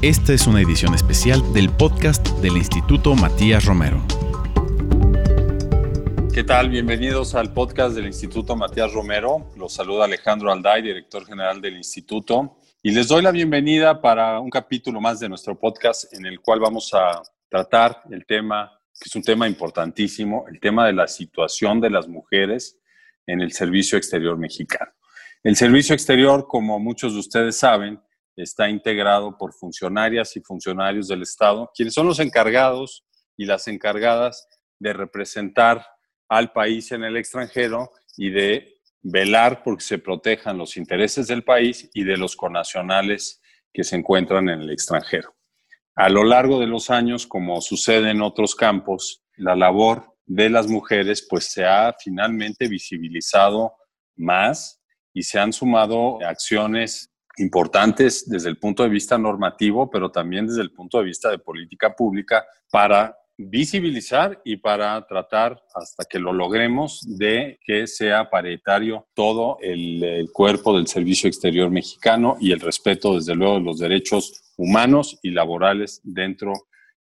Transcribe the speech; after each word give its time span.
Esta 0.00 0.32
es 0.32 0.46
una 0.46 0.60
edición 0.60 0.94
especial 0.94 1.42
del 1.52 1.70
podcast 1.70 2.24
del 2.38 2.56
Instituto 2.56 3.16
Matías 3.16 3.64
Romero. 3.64 4.00
¿Qué 6.32 6.44
tal? 6.44 6.70
Bienvenidos 6.70 7.34
al 7.34 7.52
podcast 7.52 7.96
del 7.96 8.06
Instituto 8.06 8.54
Matías 8.54 8.92
Romero. 8.92 9.50
Los 9.56 9.72
saluda 9.72 10.04
Alejandro 10.04 10.52
Alday, 10.52 10.82
director 10.82 11.26
general 11.26 11.60
del 11.60 11.76
instituto. 11.76 12.58
Y 12.80 12.92
les 12.92 13.08
doy 13.08 13.22
la 13.22 13.32
bienvenida 13.32 14.00
para 14.00 14.38
un 14.38 14.50
capítulo 14.50 15.00
más 15.00 15.18
de 15.18 15.28
nuestro 15.28 15.58
podcast 15.58 16.14
en 16.14 16.26
el 16.26 16.38
cual 16.38 16.60
vamos 16.60 16.94
a 16.94 17.20
tratar 17.48 18.02
el 18.12 18.24
tema, 18.24 18.70
que 19.00 19.08
es 19.08 19.16
un 19.16 19.22
tema 19.22 19.48
importantísimo, 19.48 20.44
el 20.48 20.60
tema 20.60 20.86
de 20.86 20.92
la 20.92 21.08
situación 21.08 21.80
de 21.80 21.90
las 21.90 22.06
mujeres 22.06 22.78
en 23.26 23.40
el 23.40 23.50
servicio 23.50 23.98
exterior 23.98 24.38
mexicano. 24.38 24.92
El 25.42 25.56
servicio 25.56 25.92
exterior, 25.92 26.46
como 26.46 26.78
muchos 26.78 27.14
de 27.14 27.18
ustedes 27.18 27.56
saben, 27.56 28.00
está 28.42 28.68
integrado 28.68 29.36
por 29.36 29.52
funcionarias 29.52 30.36
y 30.36 30.40
funcionarios 30.40 31.08
del 31.08 31.22
Estado, 31.22 31.70
quienes 31.74 31.94
son 31.94 32.06
los 32.06 32.20
encargados 32.20 33.04
y 33.36 33.44
las 33.44 33.68
encargadas 33.68 34.48
de 34.78 34.92
representar 34.92 35.84
al 36.28 36.52
país 36.52 36.92
en 36.92 37.04
el 37.04 37.16
extranjero 37.16 37.90
y 38.16 38.30
de 38.30 38.80
velar 39.02 39.62
porque 39.62 39.84
se 39.84 39.98
protejan 39.98 40.58
los 40.58 40.76
intereses 40.76 41.26
del 41.26 41.42
país 41.42 41.90
y 41.94 42.04
de 42.04 42.16
los 42.16 42.36
conacionales 42.36 43.40
que 43.72 43.84
se 43.84 43.96
encuentran 43.96 44.48
en 44.48 44.60
el 44.60 44.70
extranjero. 44.70 45.34
A 45.94 46.08
lo 46.08 46.22
largo 46.22 46.60
de 46.60 46.66
los 46.66 46.90
años, 46.90 47.26
como 47.26 47.60
sucede 47.60 48.10
en 48.10 48.22
otros 48.22 48.54
campos, 48.54 49.24
la 49.36 49.56
labor 49.56 50.14
de 50.26 50.50
las 50.50 50.68
mujeres 50.68 51.26
pues 51.28 51.46
se 51.46 51.64
ha 51.64 51.94
finalmente 51.98 52.68
visibilizado 52.68 53.74
más 54.16 54.80
y 55.12 55.22
se 55.22 55.38
han 55.38 55.52
sumado 55.52 56.18
acciones 56.24 57.10
importantes 57.38 58.28
desde 58.28 58.48
el 58.48 58.58
punto 58.58 58.82
de 58.82 58.88
vista 58.88 59.18
normativo, 59.18 59.90
pero 59.90 60.10
también 60.10 60.46
desde 60.46 60.62
el 60.62 60.72
punto 60.72 60.98
de 60.98 61.04
vista 61.04 61.30
de 61.30 61.38
política 61.38 61.94
pública 61.94 62.44
para 62.70 63.16
visibilizar 63.38 64.40
y 64.44 64.56
para 64.56 65.06
tratar 65.06 65.62
hasta 65.72 66.04
que 66.04 66.18
lo 66.18 66.32
logremos 66.32 67.00
de 67.06 67.60
que 67.64 67.86
sea 67.86 68.28
paritario 68.28 69.06
todo 69.14 69.58
el, 69.62 70.28
cuerpo 70.32 70.76
del 70.76 70.88
servicio 70.88 71.28
exterior 71.28 71.70
mexicano 71.70 72.36
y 72.40 72.50
el 72.50 72.60
respeto 72.60 73.14
desde 73.14 73.36
luego 73.36 73.54
de 73.54 73.60
los 73.60 73.78
derechos 73.78 74.42
humanos 74.56 75.18
y 75.22 75.30
laborales 75.30 76.00
dentro 76.02 76.52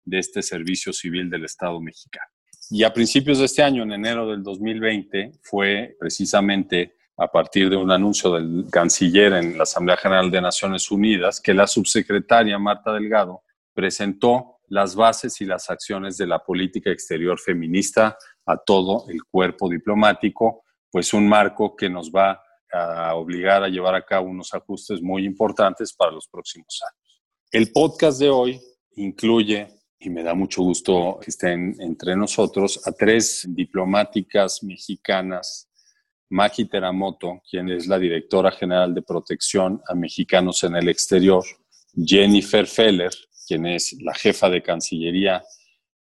de 0.04 0.20
este 0.20 0.42
servicio 0.42 0.92
civil 0.92 1.28
del 1.28 1.44
Estado 1.44 1.80
mexicano. 1.80 2.30
Y 2.70 2.84
a 2.84 2.92
principios 2.92 3.40
de 3.40 3.46
este 3.46 3.64
año, 3.64 3.82
en 3.82 3.92
enero 3.92 4.28
del 4.28 4.44
2020, 4.44 5.32
fue 5.42 5.96
precisamente 5.98 6.94
a 7.20 7.28
partir 7.30 7.68
de 7.68 7.76
un 7.76 7.90
anuncio 7.90 8.32
del 8.32 8.64
canciller 8.70 9.34
en 9.34 9.58
la 9.58 9.64
Asamblea 9.64 9.98
General 9.98 10.30
de 10.30 10.40
Naciones 10.40 10.90
Unidas 10.90 11.38
que 11.38 11.52
la 11.52 11.66
subsecretaria 11.66 12.58
Marta 12.58 12.94
Delgado 12.94 13.42
presentó 13.74 14.56
las 14.68 14.94
bases 14.94 15.38
y 15.42 15.44
las 15.44 15.68
acciones 15.68 16.16
de 16.16 16.26
la 16.26 16.38
política 16.38 16.90
exterior 16.90 17.38
feminista 17.38 18.16
a 18.46 18.56
todo 18.56 19.04
el 19.10 19.22
cuerpo 19.24 19.68
diplomático, 19.68 20.64
pues 20.90 21.12
un 21.12 21.28
marco 21.28 21.76
que 21.76 21.90
nos 21.90 22.10
va 22.10 22.40
a 22.72 23.14
obligar 23.14 23.64
a 23.64 23.68
llevar 23.68 23.94
a 23.94 24.06
cabo 24.06 24.30
unos 24.30 24.54
ajustes 24.54 25.02
muy 25.02 25.26
importantes 25.26 25.92
para 25.92 26.12
los 26.12 26.26
próximos 26.26 26.80
años. 26.90 27.22
El 27.52 27.70
podcast 27.70 28.18
de 28.18 28.30
hoy 28.30 28.60
incluye, 28.92 29.68
y 29.98 30.08
me 30.08 30.22
da 30.22 30.32
mucho 30.32 30.62
gusto 30.62 31.18
que 31.22 31.28
estén 31.28 31.76
entre 31.80 32.16
nosotros, 32.16 32.80
a 32.86 32.92
tres 32.92 33.44
diplomáticas 33.46 34.62
mexicanas, 34.62 35.69
Maki 36.30 36.66
Teramoto, 36.66 37.42
quien 37.48 37.68
es 37.68 37.86
la 37.86 37.98
directora 37.98 38.52
general 38.52 38.94
de 38.94 39.02
protección 39.02 39.82
a 39.86 39.94
mexicanos 39.94 40.62
en 40.64 40.76
el 40.76 40.88
exterior, 40.88 41.44
Jennifer 41.94 42.66
Feller, 42.66 43.10
quien 43.46 43.66
es 43.66 43.96
la 44.00 44.14
jefa 44.14 44.48
de 44.48 44.62
Cancillería 44.62 45.42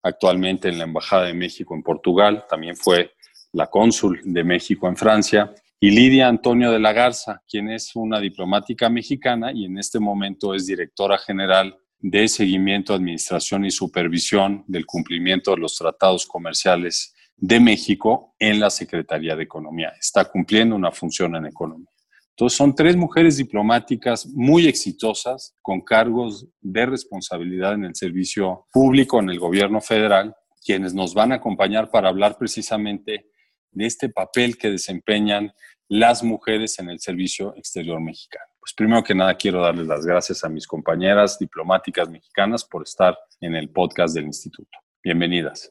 actualmente 0.02 0.68
en 0.68 0.78
la 0.78 0.84
Embajada 0.84 1.24
de 1.24 1.34
México 1.34 1.74
en 1.74 1.82
Portugal, 1.82 2.44
también 2.48 2.76
fue 2.76 3.12
la 3.52 3.66
cónsul 3.66 4.20
de 4.24 4.44
México 4.44 4.88
en 4.88 4.96
Francia, 4.96 5.54
y 5.80 5.90
Lidia 5.90 6.28
Antonio 6.28 6.70
de 6.70 6.78
la 6.78 6.92
Garza, 6.92 7.42
quien 7.48 7.68
es 7.68 7.96
una 7.96 8.20
diplomática 8.20 8.88
mexicana 8.88 9.50
y 9.52 9.64
en 9.64 9.78
este 9.78 9.98
momento 9.98 10.54
es 10.54 10.66
directora 10.66 11.18
general 11.18 11.76
de 11.98 12.28
seguimiento, 12.28 12.94
administración 12.94 13.64
y 13.64 13.72
supervisión 13.72 14.64
del 14.68 14.86
cumplimiento 14.86 15.50
de 15.50 15.56
los 15.56 15.76
tratados 15.76 16.26
comerciales 16.26 17.11
de 17.36 17.60
México 17.60 18.34
en 18.38 18.60
la 18.60 18.70
Secretaría 18.70 19.36
de 19.36 19.42
Economía. 19.42 19.92
Está 19.98 20.24
cumpliendo 20.24 20.76
una 20.76 20.92
función 20.92 21.34
en 21.36 21.46
economía. 21.46 21.88
Entonces, 22.30 22.56
son 22.56 22.74
tres 22.74 22.96
mujeres 22.96 23.36
diplomáticas 23.36 24.26
muy 24.26 24.66
exitosas 24.66 25.54
con 25.60 25.82
cargos 25.82 26.46
de 26.60 26.86
responsabilidad 26.86 27.74
en 27.74 27.84
el 27.84 27.94
servicio 27.94 28.66
público, 28.72 29.20
en 29.20 29.30
el 29.30 29.38
gobierno 29.38 29.80
federal, 29.80 30.34
quienes 30.64 30.94
nos 30.94 31.12
van 31.14 31.32
a 31.32 31.36
acompañar 31.36 31.90
para 31.90 32.08
hablar 32.08 32.38
precisamente 32.38 33.26
de 33.72 33.86
este 33.86 34.08
papel 34.08 34.56
que 34.56 34.70
desempeñan 34.70 35.52
las 35.88 36.22
mujeres 36.22 36.78
en 36.78 36.88
el 36.88 37.00
servicio 37.00 37.54
exterior 37.56 38.00
mexicano. 38.00 38.46
Pues 38.60 38.72
primero 38.74 39.02
que 39.02 39.14
nada 39.14 39.36
quiero 39.36 39.60
darles 39.60 39.86
las 39.86 40.06
gracias 40.06 40.44
a 40.44 40.48
mis 40.48 40.66
compañeras 40.66 41.38
diplomáticas 41.38 42.08
mexicanas 42.08 42.64
por 42.64 42.82
estar 42.82 43.18
en 43.40 43.56
el 43.56 43.70
podcast 43.70 44.14
del 44.14 44.26
instituto. 44.26 44.78
Bienvenidas. 45.02 45.70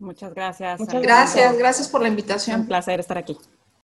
Muchas 0.00 0.34
gracias. 0.34 0.80
Muchas 0.80 1.02
gracias, 1.02 1.58
gracias 1.58 1.88
por 1.88 2.00
la 2.00 2.08
invitación. 2.08 2.62
Un 2.62 2.66
placer 2.66 3.00
estar 3.00 3.18
aquí. 3.18 3.36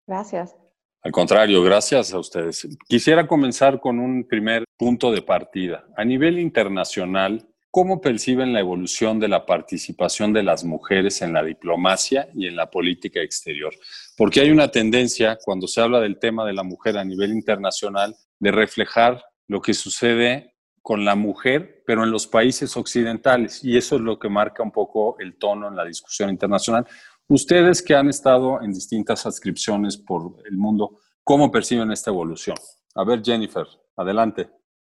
Gracias. 0.06 0.54
Al 1.02 1.10
contrario, 1.10 1.62
gracias 1.62 2.12
a 2.12 2.18
ustedes. 2.18 2.68
Quisiera 2.86 3.26
comenzar 3.26 3.80
con 3.80 3.98
un 3.98 4.22
primer 4.28 4.64
punto 4.76 5.10
de 5.10 5.22
partida. 5.22 5.84
A 5.96 6.04
nivel 6.04 6.38
internacional, 6.38 7.48
¿cómo 7.70 8.00
perciben 8.00 8.52
la 8.52 8.60
evolución 8.60 9.18
de 9.18 9.28
la 9.28 9.46
participación 9.46 10.32
de 10.32 10.42
las 10.42 10.64
mujeres 10.64 11.22
en 11.22 11.32
la 11.32 11.42
diplomacia 11.42 12.28
y 12.34 12.46
en 12.46 12.56
la 12.56 12.70
política 12.70 13.20
exterior? 13.20 13.74
Porque 14.16 14.40
hay 14.40 14.50
una 14.50 14.70
tendencia, 14.70 15.38
cuando 15.42 15.66
se 15.66 15.80
habla 15.80 15.98
del 15.98 16.18
tema 16.18 16.44
de 16.44 16.52
la 16.52 16.62
mujer 16.62 16.98
a 16.98 17.04
nivel 17.04 17.32
internacional, 17.32 18.14
de 18.38 18.52
reflejar 18.52 19.24
lo 19.48 19.60
que 19.62 19.74
sucede 19.74 20.51
con 20.82 21.04
la 21.04 21.14
mujer, 21.14 21.82
pero 21.86 22.02
en 22.02 22.10
los 22.10 22.26
países 22.26 22.76
occidentales. 22.76 23.64
Y 23.64 23.76
eso 23.76 23.96
es 23.96 24.02
lo 24.02 24.18
que 24.18 24.28
marca 24.28 24.62
un 24.62 24.72
poco 24.72 25.16
el 25.20 25.36
tono 25.38 25.68
en 25.68 25.76
la 25.76 25.84
discusión 25.84 26.28
internacional. 26.28 26.86
Ustedes 27.28 27.82
que 27.82 27.94
han 27.94 28.08
estado 28.08 28.60
en 28.60 28.72
distintas 28.72 29.24
adscripciones 29.24 29.96
por 29.96 30.36
el 30.44 30.58
mundo, 30.58 30.98
¿cómo 31.22 31.50
perciben 31.50 31.92
esta 31.92 32.10
evolución? 32.10 32.56
A 32.94 33.04
ver, 33.04 33.22
Jennifer, 33.24 33.66
adelante. 33.96 34.50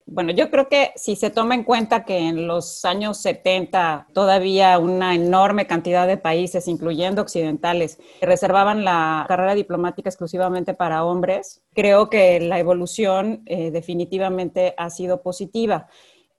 Bueno, 0.09 0.31
yo 0.31 0.49
creo 0.49 0.69
que 0.69 0.93
si 0.95 1.17
se 1.17 1.29
toma 1.29 1.53
en 1.53 1.65
cuenta 1.65 2.05
que 2.05 2.17
en 2.17 2.47
los 2.47 2.85
años 2.85 3.17
70 3.17 4.07
todavía 4.13 4.79
una 4.79 5.13
enorme 5.13 5.67
cantidad 5.67 6.07
de 6.07 6.15
países, 6.15 6.69
incluyendo 6.69 7.21
occidentales, 7.21 7.99
reservaban 8.21 8.85
la 8.85 9.25
carrera 9.27 9.53
diplomática 9.53 10.09
exclusivamente 10.09 10.73
para 10.73 11.03
hombres, 11.03 11.61
creo 11.73 12.09
que 12.09 12.39
la 12.39 12.57
evolución 12.57 13.43
eh, 13.47 13.69
definitivamente 13.69 14.73
ha 14.77 14.89
sido 14.89 15.21
positiva 15.21 15.87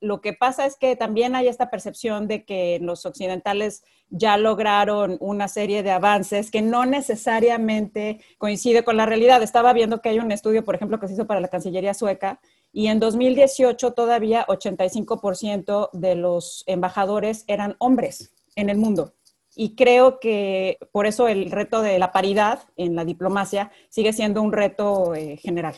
lo 0.00 0.20
que 0.20 0.32
pasa 0.32 0.64
es 0.66 0.76
que 0.76 0.94
también 0.96 1.34
hay 1.34 1.48
esta 1.48 1.70
percepción 1.70 2.28
de 2.28 2.44
que 2.44 2.78
los 2.80 3.04
occidentales 3.04 3.82
ya 4.10 4.36
lograron 4.36 5.16
una 5.20 5.48
serie 5.48 5.82
de 5.82 5.90
avances 5.90 6.50
que 6.50 6.62
no 6.62 6.86
necesariamente 6.86 8.20
coincide 8.38 8.84
con 8.84 8.96
la 8.96 9.06
realidad. 9.06 9.42
Estaba 9.42 9.72
viendo 9.72 10.00
que 10.00 10.10
hay 10.10 10.18
un 10.20 10.30
estudio, 10.30 10.64
por 10.64 10.76
ejemplo, 10.76 11.00
que 11.00 11.08
se 11.08 11.14
hizo 11.14 11.26
para 11.26 11.40
la 11.40 11.48
Cancillería 11.48 11.94
sueca 11.94 12.40
y 12.78 12.86
en 12.86 13.00
2018 13.00 13.92
todavía 13.92 14.46
85% 14.46 15.90
de 15.94 16.14
los 16.14 16.62
embajadores 16.68 17.42
eran 17.48 17.74
hombres 17.80 18.32
en 18.54 18.70
el 18.70 18.78
mundo. 18.78 19.14
Y 19.56 19.74
creo 19.74 20.20
que 20.20 20.78
por 20.92 21.08
eso 21.08 21.26
el 21.26 21.50
reto 21.50 21.82
de 21.82 21.98
la 21.98 22.12
paridad 22.12 22.60
en 22.76 22.94
la 22.94 23.04
diplomacia 23.04 23.72
sigue 23.88 24.12
siendo 24.12 24.42
un 24.42 24.52
reto 24.52 25.16
eh, 25.16 25.38
general. 25.38 25.74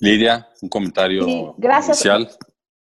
Lidia, 0.00 0.48
un 0.62 0.68
comentario 0.68 1.54
gracias. 1.58 1.98
inicial. 1.98 2.28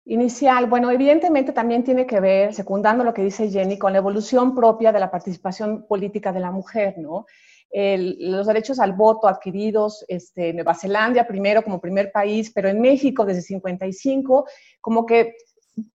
Inicial, 0.04 0.66
bueno, 0.66 0.92
evidentemente 0.92 1.54
también 1.54 1.86
tiene 1.86 2.06
que 2.06 2.20
ver, 2.20 2.54
secundando 2.54 3.06
lo 3.06 3.14
que 3.14 3.24
dice 3.24 3.50
Jenny, 3.50 3.78
con 3.78 3.94
la 3.94 4.00
evolución 4.00 4.54
propia 4.54 4.92
de 4.92 5.00
la 5.00 5.10
participación 5.10 5.88
política 5.88 6.34
de 6.34 6.42
la 6.42 6.52
mujer, 6.52 6.96
¿no? 6.98 7.26
Los 7.72 8.48
derechos 8.48 8.80
al 8.80 8.94
voto 8.94 9.28
adquiridos 9.28 10.04
este, 10.08 10.50
en 10.50 10.56
Nueva 10.56 10.74
Zelanda 10.74 11.28
primero 11.28 11.64
como 11.64 11.80
primer 11.80 12.12
país, 12.12 12.52
pero 12.54 12.70
en 12.70 12.82
México 12.82 13.26
desde 13.26 13.42
55, 13.42 14.46
como 14.82 15.06
que 15.06 15.36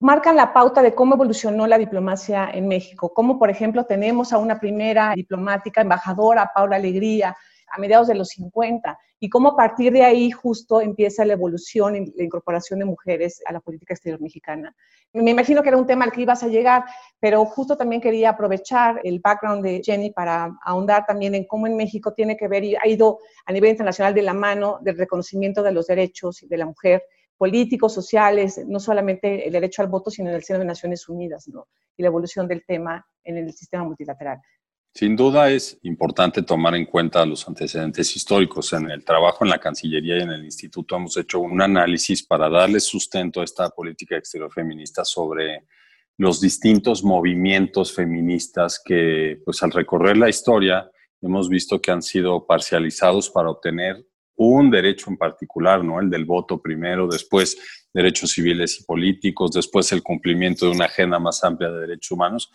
marcan 0.00 0.36
la 0.36 0.52
pauta 0.52 0.82
de 0.82 0.94
cómo 0.94 1.14
evolucionó 1.14 1.66
la 1.66 1.78
diplomacia 1.78 2.50
en 2.52 2.68
México, 2.68 3.12
como 3.12 3.38
por 3.38 3.50
ejemplo 3.50 3.84
tenemos 3.84 4.32
a 4.32 4.38
una 4.38 4.58
primera 4.58 5.12
diplomática 5.14 5.80
embajadora, 5.80 6.50
Paula 6.54 6.76
Alegría, 6.76 7.36
a 7.74 7.80
mediados 7.80 8.06
de 8.06 8.14
los 8.14 8.28
50 8.28 8.98
y 9.18 9.28
cómo 9.28 9.48
a 9.48 9.56
partir 9.56 9.92
de 9.92 10.04
ahí 10.04 10.30
justo 10.30 10.80
empieza 10.80 11.24
la 11.24 11.32
evolución 11.32 11.96
y 11.96 12.12
la 12.14 12.24
incorporación 12.24 12.78
de 12.78 12.84
mujeres 12.84 13.42
a 13.46 13.52
la 13.52 13.60
política 13.60 13.94
exterior 13.94 14.20
mexicana. 14.20 14.74
Me 15.12 15.30
imagino 15.30 15.62
que 15.62 15.68
era 15.68 15.78
un 15.78 15.86
tema 15.86 16.04
al 16.04 16.12
que 16.12 16.22
ibas 16.22 16.42
a 16.42 16.48
llegar, 16.48 16.84
pero 17.18 17.44
justo 17.46 17.76
también 17.76 18.00
quería 18.00 18.30
aprovechar 18.30 19.00
el 19.02 19.20
background 19.20 19.64
de 19.64 19.80
Jenny 19.82 20.10
para 20.10 20.56
ahondar 20.62 21.06
también 21.06 21.34
en 21.34 21.46
cómo 21.46 21.66
en 21.66 21.76
México 21.76 22.12
tiene 22.12 22.36
que 22.36 22.48
ver 22.48 22.64
y 22.64 22.76
ha 22.76 22.86
ido 22.86 23.18
a 23.46 23.52
nivel 23.52 23.70
internacional 23.70 24.14
de 24.14 24.22
la 24.22 24.34
mano 24.34 24.78
del 24.82 24.98
reconocimiento 24.98 25.62
de 25.62 25.72
los 25.72 25.86
derechos 25.86 26.44
de 26.48 26.56
la 26.58 26.66
mujer 26.66 27.02
políticos, 27.36 27.92
sociales, 27.92 28.60
no 28.66 28.78
solamente 28.78 29.46
el 29.46 29.52
derecho 29.52 29.82
al 29.82 29.88
voto, 29.88 30.10
sino 30.10 30.30
en 30.30 30.36
el 30.36 30.44
seno 30.44 30.60
de 30.60 30.64
Naciones 30.64 31.08
Unidas. 31.08 31.48
Y 31.96 32.02
la 32.02 32.08
evolución 32.08 32.46
del 32.46 32.64
tema 32.64 33.04
en 33.22 33.36
el 33.38 33.52
sistema 33.52 33.84
multilateral. 33.84 34.40
Sin 34.96 35.16
duda 35.16 35.50
es 35.50 35.76
importante 35.82 36.42
tomar 36.42 36.76
en 36.76 36.84
cuenta 36.86 37.26
los 37.26 37.48
antecedentes 37.48 38.14
históricos. 38.14 38.72
En 38.74 38.88
el 38.88 39.04
trabajo 39.04 39.44
en 39.44 39.50
la 39.50 39.58
Cancillería 39.58 40.18
y 40.18 40.20
en 40.20 40.30
el 40.30 40.44
Instituto 40.44 40.94
hemos 40.94 41.16
hecho 41.16 41.40
un 41.40 41.60
análisis 41.60 42.22
para 42.22 42.48
darle 42.48 42.78
sustento 42.78 43.40
a 43.40 43.44
esta 43.44 43.70
política 43.70 44.16
exterior 44.16 44.52
feminista 44.52 45.04
sobre 45.04 45.64
los 46.16 46.40
distintos 46.40 47.02
movimientos 47.02 47.92
feministas 47.92 48.80
que, 48.84 49.40
pues 49.44 49.60
al 49.64 49.72
recorrer 49.72 50.16
la 50.16 50.28
historia, 50.28 50.88
hemos 51.20 51.48
visto 51.48 51.82
que 51.82 51.90
han 51.90 52.02
sido 52.02 52.46
parcializados 52.46 53.30
para 53.30 53.50
obtener 53.50 54.06
un 54.36 54.70
derecho 54.70 55.10
en 55.10 55.16
particular, 55.16 55.82
¿no? 55.82 55.98
El 55.98 56.08
del 56.08 56.24
voto 56.24 56.62
primero, 56.62 57.08
después 57.08 57.58
derechos 57.92 58.30
civiles 58.30 58.78
y 58.78 58.84
políticos, 58.84 59.50
después 59.50 59.90
el 59.90 60.04
cumplimiento 60.04 60.66
de 60.66 60.72
una 60.72 60.84
agenda 60.84 61.18
más 61.18 61.42
amplia 61.42 61.72
de 61.72 61.80
derechos 61.80 62.12
humanos 62.12 62.52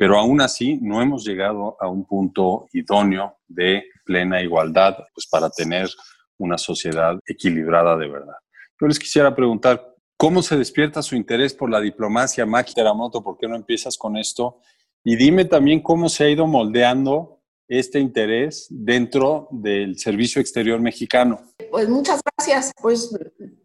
pero 0.00 0.18
aún 0.18 0.40
así 0.40 0.78
no 0.80 1.02
hemos 1.02 1.26
llegado 1.26 1.76
a 1.78 1.86
un 1.86 2.06
punto 2.06 2.68
idóneo 2.72 3.36
de 3.46 3.84
plena 4.02 4.40
igualdad 4.40 4.96
pues 5.12 5.26
para 5.26 5.50
tener 5.50 5.90
una 6.38 6.56
sociedad 6.56 7.18
equilibrada 7.26 7.98
de 7.98 8.08
verdad. 8.08 8.36
Yo 8.80 8.86
les 8.86 8.98
quisiera 8.98 9.36
preguntar, 9.36 9.94
¿cómo 10.16 10.40
se 10.40 10.56
despierta 10.56 11.02
su 11.02 11.16
interés 11.16 11.52
por 11.52 11.68
la 11.68 11.82
diplomacia? 11.82 12.46
Maki 12.46 12.72
Teramoto, 12.72 13.22
¿por 13.22 13.36
qué 13.36 13.46
no 13.46 13.56
empiezas 13.56 13.98
con 13.98 14.16
esto? 14.16 14.62
Y 15.04 15.16
dime 15.16 15.44
también 15.44 15.82
cómo 15.82 16.08
se 16.08 16.24
ha 16.24 16.30
ido 16.30 16.46
moldeando 16.46 17.42
este 17.68 18.00
interés 18.00 18.68
dentro 18.70 19.48
del 19.50 19.98
servicio 19.98 20.40
exterior 20.40 20.80
mexicano. 20.80 21.42
Pues 21.70 21.90
muchas 21.90 22.22
gracias. 22.24 22.72
Pues 22.80 23.14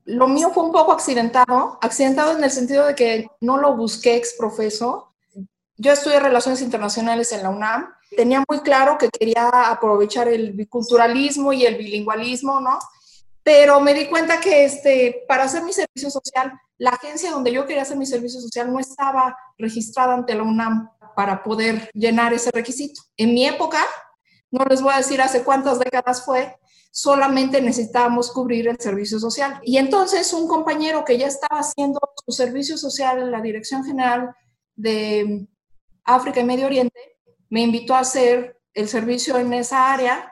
lo 0.04 0.28
mío 0.28 0.52
fue 0.54 0.66
un 0.66 0.74
poco 0.74 0.92
accidentado, 0.92 1.80
accidentado 1.82 2.38
en 2.38 2.44
el 2.44 2.52
sentido 2.52 2.88
de 2.88 2.94
que 2.94 3.28
no 3.40 3.56
lo 3.56 3.78
busqué 3.78 4.18
ex 4.18 4.36
profeso, 4.38 5.15
yo 5.77 5.92
estudié 5.92 6.19
Relaciones 6.19 6.62
Internacionales 6.62 7.31
en 7.31 7.44
la 7.44 7.50
UNAM. 7.50 7.94
Tenía 8.16 8.44
muy 8.48 8.60
claro 8.62 8.98
que 8.98 9.10
quería 9.10 9.50
aprovechar 9.69 10.27
el 10.27 10.54
biculturalismo 10.54 11.51
y 11.54 11.66
el 11.66 11.75
bilingüalismo, 11.75 12.62
¿no? 12.62 12.80
Pero 13.44 13.80
me 13.81 13.94
di 13.94 14.07
cuenta 14.07 14.39
que 14.39 14.66
este, 14.66 15.25
para 15.27 15.44
hacer 15.44 15.63
mi 15.63 15.74
servicio 15.74 16.10
social, 16.10 16.54
la 16.77 16.92
agencia 16.92 17.31
donde 17.31 17.51
yo 17.51 17.66
quería 17.66 17.83
hacer 17.83 17.98
mi 17.98 18.06
servicio 18.06 18.39
social 18.39 18.72
no 18.72 18.80
estaba 18.80 19.38
registrada 19.57 20.13
ante 20.13 20.33
la 20.33 20.44
UNAM 20.44 20.89
para 21.16 21.44
poder 21.44 21.89
llenar 21.94 22.33
ese 22.33 22.51
requisito. 22.51 23.01
En 23.18 23.33
mi 23.33 23.45
época, 23.45 23.80
no 24.51 24.66
les 24.66 24.81
voy 24.81 24.94
a 24.94 24.98
decir 24.98 25.22
hace 25.22 25.44
cuántas 25.44 25.80
décadas 25.80 26.24
fue, 26.25 26.57
solamente 26.92 27.62
necesitábamos 27.62 28.31
cubrir 28.31 28.68
el 28.69 28.80
servicio 28.80 29.19
social. 29.19 29.60
Y 29.63 29.77
entonces 29.77 30.31
un 30.31 30.48
compañero 30.48 31.04
que 31.04 31.18
ya 31.18 31.27
estaba 31.27 31.60
haciendo 31.60 32.00
su 32.25 32.31
servicio 32.31 32.77
social 32.77 33.19
en 33.19 33.31
la 33.31 33.42
Dirección 33.42 33.83
General 33.83 34.33
de 34.75 35.48
África 36.06 36.40
y 36.40 36.46
Medio 36.46 36.68
Oriente, 36.68 37.18
me 37.50 37.62
invitó 37.62 37.96
a 37.96 38.00
hacer 38.00 38.60
el 38.74 38.88
servicio 38.88 39.38
en 39.38 39.54
esa 39.54 39.92
área. 39.92 40.31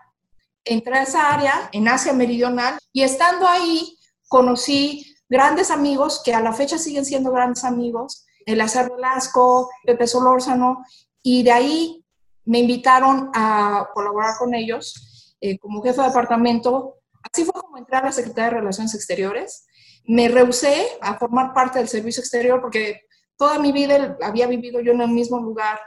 Entré 0.63 0.97
a 0.97 1.03
esa 1.03 1.33
área, 1.33 1.69
en 1.71 1.87
Asia 1.87 2.13
Meridional, 2.13 2.77
y 2.91 3.01
estando 3.03 3.47
ahí 3.47 3.97
conocí 4.27 5.05
grandes 5.27 5.71
amigos 5.71 6.21
que 6.23 6.33
a 6.33 6.41
la 6.41 6.53
fecha 6.53 6.77
siguen 6.77 7.05
siendo 7.05 7.31
grandes 7.31 7.63
amigos, 7.63 8.25
el 8.45 8.61
Acer 8.61 8.91
Velasco, 8.91 9.69
Pepe 9.85 10.07
Solórzano, 10.07 10.85
y 11.21 11.43
de 11.43 11.51
ahí 11.51 12.05
me 12.45 12.59
invitaron 12.59 13.31
a 13.33 13.89
colaborar 13.93 14.37
con 14.37 14.53
ellos 14.53 15.35
eh, 15.41 15.57
como 15.57 15.81
jefe 15.81 16.01
de 16.01 16.07
departamento. 16.07 16.99
Así 17.31 17.45
fue 17.45 17.53
como 17.53 17.77
entré 17.77 17.97
a 17.97 18.03
la 18.03 18.11
Secretaría 18.11 18.51
de 18.51 18.59
Relaciones 18.59 18.93
Exteriores. 18.93 19.65
Me 20.05 20.27
rehusé 20.27 20.87
a 21.01 21.17
formar 21.17 21.53
parte 21.53 21.79
del 21.79 21.87
servicio 21.87 22.21
exterior 22.21 22.61
porque 22.61 23.01
Toda 23.37 23.59
mi 23.59 23.71
vida 23.71 24.17
había 24.21 24.47
vivido 24.47 24.81
yo 24.81 24.91
en 24.91 25.01
el 25.01 25.09
mismo 25.09 25.39
lugar. 25.39 25.79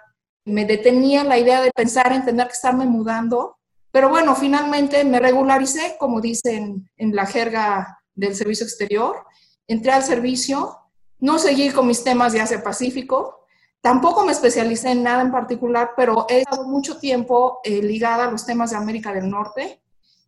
Me 0.44 0.64
detenía 0.64 1.24
la 1.24 1.38
idea 1.38 1.60
de 1.60 1.70
pensar 1.72 2.12
en 2.12 2.24
tener 2.24 2.46
que 2.46 2.52
estarme 2.52 2.86
mudando. 2.86 3.56
Pero 3.90 4.08
bueno, 4.08 4.34
finalmente 4.34 5.04
me 5.04 5.20
regularicé, 5.20 5.96
como 5.98 6.20
dicen 6.20 6.90
en 6.96 7.14
la 7.14 7.26
jerga 7.26 7.98
del 8.14 8.34
servicio 8.34 8.64
exterior. 8.64 9.24
Entré 9.66 9.92
al 9.92 10.02
servicio, 10.02 10.78
no 11.18 11.38
seguí 11.38 11.70
con 11.70 11.86
mis 11.86 12.04
temas 12.04 12.32
de 12.32 12.40
Asia 12.40 12.62
Pacífico, 12.62 13.46
tampoco 13.80 14.24
me 14.24 14.32
especialicé 14.32 14.90
en 14.90 15.02
nada 15.02 15.22
en 15.22 15.32
particular, 15.32 15.92
pero 15.96 16.26
he 16.28 16.40
estado 16.40 16.64
mucho 16.64 16.98
tiempo 16.98 17.60
eh, 17.64 17.82
ligada 17.82 18.26
a 18.26 18.30
los 18.30 18.44
temas 18.44 18.70
de 18.70 18.76
América 18.76 19.12
del 19.12 19.30
Norte. 19.30 19.82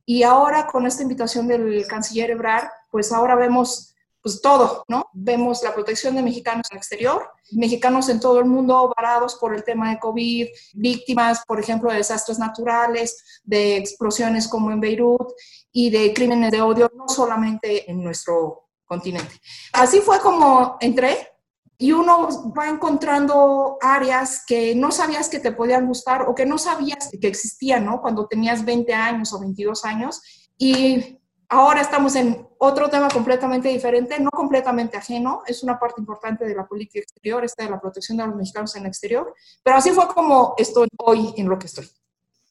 Y 0.07 0.23
ahora 0.23 0.67
con 0.67 0.87
esta 0.87 1.03
invitación 1.03 1.47
del 1.47 1.87
canciller 1.87 2.31
Ebrard, 2.31 2.69
pues 2.91 3.13
ahora 3.13 3.35
vemos 3.35 3.95
pues 4.23 4.41
todo, 4.41 4.85
¿no? 4.89 5.09
Vemos 5.13 5.63
la 5.63 5.75
protección 5.75 6.17
de 6.17 6.23
mexicanos 6.23 6.67
en 6.71 6.77
el 6.77 6.79
exterior, 6.79 7.31
mexicanos 7.53 8.09
en 8.09 8.21
todo 8.21 8.39
el 8.41 8.47
mundo 8.47 8.93
varados 8.97 9.37
por 9.37 9.55
el 9.55 9.65
tema 9.65 9.91
de 9.91 9.99
COVID, 9.99 10.49
víctimas, 10.75 11.43
por 11.47 11.61
ejemplo, 11.61 11.91
de 11.91 11.99
desastres 11.99 12.39
naturales, 12.39 13.41
de 13.45 13.77
explosiones 13.77 14.49
como 14.49 14.71
en 14.71 14.81
Beirut 14.81 15.33
y 15.73 15.91
de 15.91 16.13
crímenes 16.13 16.51
de 16.51 16.61
odio, 16.61 16.91
no 16.95 17.09
solamente 17.09 17.91
en 17.91 18.03
nuestro 18.03 18.69
continente. 18.85 19.41
Así 19.73 20.01
fue 20.01 20.19
como 20.21 20.77
entré 20.81 21.33
y 21.77 21.93
uno 21.93 22.53
va 22.59 22.69
encontrando 22.69 23.79
áreas 23.81 24.45
que 24.45 24.75
no 24.75 24.91
sabías 24.91 25.29
que 25.29 25.39
te 25.39 25.53
podían 25.53 25.87
gustar 25.87 26.23
o 26.23 26.35
que 26.35 26.45
no 26.45 26.59
sabías 26.59 27.09
que 27.21 27.29
existían, 27.29 27.85
¿no? 27.85 28.01
Cuando 28.01 28.27
tenías 28.27 28.65
20 28.65 28.93
años 28.93 29.33
o 29.33 29.39
22 29.39 29.85
años 29.85 30.21
y 30.59 31.19
Ahora 31.51 31.81
estamos 31.81 32.15
en 32.15 32.47
otro 32.59 32.89
tema 32.89 33.09
completamente 33.09 33.69
diferente, 33.69 34.19
no 34.21 34.31
completamente 34.31 34.97
ajeno, 34.97 35.43
es 35.47 35.63
una 35.63 35.79
parte 35.79 36.01
importante 36.01 36.45
de 36.45 36.55
la 36.55 36.67
política 36.67 37.01
exterior, 37.01 37.45
esta 37.45 37.65
de 37.65 37.71
la 37.71 37.81
protección 37.81 38.19
de 38.19 38.27
los 38.27 38.35
mexicanos 38.35 38.75
en 38.77 38.83
el 38.83 38.89
exterior, 38.89 39.35
pero 39.63 39.77
así 39.77 39.91
fue 39.91 40.07
como 40.09 40.55
estoy 40.59 40.89
hoy 40.99 41.35
en 41.37 41.49
lo 41.49 41.59
que 41.59 41.67
estoy. 41.67 41.89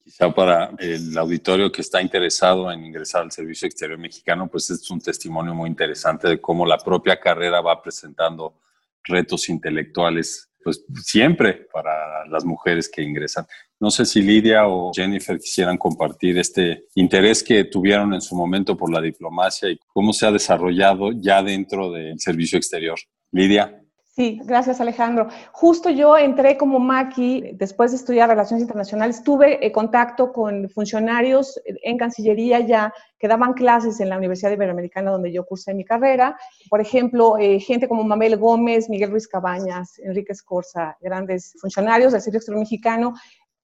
Quizá 0.03 0.33
para 0.33 0.71
el 0.79 1.17
auditorio 1.17 1.69
que 1.69 1.81
está 1.81 2.01
interesado 2.01 2.71
en 2.71 2.85
ingresar 2.85 3.23
al 3.23 3.31
Servicio 3.31 3.67
Exterior 3.67 3.99
Mexicano, 3.99 4.47
pues 4.47 4.69
es 4.69 4.89
un 4.89 5.01
testimonio 5.01 5.53
muy 5.53 5.69
interesante 5.69 6.29
de 6.29 6.39
cómo 6.39 6.65
la 6.65 6.77
propia 6.77 7.19
carrera 7.19 7.59
va 7.59 7.81
presentando 7.81 8.61
retos 9.03 9.49
intelectuales, 9.49 10.46
pues 10.67 10.83
siempre 11.01 11.65
para 11.71 12.25
las 12.25 12.43
mujeres 12.43 12.89
que 12.89 13.01
ingresan. 13.01 13.45
No 13.79 13.89
sé 13.89 14.05
si 14.05 14.21
Lidia 14.21 14.67
o 14.67 14.91
Jennifer 14.93 15.39
quisieran 15.39 15.77
compartir 15.77 16.37
este 16.37 16.87
interés 16.95 17.41
que 17.41 17.63
tuvieron 17.63 18.13
en 18.13 18.19
su 18.19 18.35
momento 18.35 18.75
por 18.75 18.91
la 18.91 18.99
diplomacia 18.99 19.69
y 19.69 19.79
cómo 19.87 20.11
se 20.11 20.25
ha 20.25 20.31
desarrollado 20.33 21.11
ya 21.13 21.41
dentro 21.41 21.89
del 21.89 22.19
servicio 22.19 22.57
exterior. 22.57 22.99
Lidia. 23.31 23.81
Sí, 24.17 24.41
gracias 24.45 24.81
Alejandro. 24.81 25.27
Justo 25.51 25.91
yo 25.91 26.17
entré 26.17 26.57
como 26.57 26.79
Maki, 26.79 27.51
después 27.53 27.91
de 27.91 27.97
estudiar 27.97 28.27
Relaciones 28.27 28.63
Internacionales, 28.63 29.21
tuve 29.21 29.63
eh, 29.63 29.71
contacto 29.71 30.33
con 30.33 30.67
funcionarios 30.71 31.61
en 31.83 31.99
Cancillería 31.99 32.61
ya 32.61 32.91
que 33.19 33.27
daban 33.27 33.53
clases 33.53 33.99
en 33.99 34.09
la 34.09 34.17
Universidad 34.17 34.51
Iberoamericana 34.51 35.11
donde 35.11 35.31
yo 35.31 35.45
cursé 35.45 35.75
mi 35.75 35.85
carrera. 35.85 36.35
Por 36.67 36.81
ejemplo, 36.81 37.37
eh, 37.37 37.59
gente 37.59 37.87
como 37.87 38.03
Mamel 38.03 38.37
Gómez, 38.37 38.89
Miguel 38.89 39.11
Ruiz 39.11 39.27
Cabañas, 39.27 39.99
Enrique 39.99 40.33
Escorza, 40.33 40.97
grandes 40.99 41.53
funcionarios 41.61 42.11
del 42.11 42.21
Servicio 42.23 42.39
Exterior 42.39 42.61
Mexicano, 42.61 43.13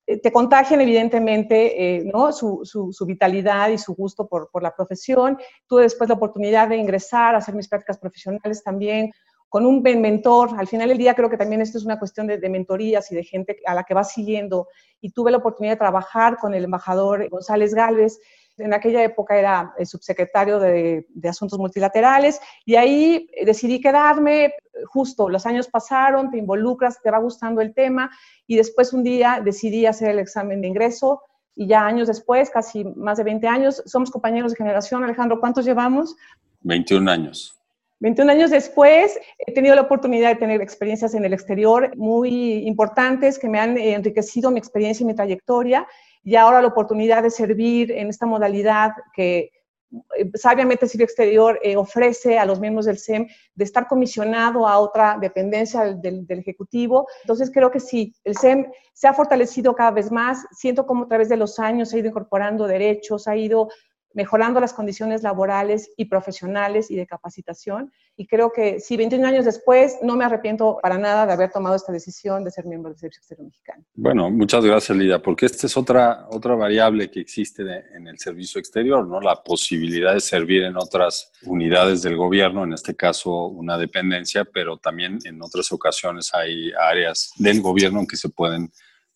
eh, 0.05 0.19
te 0.19 0.31
contagian 0.31 0.81
evidentemente 0.81 1.97
eh, 1.97 2.03
¿no? 2.13 2.31
su, 2.31 2.59
su, 2.63 3.05
vitalidad 3.07 3.69
y 3.69 3.79
su 3.79 3.95
gusto 3.95 4.27
por, 4.27 4.51
por, 4.51 4.61
la 4.61 4.75
profesión. 4.75 5.35
Tuve 5.65 5.81
después 5.81 6.09
la 6.09 6.15
oportunidad 6.15 6.67
de 6.67 6.77
ingresar 6.77 7.33
a 7.33 7.39
hacer 7.39 7.55
mis 7.55 7.67
prácticas 7.67 7.97
profesionales 7.97 8.61
también 8.63 9.11
con 9.53 9.67
un 9.67 9.83
mentor. 9.83 10.49
Al 10.57 10.67
final 10.67 10.89
del 10.89 10.97
día 10.97 11.13
creo 11.13 11.29
que 11.29 11.37
también 11.37 11.61
esto 11.61 11.77
es 11.77 11.85
una 11.85 11.99
cuestión 11.99 12.25
de, 12.25 12.39
de 12.39 12.49
mentorías 12.49 13.11
y 13.11 13.15
de 13.15 13.23
gente 13.23 13.59
a 13.67 13.75
la 13.75 13.83
que 13.83 13.93
vas 13.93 14.11
siguiendo. 14.11 14.67
Y 14.99 15.11
tuve 15.11 15.29
la 15.29 15.37
oportunidad 15.37 15.73
de 15.73 15.77
trabajar 15.77 16.37
con 16.39 16.55
el 16.55 16.63
embajador 16.63 17.29
González 17.29 17.75
Galvez, 17.75 18.19
en 18.57 18.73
aquella 18.73 19.03
época 19.03 19.37
era 19.37 19.71
el 19.77 19.85
subsecretario 19.85 20.57
de, 20.57 21.05
Asuntos 21.29 21.59
Multilaterales, 21.59 22.39
y 22.65 22.77
ahí 22.77 23.27
decidí 23.45 23.79
quedarme, 23.79 24.55
justo 24.87 25.29
los 25.29 25.45
años 25.45 25.67
pasaron, 25.67 26.31
te 26.31 26.39
involucras, 26.39 26.99
te 26.99 27.11
va 27.11 27.19
gustando 27.19 27.61
el 27.61 27.75
tema, 27.75 28.09
y 28.47 28.55
después 28.55 28.91
un 28.91 29.03
día 29.03 29.39
decidí 29.45 29.85
hacer 29.85 30.09
el 30.09 30.19
examen 30.19 30.61
de 30.61 30.67
ingreso, 30.69 31.21
y 31.55 31.67
ya 31.67 31.85
años 31.85 32.07
después, 32.07 32.49
casi 32.49 32.83
más 32.83 33.19
de 33.19 33.23
20 33.23 33.47
años, 33.47 33.83
somos 33.85 34.09
compañeros 34.09 34.51
de 34.51 34.57
generación. 34.57 35.03
Alejandro, 35.03 35.39
¿cuántos 35.39 35.63
llevamos? 35.63 36.15
21 36.61 37.11
años. 37.11 37.62
21 38.03 38.29
años 38.33 38.51
después, 38.51 39.17
he 39.39 39.53
tenido 39.53 39.75
la 39.75 39.83
oportunidad 39.83 40.27
de 40.27 40.35
tener 40.35 40.61
experiencias 40.61 41.13
en 41.13 41.23
el 41.23 41.31
exterior 41.31 41.95
muy 41.95 42.67
importantes 42.67 43.39
que 43.39 43.47
me 43.47 43.59
han 43.59 43.77
enriquecido 43.77 44.51
mi 44.51 44.59
experiencia 44.59 45.05
y 45.05 45.07
mi 45.07 45.15
trayectoria 45.15 45.87
y 46.21 46.35
ahora 46.35 46.61
la 46.61 46.67
oportunidad 46.67 47.23
de 47.23 47.29
servir 47.29 47.93
en 47.93 48.09
esta 48.09 48.25
modalidad 48.25 48.91
que 49.13 49.51
eh, 50.17 50.31
sabiamente 50.35 50.85
Civil 50.85 51.05
Exterior 51.05 51.57
eh, 51.63 51.77
ofrece 51.77 52.37
a 52.37 52.43
los 52.43 52.59
miembros 52.59 52.87
del 52.87 52.97
SEM 52.97 53.25
de 53.55 53.63
estar 53.63 53.87
comisionado 53.87 54.67
a 54.67 54.79
otra 54.79 55.17
dependencia 55.21 55.93
del, 55.93 56.25
Ejecutivo. 56.27 57.07
Entonces 57.21 57.51
creo 57.53 57.71
que 57.71 57.79
sí, 57.79 58.13
el 58.25 58.35
SEM 58.35 58.65
se 58.91 59.07
ha 59.07 59.13
fortalecido 59.13 59.73
cada 59.75 59.91
vez 59.91 60.11
más. 60.11 60.45
Siento 60.51 60.85
como 60.85 61.05
a 61.05 61.07
través 61.07 61.29
de 61.29 61.37
los 61.37 61.57
años 61.57 61.93
ha 61.93 61.97
ido 61.99 62.09
incorporando 62.09 62.67
derechos, 62.67 63.29
ha 63.29 63.37
ido 63.37 63.69
mejorando 64.13 64.59
las 64.59 64.73
condiciones 64.73 65.23
laborales 65.23 65.91
y 65.97 66.05
profesionales 66.05 66.89
y 66.91 66.95
de 66.95 67.07
capacitación. 67.07 67.91
Y 68.15 68.27
creo 68.27 68.51
que 68.51 68.79
si 68.79 68.95
21 68.95 69.27
años 69.27 69.45
después, 69.45 69.97
no 70.01 70.15
me 70.15 70.25
arrepiento 70.25 70.77
para 70.81 70.97
nada 70.97 71.25
de 71.25 71.33
haber 71.33 71.51
tomado 71.51 71.75
esta 71.75 71.91
decisión 71.91 72.43
de 72.43 72.51
ser 72.51 72.65
miembro 72.65 72.91
del 72.91 72.99
Servicio 72.99 73.19
Exterior 73.19 73.47
Mexicano. 73.47 73.83
Bueno, 73.95 74.29
muchas 74.29 74.63
gracias, 74.63 74.97
Lidia, 74.97 75.21
porque 75.21 75.47
esta 75.47 75.67
es 75.67 75.75
otra, 75.75 76.27
otra 76.29 76.55
variable 76.55 77.09
que 77.09 77.19
existe 77.19 77.63
en 77.95 78.07
el 78.07 78.19
Servicio 78.19 78.59
Exterior, 78.59 79.05
¿no? 79.07 79.19
La 79.19 79.41
posibilidad 79.43 80.13
de 80.13 80.19
servir 80.19 80.63
en 80.63 80.77
otras 80.77 81.31
unidades 81.43 82.01
del 82.03 82.15
gobierno, 82.15 82.63
en 82.63 82.73
este 82.73 82.95
caso 82.95 83.47
una 83.47 83.77
dependencia, 83.77 84.45
pero 84.45 84.77
también 84.77 85.19
en 85.23 85.41
otras 85.41 85.71
ocasiones 85.71 86.33
hay 86.33 86.71
áreas 86.71 87.31
del 87.37 87.61
gobierno 87.61 88.05
que 88.07 88.17
se 88.17 88.29
pueden 88.29 88.71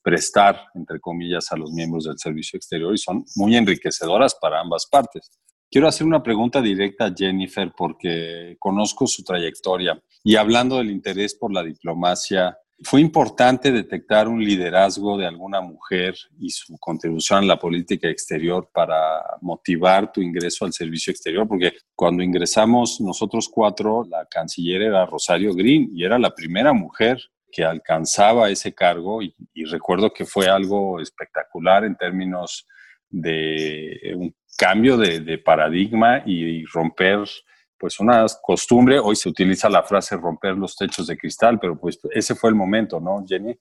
prestar, 0.08 0.62
entre 0.74 1.02
comillas, 1.02 1.52
a 1.52 1.58
los 1.58 1.74
miembros 1.74 2.06
del 2.06 2.18
servicio 2.18 2.56
exterior 2.56 2.94
y 2.94 2.98
son 2.98 3.26
muy 3.36 3.58
enriquecedoras 3.58 4.36
para 4.36 4.62
ambas 4.62 4.88
partes. 4.90 5.30
Quiero 5.70 5.86
hacer 5.86 6.08
una 6.08 6.24
pregunta 6.24 6.62
directa 6.62 7.08
a 7.08 7.14
Jennifer 7.14 7.74
porque 7.78 8.56
conozco 8.58 9.06
su 9.06 9.26
trayectoria 9.26 10.02
y 10.24 10.38
hablando 10.38 10.78
del 10.78 10.92
interés 10.92 11.36
por 11.36 11.52
la 11.52 11.62
diplomacia, 11.62 12.58
¿fue 12.84 13.02
importante 13.02 13.70
detectar 13.70 14.30
un 14.30 14.42
liderazgo 14.42 15.18
de 15.18 15.26
alguna 15.26 15.60
mujer 15.60 16.16
y 16.40 16.52
su 16.52 16.78
contribución 16.78 17.44
a 17.44 17.48
la 17.48 17.60
política 17.60 18.08
exterior 18.08 18.70
para 18.74 19.22
motivar 19.42 20.14
tu 20.14 20.22
ingreso 20.22 20.64
al 20.64 20.72
servicio 20.72 21.12
exterior? 21.12 21.46
Porque 21.50 21.74
cuando 21.94 22.24
ingresamos 22.24 23.02
nosotros 23.02 23.50
cuatro, 23.50 24.06
la 24.10 24.26
canciller 24.26 24.84
era 24.84 25.06
Rosario 25.06 25.54
Green 25.54 25.90
y 25.94 26.06
era 26.06 26.18
la 26.18 26.34
primera 26.34 26.72
mujer 26.72 27.20
que 27.52 27.64
alcanzaba 27.64 28.50
ese 28.50 28.74
cargo 28.74 29.22
y, 29.22 29.34
recuerdo 29.72 30.14
que 30.14 30.26
fue 30.26 30.48
algo 30.48 31.00
espectacular 31.00 31.84
en 31.84 31.96
términos 31.96 32.68
de 33.10 34.14
un 34.16 34.36
cambio 34.58 34.98
de, 34.98 35.38
paradigma 35.38 36.24
y, 36.26 36.66
romper 36.66 37.20
pues 37.80 38.00
una 38.00 38.26
costumbre, 38.42 38.98
hoy 38.98 39.16
se 39.16 39.30
utiliza 39.30 39.70
la 39.70 39.84
frase 39.84 40.18
romper 40.18 40.56
los 40.56 40.76
techos 40.76 41.06
de 41.06 41.16
cristal, 41.16 41.60
pero 41.60 41.80
pues 41.80 42.00
ese 42.12 42.34
fue 42.34 42.50
el 42.50 42.56
momento, 42.56 43.00
¿no, 43.00 43.24
Jenny? 43.28 43.56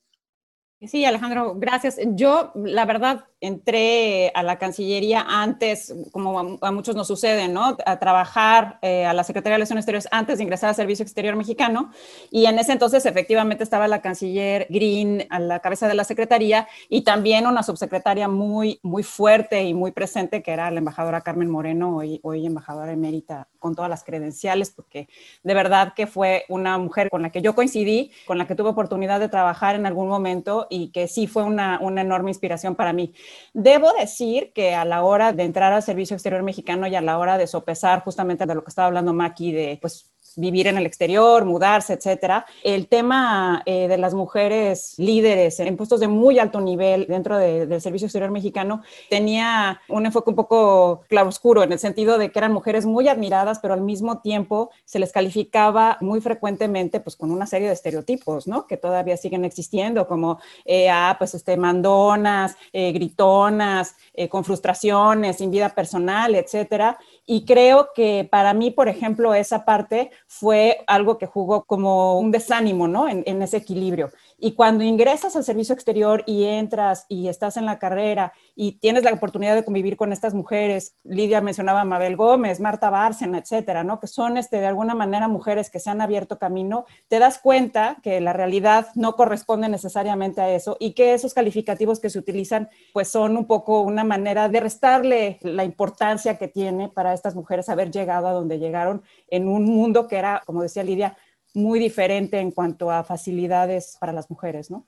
Sí, 0.81 1.05
Alejandro, 1.05 1.55
gracias. 1.57 1.99
Yo, 2.15 2.53
la 2.55 2.85
verdad, 2.85 3.27
entré 3.47 4.31
a 4.35 4.43
la 4.43 4.59
Cancillería 4.59 5.25
antes, 5.27 5.95
como 6.13 6.59
a, 6.61 6.71
muchos 6.73 6.97
nos 6.97 7.07
sucede, 7.07 7.49
¿no? 7.49 7.77
A 7.87 7.99
trabajar 7.99 8.79
eh, 8.83 9.07
a 9.07 9.13
la 9.13 9.25
Secretaría 9.25 9.55
de 9.55 9.59
Relaciones 9.59 9.83
Exteriores 9.83 10.09
antes 10.11 10.39
de 10.39 10.45
ingresar 10.45 10.69
al 10.71 10.75
Servicio 10.75 11.03
Exterior 11.03 11.37
Mexicano. 11.37 11.91
Y 12.31 12.47
en 12.47 12.59
ese 12.59 12.73
entonces, 12.73 13.07
efectivamente, 13.07 13.65
estaba 13.65 13.89
la 13.89 14.01
canciller 14.01 14.67
Green 14.71 15.27
a 15.31 15.39
la 15.39 15.61
cabeza 15.61 15.89
de 15.89 15.95
la 15.95 16.05
Secretaría 16.05 16.69
y 16.89 17.03
también 17.03 17.47
una 17.47 17.63
subsecretaria 17.63 18.29
muy, 18.29 18.81
muy 18.83 19.03
fuerte 19.03 19.65
y 19.65 19.75
muy 19.75 19.93
presente, 19.93 20.43
que 20.43 20.53
era 20.53 20.71
la 20.71 20.79
embajadora 20.79 21.21
Carmen 21.21 21.51
Moreno, 21.51 21.97
hoy, 21.97 22.21
hoy 22.23 22.47
embajadora 22.47 22.93
emérita, 22.93 23.49
con 23.59 23.75
todas 23.75 23.91
las 23.91 24.05
credenciales, 24.05 24.71
porque 24.71 25.09
de 25.43 25.55
verdad 25.55 25.95
que 25.95 26.07
fue 26.07 26.45
una 26.49 26.79
mujer 26.79 27.11
con 27.11 27.23
la 27.23 27.31
que 27.31 27.43
yo 27.43 27.55
coincidí, 27.55 28.11
con 28.27 28.39
la 28.39 28.47
que 28.47 28.55
tuve 28.55 28.71
oportunidad 28.71 29.21
de 29.21 29.29
trabajar 29.29 29.75
en 29.75 29.87
algún 29.87 30.09
momento 30.09 30.67
y 30.71 30.89
que 30.89 31.09
sí 31.09 31.27
fue 31.27 31.43
una, 31.43 31.79
una 31.81 32.01
enorme 32.01 32.31
inspiración 32.31 32.75
para 32.75 32.93
mí. 32.93 33.13
Debo 33.53 33.93
decir 33.93 34.53
que 34.53 34.75
a 34.75 34.85
la 34.85 35.03
hora 35.03 35.33
de 35.33 35.45
entrar 35.45 35.73
al 35.73 35.83
Servicio 35.83 36.15
Exterior 36.15 36.43
Mexicano 36.43 36.87
y 36.87 36.95
a 36.95 37.01
la 37.01 37.19
hora 37.19 37.39
de 37.39 37.47
sopesar 37.47 38.03
justamente 38.03 38.47
de 38.47 38.55
lo 38.55 38.63
que 38.63 38.71
estaba 38.71 38.87
hablando 38.87 39.13
Maki, 39.13 39.53
de 39.53 39.79
pues 39.81 40.16
vivir 40.37 40.67
en 40.67 40.77
el 40.77 40.87
exterior, 40.87 41.45
mudarse, 41.45 41.95
etcétera. 41.95 42.47
El 42.63 42.87
tema 42.87 43.63
eh, 43.67 43.89
de 43.89 43.99
las 43.99 44.15
mujeres 44.15 44.95
líderes 44.99 45.59
en 45.61 45.77
puestos 45.77 46.01
de 46.01 46.09
muy 46.09 46.39
alto 46.39 46.61
nivel 46.61 47.07
dentro 47.09 47.39
del 47.39 47.81
Servicio 47.81 48.07
Exterior 48.07 48.31
Mexicano 48.31 48.83
tenía 49.09 49.81
un 49.89 50.07
enfoque 50.07 50.31
un 50.31 50.37
poco 50.37 51.01
claroscuro 51.09 51.63
en 51.63 51.73
el 51.73 51.79
sentido 51.79 52.19
de 52.19 52.31
que 52.31 52.39
eran 52.39 52.53
mujeres 52.53 52.87
muy 52.87 53.09
admiradas, 53.09 53.59
pero 53.61 53.75
al 53.75 53.81
mismo 53.81 54.21
tiempo 54.21 54.71
se 54.85 54.99
les 54.99 55.13
calificaba 55.13 55.97
muy 56.01 56.21
frecuentemente 56.21 57.01
pues 57.01 57.17
con 57.17 57.31
una 57.31 57.47
serie 57.47 57.69
de 57.69 57.75
estereotipos, 57.75 58.47
¿no? 58.47 58.67
Que 58.67 58.77
todavía 58.77 59.17
siguen 59.17 59.45
existiendo, 59.45 60.07
como, 60.07 60.39
eh, 60.65 60.91
ah, 60.91 61.17
pues, 61.19 61.35
este, 61.35 61.57
mandonas, 61.57 62.57
eh, 62.73 62.93
gritonas, 62.93 63.97
con 64.31 64.45
frustraciones, 64.45 65.37
sin 65.37 65.51
vida 65.51 65.71
personal, 65.71 66.35
etcétera. 66.35 66.99
Y 67.27 67.45
creo 67.45 67.89
que 67.93 68.27
para 68.31 68.55
mí, 68.55 68.71
por 68.71 68.89
ejemplo, 68.89 69.35
esa 69.35 69.65
parte 69.65 70.11
fue 70.29 70.85
algo 70.87 71.19
que 71.19 71.27
jugó 71.27 71.65
como 71.65 72.21
un 72.21 72.31
desánimo, 72.31 72.87
¿no? 72.87 73.09
En, 73.09 73.25
en, 73.27 73.43
ese 73.43 73.57
equilibrio. 73.57 74.11
Y 74.39 74.53
cuando 74.53 74.85
ingresas 74.85 75.35
al 75.35 75.45
servicio 75.45 75.75
exterior 75.75 76.23
y 76.27 76.45
entras 76.45 77.07
y 77.09 77.29
estás 77.29 77.57
en 77.57 77.65
la 77.65 77.79
carrera 77.79 78.35
y 78.55 78.73
tienes 78.73 79.03
la 79.03 79.13
oportunidad 79.13 79.55
de 79.55 79.65
convivir 79.65 79.97
con 79.97 80.13
estas 80.13 80.35
mujeres, 80.35 80.95
Lidia 81.05 81.41
mencionaba 81.41 81.81
a 81.81 81.85
Mabel 81.87 82.17
Gómez, 82.17 82.61
Marta 82.61 82.91
Bárcena, 82.91 83.39
etcétera, 83.39 83.83
¿no? 83.83 83.99
Que 83.99 84.07
son, 84.07 84.37
este, 84.37 84.61
de 84.61 84.67
alguna 84.67 84.95
manera, 84.95 85.27
mujeres 85.29 85.71
que 85.71 85.81
se 85.81 85.89
han 85.89 86.03
abierto 86.03 86.39
camino, 86.39 86.85
te 87.09 87.19
das 87.19 87.39
cuenta 87.39 87.97
que 88.03 88.21
la 88.21 88.35
realidad 88.35 88.89
no 88.95 89.17
corresponde 89.17 89.71
necesariamente 89.71 90.43
a 90.43 90.51
eso 90.51 90.77
y 90.81 90.93
que 90.93 91.15
esos 91.15 91.33
calificativos 91.33 91.99
que 91.99 92.11
se 92.11 92.19
utilizan, 92.19 92.69
pues 92.93 93.09
son 93.09 93.37
un 93.39 93.47
poco 93.47 93.81
una 93.81 94.05
manera 94.05 94.51
de 94.51 94.61
restarle 94.61 95.39
la 95.41 95.65
importancia 95.65 96.37
que 96.37 96.49
tiene 96.49 96.89
para 96.91 97.15
estas 97.15 97.35
mujeres 97.35 97.69
haber 97.69 97.91
llegado 97.91 98.27
a 98.27 98.33
donde 98.33 98.59
llegaron 98.59 99.03
en 99.29 99.49
un 99.49 99.65
mundo 99.65 100.09
que 100.09 100.17
era, 100.17 100.43
como 100.45 100.63
decía 100.63 100.83
Lidia, 100.83 101.17
muy 101.57 101.79
diferente 101.79 102.39
en 102.39 102.51
cuanto 102.51 102.91
a 102.91 103.03
facilidades 103.03 103.97
para 103.99 104.13
las 104.13 104.31
mujeres, 104.31 104.71
¿no? 104.71 104.87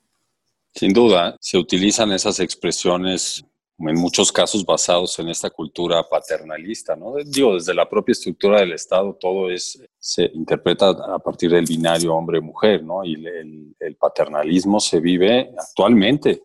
Sin 0.74 0.92
duda, 0.92 1.34
se 1.40 1.56
utilizan 1.56 2.12
esas 2.12 2.40
expresiones 2.40 3.42
en 3.78 3.94
muchos 3.94 4.30
casos 4.30 4.66
basados 4.66 5.18
en 5.18 5.28
esta 5.28 5.48
cultura 5.48 6.06
paternalista, 6.06 6.94
¿no? 6.94 7.14
Digo, 7.24 7.54
desde 7.54 7.72
la 7.72 7.88
propia 7.88 8.12
estructura 8.12 8.60
del 8.60 8.72
Estado 8.72 9.16
todo 9.18 9.50
es, 9.50 9.82
se 9.98 10.30
interpreta 10.34 10.90
a 10.90 11.18
partir 11.20 11.50
del 11.50 11.64
binario 11.64 12.14
hombre-mujer, 12.14 12.84
¿no? 12.84 13.02
Y 13.02 13.14
el, 13.14 13.96
paternalismo 13.98 14.78
se 14.78 15.00
vive 15.00 15.50
actualmente. 15.58 16.42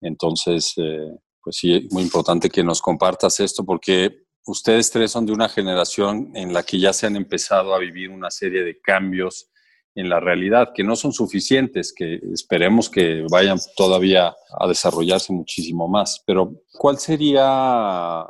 Entonces, 0.00 0.74
eh, 0.78 1.16
pues 1.42 1.56
sí, 1.56 1.76
es 1.76 1.92
muy 1.92 2.02
importante 2.02 2.50
que 2.50 2.64
nos 2.64 2.82
compartas 2.82 3.38
esto 3.38 3.64
porque 3.64 4.24
ustedes 4.46 4.90
tres 4.90 5.12
son 5.12 5.26
de 5.26 5.32
una 5.32 5.48
generación 5.48 6.32
en 6.34 6.52
la 6.52 6.64
que 6.64 6.80
ya 6.80 6.92
se 6.92 7.06
han 7.06 7.14
empezado 7.14 7.72
a 7.72 7.78
vivir 7.78 8.10
una 8.10 8.30
serie 8.30 8.64
de 8.64 8.80
cambios 8.80 9.49
en 9.94 10.08
la 10.08 10.20
realidad, 10.20 10.72
que 10.74 10.84
no 10.84 10.96
son 10.96 11.12
suficientes, 11.12 11.92
que 11.92 12.20
esperemos 12.32 12.88
que 12.88 13.24
vayan 13.30 13.58
todavía 13.76 14.34
a 14.58 14.68
desarrollarse 14.68 15.32
muchísimo 15.32 15.88
más. 15.88 16.22
Pero, 16.26 16.52
¿cuál 16.72 16.98
sería 16.98 18.26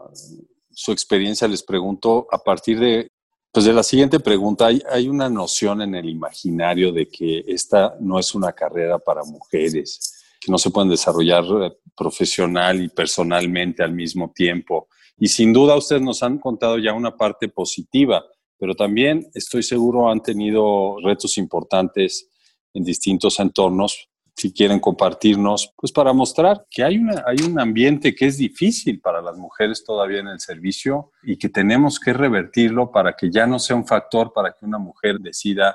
su 0.70 0.92
experiencia? 0.92 1.46
Les 1.48 1.62
pregunto 1.62 2.26
a 2.30 2.38
partir 2.38 2.80
de, 2.80 3.10
pues 3.52 3.66
de 3.66 3.72
la 3.72 3.82
siguiente 3.82 4.20
pregunta. 4.20 4.66
Hay, 4.66 4.82
hay 4.90 5.08
una 5.08 5.28
noción 5.28 5.82
en 5.82 5.94
el 5.94 6.08
imaginario 6.08 6.92
de 6.92 7.08
que 7.08 7.44
esta 7.46 7.94
no 8.00 8.18
es 8.18 8.34
una 8.34 8.52
carrera 8.52 8.98
para 8.98 9.22
mujeres, 9.24 10.16
que 10.40 10.50
no 10.50 10.56
se 10.56 10.70
pueden 10.70 10.88
desarrollar 10.88 11.44
eh, 11.62 11.72
profesional 11.94 12.82
y 12.82 12.88
personalmente 12.88 13.82
al 13.82 13.92
mismo 13.92 14.32
tiempo. 14.34 14.88
Y 15.18 15.28
sin 15.28 15.52
duda 15.52 15.76
ustedes 15.76 16.00
nos 16.00 16.22
han 16.22 16.38
contado 16.38 16.78
ya 16.78 16.94
una 16.94 17.14
parte 17.14 17.48
positiva 17.48 18.24
pero 18.60 18.74
también 18.74 19.26
estoy 19.34 19.62
seguro 19.62 20.10
han 20.10 20.20
tenido 20.20 20.98
retos 21.02 21.38
importantes 21.38 22.28
en 22.74 22.84
distintos 22.84 23.40
entornos. 23.40 24.08
Si 24.36 24.52
quieren 24.52 24.78
compartirnos, 24.78 25.72
pues 25.76 25.90
para 25.92 26.12
mostrar 26.12 26.66
que 26.70 26.84
hay, 26.84 26.98
una, 26.98 27.24
hay 27.26 27.38
un 27.42 27.58
ambiente 27.58 28.14
que 28.14 28.26
es 28.26 28.36
difícil 28.36 29.00
para 29.00 29.22
las 29.22 29.36
mujeres 29.36 29.82
todavía 29.82 30.20
en 30.20 30.28
el 30.28 30.40
servicio 30.40 31.10
y 31.22 31.36
que 31.36 31.48
tenemos 31.48 31.98
que 31.98 32.12
revertirlo 32.12 32.90
para 32.90 33.14
que 33.14 33.30
ya 33.30 33.46
no 33.46 33.58
sea 33.58 33.76
un 33.76 33.86
factor 33.86 34.32
para 34.32 34.52
que 34.52 34.66
una 34.66 34.78
mujer 34.78 35.18
decida 35.18 35.74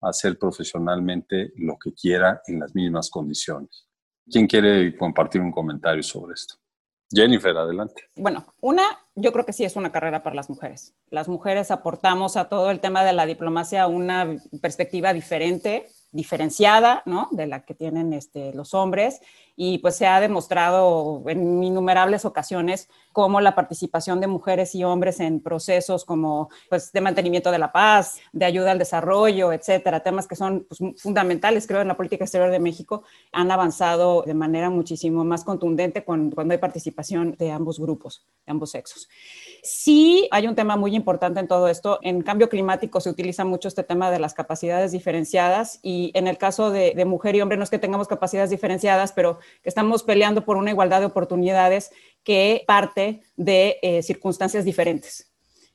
hacer 0.00 0.38
profesionalmente 0.38 1.52
lo 1.56 1.78
que 1.78 1.94
quiera 1.94 2.42
en 2.48 2.60
las 2.60 2.74
mismas 2.74 3.10
condiciones. 3.10 3.88
¿Quién 4.28 4.46
quiere 4.46 4.96
compartir 4.96 5.40
un 5.40 5.52
comentario 5.52 6.02
sobre 6.02 6.34
esto? 6.34 6.56
Jennifer, 7.10 7.56
adelante. 7.56 8.08
Bueno, 8.16 8.46
una, 8.60 8.82
yo 9.14 9.32
creo 9.32 9.44
que 9.44 9.52
sí 9.52 9.64
es 9.64 9.76
una 9.76 9.92
carrera 9.92 10.22
para 10.22 10.36
las 10.36 10.50
mujeres. 10.50 10.94
Las 11.10 11.28
mujeres 11.28 11.70
aportamos 11.70 12.36
a 12.36 12.48
todo 12.48 12.70
el 12.70 12.80
tema 12.80 13.04
de 13.04 13.12
la 13.12 13.26
diplomacia 13.26 13.86
una 13.86 14.36
perspectiva 14.60 15.12
diferente, 15.12 15.88
diferenciada, 16.10 17.02
¿no? 17.06 17.28
De 17.30 17.46
la 17.46 17.64
que 17.64 17.74
tienen 17.74 18.12
este, 18.12 18.52
los 18.54 18.74
hombres 18.74 19.20
y 19.56 19.78
pues 19.78 19.96
se 19.96 20.06
ha 20.06 20.20
demostrado 20.20 21.22
en 21.26 21.62
innumerables 21.62 22.24
ocasiones 22.24 22.88
cómo 23.12 23.40
la 23.40 23.54
participación 23.54 24.20
de 24.20 24.26
mujeres 24.26 24.74
y 24.74 24.82
hombres 24.82 25.20
en 25.20 25.40
procesos 25.40 26.04
como 26.04 26.48
pues 26.68 26.92
de 26.92 27.00
mantenimiento 27.00 27.50
de 27.52 27.58
la 27.58 27.70
paz, 27.70 28.18
de 28.32 28.44
ayuda 28.44 28.72
al 28.72 28.78
desarrollo, 28.78 29.52
etcétera, 29.52 30.02
temas 30.02 30.26
que 30.26 30.34
son 30.34 30.66
pues, 30.68 30.80
fundamentales 31.00 31.66
creo 31.66 31.80
en 31.80 31.88
la 31.88 31.96
política 31.96 32.24
exterior 32.24 32.50
de 32.50 32.58
México, 32.58 33.04
han 33.32 33.50
avanzado 33.50 34.22
de 34.22 34.34
manera 34.34 34.70
muchísimo 34.70 35.24
más 35.24 35.44
contundente 35.44 36.04
cuando, 36.04 36.34
cuando 36.34 36.52
hay 36.52 36.58
participación 36.58 37.36
de 37.38 37.52
ambos 37.52 37.78
grupos, 37.78 38.26
de 38.46 38.50
ambos 38.50 38.70
sexos. 38.72 39.08
Sí, 39.62 40.28
hay 40.30 40.46
un 40.46 40.54
tema 40.54 40.76
muy 40.76 40.94
importante 40.96 41.40
en 41.40 41.48
todo 41.48 41.68
esto. 41.68 41.98
En 42.02 42.22
cambio 42.22 42.48
climático 42.48 43.00
se 43.00 43.10
utiliza 43.10 43.44
mucho 43.44 43.68
este 43.68 43.82
tema 43.82 44.10
de 44.10 44.18
las 44.18 44.34
capacidades 44.34 44.92
diferenciadas 44.92 45.78
y 45.82 46.10
en 46.14 46.26
el 46.26 46.36
caso 46.36 46.70
de, 46.70 46.92
de 46.94 47.04
mujer 47.04 47.36
y 47.36 47.40
hombre 47.40 47.56
no 47.56 47.64
es 47.64 47.70
que 47.70 47.78
tengamos 47.78 48.08
capacidades 48.08 48.50
diferenciadas, 48.50 49.12
pero 49.12 49.38
que 49.62 49.68
estamos 49.68 50.02
peleando 50.02 50.44
por 50.44 50.56
una 50.56 50.70
igualdad 50.70 51.00
de 51.00 51.06
oportunidades 51.06 51.90
que 52.22 52.64
parte 52.66 53.22
de 53.36 53.78
eh, 53.82 54.02
circunstancias 54.02 54.64
diferentes. 54.64 55.30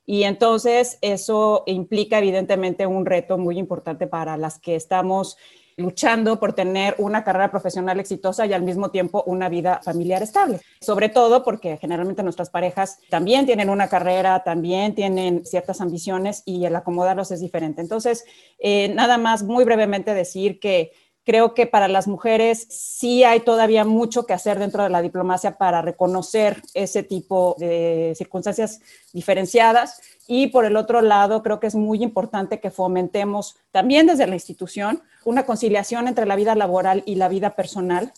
Y 0.06 0.24
entonces 0.24 0.98
eso 1.02 1.64
implica 1.68 2.18
evidentemente 2.18 2.88
un 2.88 3.06
reto 3.06 3.38
muy 3.38 3.60
importante 3.60 4.08
para 4.08 4.38
las 4.38 4.58
que 4.58 4.76
estamos 4.76 5.38
luchando 5.80 6.40
por 6.40 6.54
tener 6.54 6.96
una 6.98 7.24
carrera 7.24 7.50
profesional 7.50 8.00
exitosa 8.00 8.46
y 8.46 8.54
al 8.54 8.64
mismo 8.64 8.92
tiempo 8.92 9.24
una 9.26 9.50
vida 9.50 9.82
familiar 9.84 10.22
estable. 10.22 10.60
Sobre 10.82 11.10
todo 11.10 11.44
porque 11.44 11.78
generalmente 11.78 12.22
nuestras 12.22 12.50
parejas 12.50 13.00
también 13.10 13.46
tienen 13.46 13.70
una 13.70 13.88
carrera, 13.88 14.44
también 14.44 14.94
tienen 14.94 15.46
ciertas 15.46 15.80
ambiciones 15.80 16.44
y 16.46 16.66
el 16.66 16.76
acomodarlos 16.76 17.32
es 17.32 17.40
diferente. 17.40 17.82
Entonces, 17.82 18.26
eh, 18.60 18.90
nada 18.90 19.18
más 19.18 19.44
muy 19.44 19.64
brevemente 19.64 20.14
decir 20.14 20.60
que 20.60 20.92
Creo 21.30 21.54
que 21.54 21.68
para 21.68 21.88
las 21.88 22.08
mujeres 22.08 22.66
sí 22.72 23.24
hay 23.24 23.42
todavía 23.42 23.86
mucho 23.86 24.26
que 24.26 24.34
hacer 24.34 24.58
dentro 24.58 24.82
de 24.82 24.90
la 24.90 25.04
diplomacia 25.04 25.60
para 25.60 25.80
reconocer 25.84 26.64
ese 26.74 27.04
tipo 27.04 27.56
de 27.60 28.16
circunstancias 28.18 28.82
diferenciadas. 29.14 30.02
Y 30.26 30.48
por 30.48 30.66
el 30.66 30.76
otro 30.76 31.04
lado, 31.04 31.44
creo 31.44 31.60
que 31.60 31.68
es 31.68 31.76
muy 31.76 32.02
importante 32.02 32.60
que 32.60 32.72
fomentemos 32.72 33.58
también 33.70 34.08
desde 34.08 34.26
la 34.26 34.34
institución 34.34 35.04
una 35.24 35.46
conciliación 35.46 36.08
entre 36.08 36.26
la 36.26 36.36
vida 36.36 36.56
laboral 36.56 37.04
y 37.06 37.14
la 37.14 37.28
vida 37.28 37.52
personal 37.56 38.12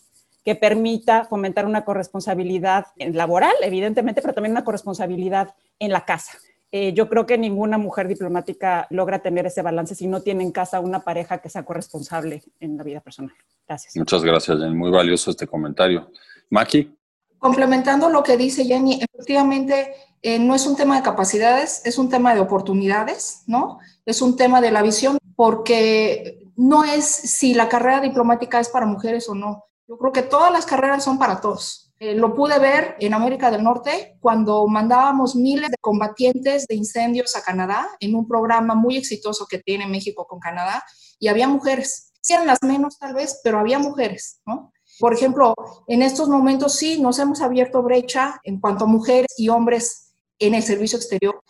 que 0.46 0.56
permita 0.56 1.25
fomentar 1.25 1.65
una 1.65 1.84
corresponsabilidad 1.84 2.86
laboral, 2.96 3.56
evidentemente, 3.62 4.22
pero 4.22 4.34
también 4.34 4.53
una 4.53 4.63
corresponsabilidad 4.63 5.53
en 5.80 5.91
la 5.91 6.06
casa. 6.06 6.38
Eh, 6.74 6.94
yo 6.94 7.10
creo 7.10 7.25
que 7.25 7.38
ninguna 7.38 7.78
mujer 7.78 8.08
diplomática 8.08 8.88
logra 8.92 9.20
tener 9.20 9.46
ese 9.46 9.62
balance 9.62 9.94
si 9.94 10.08
no 10.08 10.22
tiene 10.22 10.44
en 10.44 10.51
casa 10.51 10.80
una 10.80 11.01
pareja 11.01 11.40
que 11.40 11.50
sea 11.50 11.63
corresponsable 11.66 12.44
en 12.62 12.78
la 12.78 12.84
vida 12.84 13.01
personal. 13.01 13.36
Gracias. 13.68 13.96
Muchas 13.98 14.24
gracias, 14.24 14.58
Jenny. 14.58 14.74
Muy 14.74 14.90
valioso 14.90 15.32
este 15.32 15.48
comentario. 15.48 16.12
Maki. 16.50 16.98
Complementando 17.38 18.10
lo 18.10 18.24
que 18.24 18.38
dice 18.38 18.66
Jenny, 18.66 19.01
efectivamente 19.01 19.94
eh, 20.22 20.40
no 20.40 20.56
es 20.56 20.66
un 20.66 20.75
tema 20.75 20.96
de 20.96 21.04
capacidades, 21.04 21.82
es 21.86 21.98
un 21.98 22.08
tema 22.08 22.34
de 22.36 22.40
oportunidades, 22.40 23.44
¿no? 23.48 23.80
Es 24.06 24.22
un 24.22 24.38
tema 24.38 24.62
de 24.62 24.72
la 24.72 24.82
visión, 24.82 25.18
porque 25.36 26.48
no 26.56 26.84
es 26.84 27.06
si 27.06 27.54
la 27.54 27.68
carrera 27.68 28.00
diplomática 28.00 28.60
es 28.60 28.70
para 28.70 28.86
mujeres 28.86 29.28
o 29.28 29.36
no. 29.36 29.66
Yo 29.88 29.98
creo 29.98 30.12
que 30.12 30.22
todas 30.22 30.54
las 30.54 30.66
carreras 30.66 31.04
son 31.04 31.18
para 31.18 31.42
todos. 31.42 31.90
Eh, 32.03 32.15
lo 32.15 32.34
pude 32.34 32.58
ver 32.58 32.96
en 33.00 33.13
América 33.13 33.51
del 33.51 33.63
Norte 33.63 34.17
cuando 34.20 34.65
mandábamos 34.65 35.36
miles 35.36 35.70
de 35.70 35.77
combatientes 35.79 36.65
de 36.65 36.74
incendios 36.74 37.36
a 37.36 37.43
Canadá 37.43 37.88
en 38.00 38.15
un 38.15 38.27
programa 38.27 38.74
muy 38.74 38.98
exitoso 38.98 39.46
que 39.48 39.60
tiene 39.60 39.86
México 39.86 40.25
con 40.27 40.39
Canadá 40.39 40.84
y 41.20 41.27
había 41.27 41.48
mujeres. 41.48 42.12
Sí 42.20 42.34
eran 42.34 42.48
las 42.48 42.58
menos 42.63 42.98
tal 42.98 43.13
vez, 43.13 43.39
pero 43.43 43.60
había 43.60 43.77
mujeres, 43.77 44.41
¿no? 44.48 44.72
Por 45.00 45.13
ejemplo, 45.13 45.53
en 45.86 46.01
estos 46.01 46.27
momentos 46.27 46.74
sí 46.74 47.00
nos 47.00 47.20
hemos 47.20 47.39
abierto 47.39 47.84
brecha 47.84 48.41
en 48.46 48.60
cuanto 48.60 48.86
a 48.86 48.88
mujeres 48.88 49.36
y 49.38 49.50
hombres 49.50 50.15
en 50.39 50.55
el 50.55 50.63
servicio 50.63 50.98
exterior, 50.98 51.43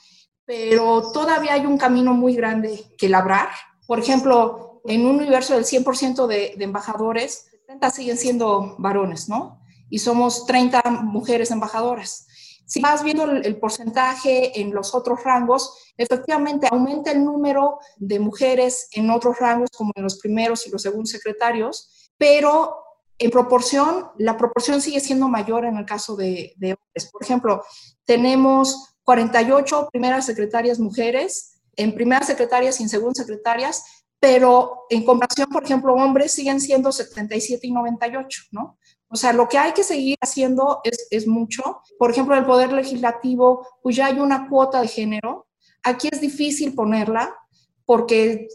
pero 0.43 1.13
todavía 1.13 1.53
hay 1.53 1.65
un 1.65 1.77
camino 1.77 2.13
muy 2.13 2.35
grande 2.35 2.83
que 2.97 3.07
labrar. 3.07 3.47
Por 3.87 3.99
ejemplo, 3.99 4.81
en 4.83 5.05
un 5.05 5.15
universo 5.15 5.53
del 5.53 5.63
100% 5.63 6.27
de, 6.27 6.55
de 6.57 6.63
embajadores, 6.65 7.45
70 7.67 7.89
siguen 7.89 8.17
siendo 8.17 8.75
varones, 8.79 9.29
¿no? 9.29 9.60
Y 9.91 9.99
somos 9.99 10.47
30 10.47 10.81
mujeres 11.03 11.51
embajadoras. 11.51 12.25
Si 12.65 12.79
vas 12.79 13.03
viendo 13.03 13.25
el, 13.25 13.59
porcentaje 13.59 14.61
en 14.61 14.73
los 14.73 14.95
otros 14.95 15.23
rangos, 15.25 15.75
efectivamente 15.97 16.69
aumenta 16.71 17.11
el 17.11 17.23
número 17.23 17.79
de 17.97 18.19
mujeres 18.19 18.87
en 18.93 19.11
otros 19.11 19.37
rangos, 19.39 19.69
como 19.77 19.91
en 19.93 20.03
los 20.03 20.17
primeros 20.17 20.65
y 20.65 20.71
los 20.71 20.81
segundos 20.81 21.09
secretarios, 21.09 22.09
pero 22.17 22.77
en 23.17 23.29
proporción, 23.29 24.07
la 24.17 24.37
proporción 24.37 24.81
sigue 24.81 25.01
siendo 25.01 25.27
mayor 25.27 25.65
en 25.65 25.75
el 25.75 25.85
caso 25.85 26.15
de, 26.15 26.53
de 26.55 26.69
hombres. 26.73 27.11
Por 27.11 27.21
ejemplo, 27.21 27.61
tenemos 28.05 28.95
48 29.03 29.89
primeras 29.91 30.25
secretarias 30.25 30.79
mujeres, 30.79 31.61
en 31.75 31.93
primeras 31.93 32.27
secretarias 32.27 32.79
y 32.79 32.83
en 32.83 32.89
segundas 32.89 33.17
secretarias, 33.17 33.83
pero 34.21 34.85
en 34.91 35.03
comparación, 35.03 35.49
por 35.49 35.63
ejemplo, 35.63 35.95
hombres 35.95 36.31
siguen 36.31 36.61
siendo 36.61 36.91
77 36.91 37.65
y 37.65 37.71
98, 37.71 38.43
¿no? 38.51 38.77
O 39.09 39.15
sea, 39.15 39.33
lo 39.33 39.49
que 39.49 39.57
hay 39.57 39.73
que 39.73 39.83
seguir 39.83 40.15
haciendo 40.21 40.79
es, 40.83 41.07
es 41.09 41.27
mucho. 41.27 41.81
Por 41.97 42.11
ejemplo, 42.11 42.35
el 42.35 42.45
Poder 42.45 42.71
Legislativo, 42.71 43.67
pues 43.81 43.95
ya 43.95 44.05
hay 44.05 44.19
una 44.19 44.47
cuota 44.47 44.79
de 44.79 44.87
género. 44.87 45.47
Aquí 45.81 46.07
es 46.11 46.21
difícil 46.21 46.75
ponerla 46.75 47.35
porque 47.83 48.47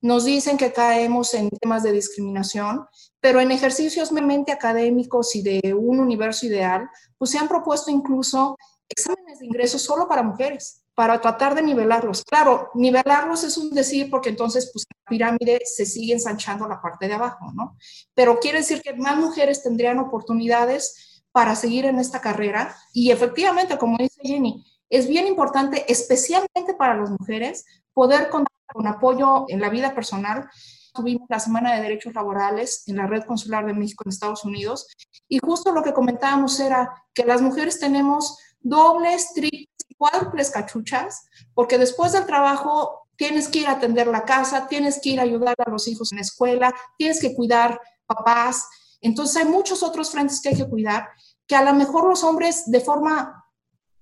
nos 0.00 0.24
dicen 0.24 0.56
que 0.56 0.72
caemos 0.72 1.34
en 1.34 1.50
temas 1.50 1.82
de 1.82 1.92
discriminación, 1.92 2.86
pero 3.20 3.40
en 3.40 3.50
ejercicios 3.50 4.12
meramente 4.12 4.52
académicos 4.52 5.36
y 5.36 5.42
de 5.42 5.74
un 5.74 6.00
universo 6.00 6.46
ideal, 6.46 6.88
pues 7.18 7.32
se 7.32 7.38
han 7.38 7.46
propuesto 7.46 7.90
incluso 7.90 8.56
exámenes 8.88 9.40
de 9.40 9.46
ingreso 9.46 9.78
solo 9.78 10.08
para 10.08 10.22
mujeres 10.22 10.80
para 10.94 11.20
tratar 11.20 11.54
de 11.54 11.62
nivelarlos. 11.62 12.24
Claro, 12.24 12.70
nivelarlos 12.74 13.44
es 13.44 13.56
un 13.56 13.70
decir 13.70 14.10
porque 14.10 14.30
entonces 14.30 14.70
pues 14.72 14.84
la 14.88 15.08
pirámide 15.08 15.60
se 15.64 15.86
sigue 15.86 16.12
ensanchando 16.12 16.68
la 16.68 16.80
parte 16.80 17.08
de 17.08 17.14
abajo, 17.14 17.52
¿no? 17.54 17.76
Pero 18.14 18.38
quiere 18.38 18.58
decir 18.58 18.82
que 18.82 18.94
más 18.94 19.16
mujeres 19.16 19.62
tendrían 19.62 19.98
oportunidades 19.98 21.22
para 21.32 21.54
seguir 21.54 21.86
en 21.86 21.98
esta 21.98 22.20
carrera 22.20 22.76
y 22.92 23.10
efectivamente, 23.10 23.78
como 23.78 23.96
dice 23.96 24.20
Jenny, 24.22 24.64
es 24.88 25.06
bien 25.08 25.26
importante, 25.26 25.90
especialmente 25.90 26.74
para 26.76 26.96
las 26.96 27.10
mujeres, 27.10 27.64
poder 27.94 28.28
contar 28.28 28.52
con 28.66 28.86
apoyo 28.86 29.44
en 29.48 29.60
la 29.60 29.68
vida 29.68 29.94
personal. 29.94 30.48
Tuvimos 30.92 31.28
la 31.28 31.38
Semana 31.38 31.74
de 31.74 31.82
Derechos 31.82 32.14
Laborales 32.14 32.82
en 32.88 32.96
la 32.96 33.06
Red 33.06 33.24
Consular 33.24 33.64
de 33.64 33.72
México 33.72 34.02
en 34.04 34.10
Estados 34.10 34.44
Unidos 34.44 34.88
y 35.28 35.38
justo 35.38 35.72
lo 35.72 35.84
que 35.84 35.92
comentábamos 35.92 36.58
era 36.58 36.92
que 37.14 37.24
las 37.24 37.40
mujeres 37.40 37.78
tenemos 37.78 38.36
dobles, 38.60 39.32
triples 39.32 39.69
cuádruples 40.00 40.50
cachuchas, 40.50 41.28
porque 41.52 41.76
después 41.76 42.12
del 42.12 42.24
trabajo 42.24 43.06
tienes 43.16 43.48
que 43.48 43.58
ir 43.58 43.66
a 43.66 43.72
atender 43.72 44.06
la 44.06 44.24
casa, 44.24 44.66
tienes 44.66 44.98
que 44.98 45.10
ir 45.10 45.20
a 45.20 45.24
ayudar 45.24 45.54
a 45.58 45.70
los 45.70 45.86
hijos 45.88 46.10
en 46.10 46.16
la 46.16 46.22
escuela, 46.22 46.74
tienes 46.96 47.20
que 47.20 47.34
cuidar 47.34 47.78
papás. 48.06 48.66
Entonces 49.02 49.36
hay 49.36 49.44
muchos 49.44 49.82
otros 49.82 50.10
frentes 50.10 50.40
que 50.40 50.48
hay 50.48 50.56
que 50.56 50.66
cuidar, 50.66 51.10
que 51.46 51.54
a 51.54 51.62
lo 51.62 51.74
mejor 51.74 52.08
los 52.08 52.24
hombres 52.24 52.70
de 52.70 52.80
forma, 52.80 53.44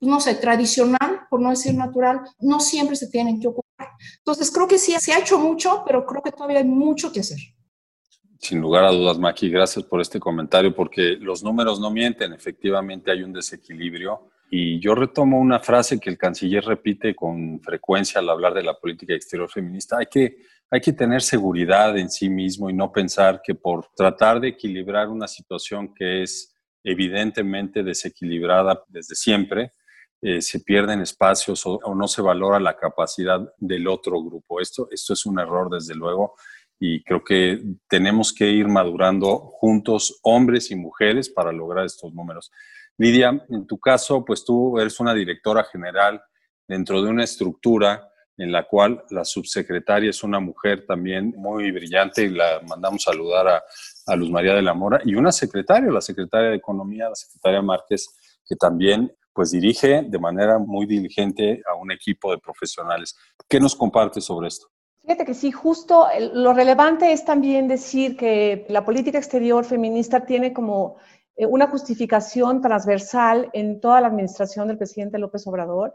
no 0.00 0.20
sé, 0.20 0.36
tradicional, 0.36 1.26
por 1.28 1.40
no 1.40 1.50
decir 1.50 1.74
natural, 1.74 2.20
no 2.38 2.60
siempre 2.60 2.94
se 2.94 3.08
tienen 3.08 3.40
que 3.40 3.48
ocupar. 3.48 3.88
Entonces 4.18 4.52
creo 4.52 4.68
que 4.68 4.78
sí, 4.78 4.94
se 5.00 5.12
ha 5.12 5.18
hecho 5.18 5.40
mucho, 5.40 5.82
pero 5.84 6.06
creo 6.06 6.22
que 6.22 6.30
todavía 6.30 6.58
hay 6.58 6.64
mucho 6.64 7.10
que 7.10 7.20
hacer. 7.20 7.40
Sin 8.38 8.60
lugar 8.60 8.84
a 8.84 8.92
dudas, 8.92 9.18
Maki, 9.18 9.50
gracias 9.50 9.84
por 9.84 10.00
este 10.00 10.20
comentario, 10.20 10.72
porque 10.72 11.16
los 11.18 11.42
números 11.42 11.80
no 11.80 11.90
mienten, 11.90 12.32
efectivamente 12.32 13.10
hay 13.10 13.24
un 13.24 13.32
desequilibrio 13.32 14.30
y 14.50 14.80
yo 14.80 14.94
retomo 14.94 15.38
una 15.38 15.60
frase 15.60 16.00
que 16.00 16.10
el 16.10 16.16
canciller 16.16 16.64
repite 16.64 17.14
con 17.14 17.60
frecuencia 17.60 18.20
al 18.20 18.30
hablar 18.30 18.54
de 18.54 18.62
la 18.62 18.78
política 18.78 19.14
exterior 19.14 19.50
feminista. 19.50 19.98
Hay 19.98 20.06
que, 20.06 20.36
hay 20.70 20.80
que 20.80 20.92
tener 20.92 21.22
seguridad 21.22 21.96
en 21.98 22.10
sí 22.10 22.30
mismo 22.30 22.70
y 22.70 22.72
no 22.72 22.90
pensar 22.90 23.40
que 23.44 23.54
por 23.54 23.88
tratar 23.94 24.40
de 24.40 24.48
equilibrar 24.48 25.08
una 25.08 25.28
situación 25.28 25.92
que 25.94 26.22
es 26.22 26.54
evidentemente 26.82 27.82
desequilibrada 27.82 28.82
desde 28.88 29.14
siempre, 29.14 29.72
eh, 30.20 30.40
se 30.40 30.60
pierden 30.60 31.00
espacios 31.00 31.64
o, 31.66 31.78
o, 31.84 31.94
no 31.94 32.08
se 32.08 32.22
valora 32.22 32.58
la 32.58 32.76
capacidad 32.76 33.40
del 33.58 33.86
otro 33.86 34.22
grupo. 34.22 34.60
Esto, 34.60 34.88
esto 34.90 35.12
es 35.12 35.26
un 35.26 35.38
error, 35.38 35.70
desde 35.70 35.94
luego, 35.94 36.34
y 36.80 37.02
creo 37.04 37.22
que 37.22 37.62
tenemos 37.88 38.32
que 38.32 38.48
ir 38.48 38.66
madurando 38.66 39.36
juntos, 39.36 40.18
hombres 40.22 40.70
y 40.70 40.76
mujeres, 40.76 41.28
para 41.28 41.52
lograr 41.52 41.84
estos 41.86 42.12
números. 42.14 42.50
Lidia, 42.98 43.44
en 43.48 43.66
tu 43.66 43.78
caso, 43.78 44.24
pues 44.24 44.44
tú 44.44 44.78
eres 44.78 44.98
una 45.00 45.14
directora 45.14 45.64
general 45.64 46.20
dentro 46.66 47.00
de 47.00 47.10
una 47.10 47.24
estructura 47.24 48.08
en 48.36 48.52
la 48.52 48.66
cual 48.66 49.04
la 49.10 49.24
subsecretaria 49.24 50.10
es 50.10 50.22
una 50.22 50.40
mujer 50.40 50.84
también 50.86 51.34
muy 51.36 51.70
brillante 51.72 52.22
y 52.22 52.30
la 52.30 52.60
mandamos 52.66 53.02
saludar 53.02 53.62
a, 54.06 54.16
Luz 54.16 54.30
María 54.30 54.54
de 54.54 54.62
la 54.62 54.74
Mora, 54.74 55.00
y 55.04 55.14
una 55.14 55.30
secretaria, 55.30 55.90
la 55.90 56.00
secretaria 56.00 56.50
de 56.50 56.56
Economía, 56.56 57.10
la 57.10 57.14
secretaria 57.14 57.60
Márquez, 57.60 58.08
que 58.46 58.56
también 58.56 59.12
pues 59.34 59.50
dirige 59.50 60.02
de 60.02 60.18
manera 60.18 60.58
muy 60.58 60.86
diligente 60.86 61.62
a 61.70 61.74
un 61.74 61.92
equipo 61.92 62.30
de 62.30 62.38
profesionales. 62.38 63.16
¿Qué 63.48 63.60
nos 63.60 63.76
comparte 63.76 64.20
sobre 64.20 64.48
esto? 64.48 64.66
Fíjate 65.02 65.24
que 65.24 65.34
sí, 65.34 65.52
justo 65.52 66.06
lo 66.34 66.52
relevante 66.54 67.12
es 67.12 67.24
también 67.24 67.68
decir 67.68 68.16
que 68.16 68.66
la 68.68 68.84
política 68.84 69.18
exterior 69.18 69.64
feminista 69.64 70.24
tiene 70.24 70.52
como 70.52 70.96
eh, 71.38 71.46
una 71.46 71.68
justificación 71.68 72.60
transversal 72.60 73.48
en 73.52 73.80
toda 73.80 74.00
la 74.00 74.08
administración 74.08 74.66
del 74.66 74.76
presidente 74.76 75.18
López 75.18 75.46
Obrador. 75.46 75.94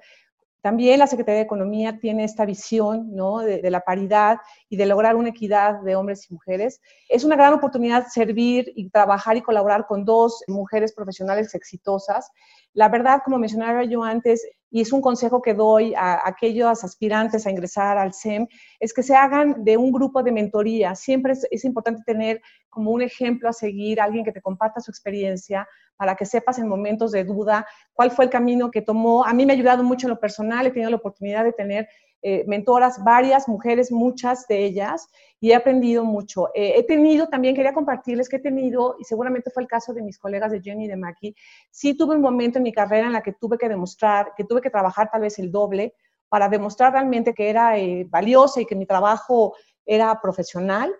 También 0.61 0.99
la 0.99 1.07
Secretaría 1.07 1.39
de 1.39 1.43
Economía 1.43 1.99
tiene 1.99 2.23
esta 2.23 2.45
visión 2.45 3.13
¿no? 3.13 3.39
de, 3.39 3.69
la 3.69 3.81
paridad 3.81 4.37
y 4.69 4.77
de 4.77 4.85
lograr 4.85 5.17
una 5.17 5.29
equidad 5.29 5.81
de 5.81 5.97
hombres 5.97 6.25
y 6.29 6.33
mujeres. 6.33 6.79
Es 7.09 7.25
una 7.25 7.35
gran 7.35 7.53
oportunidad 7.53 8.07
servir 8.07 8.71
y 8.73 8.89
trabajar 8.89 9.35
y 9.35 9.41
colaborar 9.41 9.85
con 9.85 10.05
dos 10.05 10.41
mujeres 10.47 10.93
profesionales 10.93 11.53
exitosas. 11.53 12.31
La 12.71 12.87
verdad, 12.87 13.19
como 13.25 13.37
mencionaba 13.37 13.83
yo 13.83 14.05
antes, 14.05 14.47
y 14.73 14.81
es 14.81 14.91
un 14.91 15.01
consejo 15.01 15.39
que 15.39 15.53
doy 15.53 15.93
a, 15.93 16.27
aquellos 16.27 16.83
aspirantes 16.83 17.45
a 17.45 17.51
ingresar 17.51 17.99
al 17.99 18.11
SEM, 18.11 18.47
es 18.79 18.91
que 18.91 19.03
se 19.03 19.13
hagan 19.15 19.63
de 19.63 19.77
un 19.77 19.91
grupo 19.91 20.23
de 20.23 20.31
mentoría. 20.31 20.95
Siempre 20.95 21.33
es, 21.51 21.63
importante 21.63 22.01
tener 22.03 22.41
como 22.71 22.89
un 22.89 23.03
ejemplo 23.03 23.47
a 23.47 23.53
seguir, 23.53 24.01
alguien 24.01 24.25
que 24.25 24.31
te 24.31 24.41
comparta 24.41 24.81
su 24.81 24.89
experiencia 24.89 25.67
para 25.95 26.15
que 26.15 26.25
sepas 26.25 26.57
en 26.57 26.67
momentos 26.67 27.11
de 27.11 27.23
duda 27.23 27.67
cuál 27.93 28.09
fue 28.09 28.25
el 28.25 28.31
camino 28.31 28.71
que 28.71 28.81
tomó. 28.81 29.23
A 29.23 29.31
mí 29.31 29.45
me 29.45 29.53
ha 29.53 29.55
ayudado 29.55 29.83
mucho 29.83 30.07
en 30.07 30.09
lo 30.15 30.19
personal, 30.19 30.65
he 30.65 30.71
tenido 30.71 30.89
la 30.89 30.97
oportunidad 30.97 31.43
de 31.43 31.53
tener 31.53 31.87
eh, 32.25 32.45
mentoras, 32.47 33.03
varias 33.03 33.49
mujeres, 33.49 33.91
muchas 33.91 34.47
de 34.47 34.63
ellas, 34.63 35.09
y 35.41 35.51
he 35.51 35.55
aprendido 35.55 36.05
mucho. 36.05 36.47
Eh, 36.53 36.75
he 36.77 36.83
tenido 36.83 37.27
también, 37.27 37.53
quería 37.53 37.73
compartirles 37.73 38.29
que 38.29 38.37
he 38.37 38.39
tenido, 38.39 38.95
y 38.97 39.03
seguramente 39.03 39.51
fue 39.51 39.63
el 39.63 39.67
caso 39.67 39.93
de 39.93 40.01
mis 40.01 40.17
colegas 40.17 40.51
de 40.51 40.61
Jenny 40.61 40.85
y 40.85 40.87
de 40.87 40.95
Maki, 40.95 41.35
sí 41.69 41.95
tuve 41.95 42.15
un 42.15 42.21
momento 42.21 42.59
en 42.59 42.63
mi 42.63 42.71
carrera 42.71 43.07
en 43.07 43.13
la 43.13 43.21
que 43.21 43.33
tuve 43.33 43.57
que 43.57 43.67
demostrar, 43.67 44.31
que 44.37 44.45
tuve 44.45 44.61
que 44.61 44.69
trabajar 44.69 45.09
tal 45.11 45.19
vez 45.19 45.37
el 45.37 45.51
doble 45.51 45.95
para 46.29 46.47
demostrar 46.47 46.93
realmente 46.93 47.33
que 47.33 47.49
era 47.49 47.77
eh, 47.77 48.07
valiosa 48.09 48.61
y 48.61 48.65
que 48.65 48.75
mi 48.75 48.85
trabajo 48.85 49.53
era 49.85 50.19
profesional. 50.21 50.95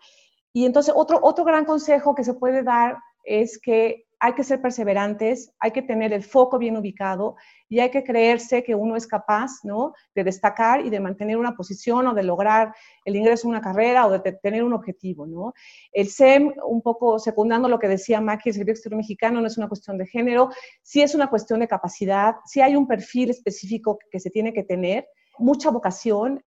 Y 0.52 0.66
entonces 0.66 0.94
otro, 0.96 1.20
otro 1.24 1.46
gran 1.46 1.64
consejo 1.64 2.14
que 2.14 2.26
se 2.26 2.34
puede 2.34 2.64
dar 2.64 2.98
es 3.24 3.58
que 3.60 4.08
hay 4.24 4.36
que 4.36 4.46
ser 4.46 4.62
perseverantes, 4.62 5.52
hay 5.60 5.72
que 5.72 5.82
tener 5.82 6.14
el 6.14 6.24
foco 6.24 6.58
bien 6.58 6.78
ubicado 6.78 7.36
y 7.68 7.82
hay 7.82 7.92
que 7.92 8.06
creerse 8.06 8.64
que 8.64 8.74
uno 8.74 8.96
es 8.96 9.06
capaz, 9.06 9.52
¿no? 9.64 9.92
De 10.16 10.24
destacar 10.24 10.86
y 10.86 10.90
de 10.90 11.02
mantener 11.02 11.36
una 11.36 11.58
posición 11.58 12.08
o 12.08 12.14
de 12.14 12.24
lograr 12.24 12.74
el 13.04 13.18
ingreso 13.18 13.48
a 13.48 13.52
una 13.52 13.60
carrera 13.60 14.08
o 14.08 14.12
de 14.12 14.32
tener 14.42 14.64
un 14.64 14.72
objetivo, 14.72 15.28
¿no? 15.28 15.54
El 15.92 16.08
SEM, 16.08 16.54
un 16.66 16.82
poco 16.82 17.20
secundando 17.20 17.68
lo 17.68 17.80
que 17.80 17.90
decía 17.90 18.22
Maki, 18.22 18.48
el 18.48 18.56
Servicio 18.56 18.90
Mexicano, 18.96 19.42
no 19.42 19.48
es 19.48 19.58
una 19.58 19.68
cuestión 19.68 19.98
de 19.98 20.08
género, 20.08 20.52
sí 20.82 21.02
es 21.02 21.14
una 21.16 21.30
cuestión 21.30 21.60
de 21.60 21.68
capacidad, 21.68 22.36
sí 22.46 22.62
hay 22.62 22.78
un 22.78 22.88
perfil 22.88 23.30
específico 23.30 24.00
que 24.10 24.22
se 24.22 24.30
tiene 24.30 24.54
que 24.54 24.64
tener, 24.64 25.06
mucha 25.38 25.70
vocación, 25.70 26.42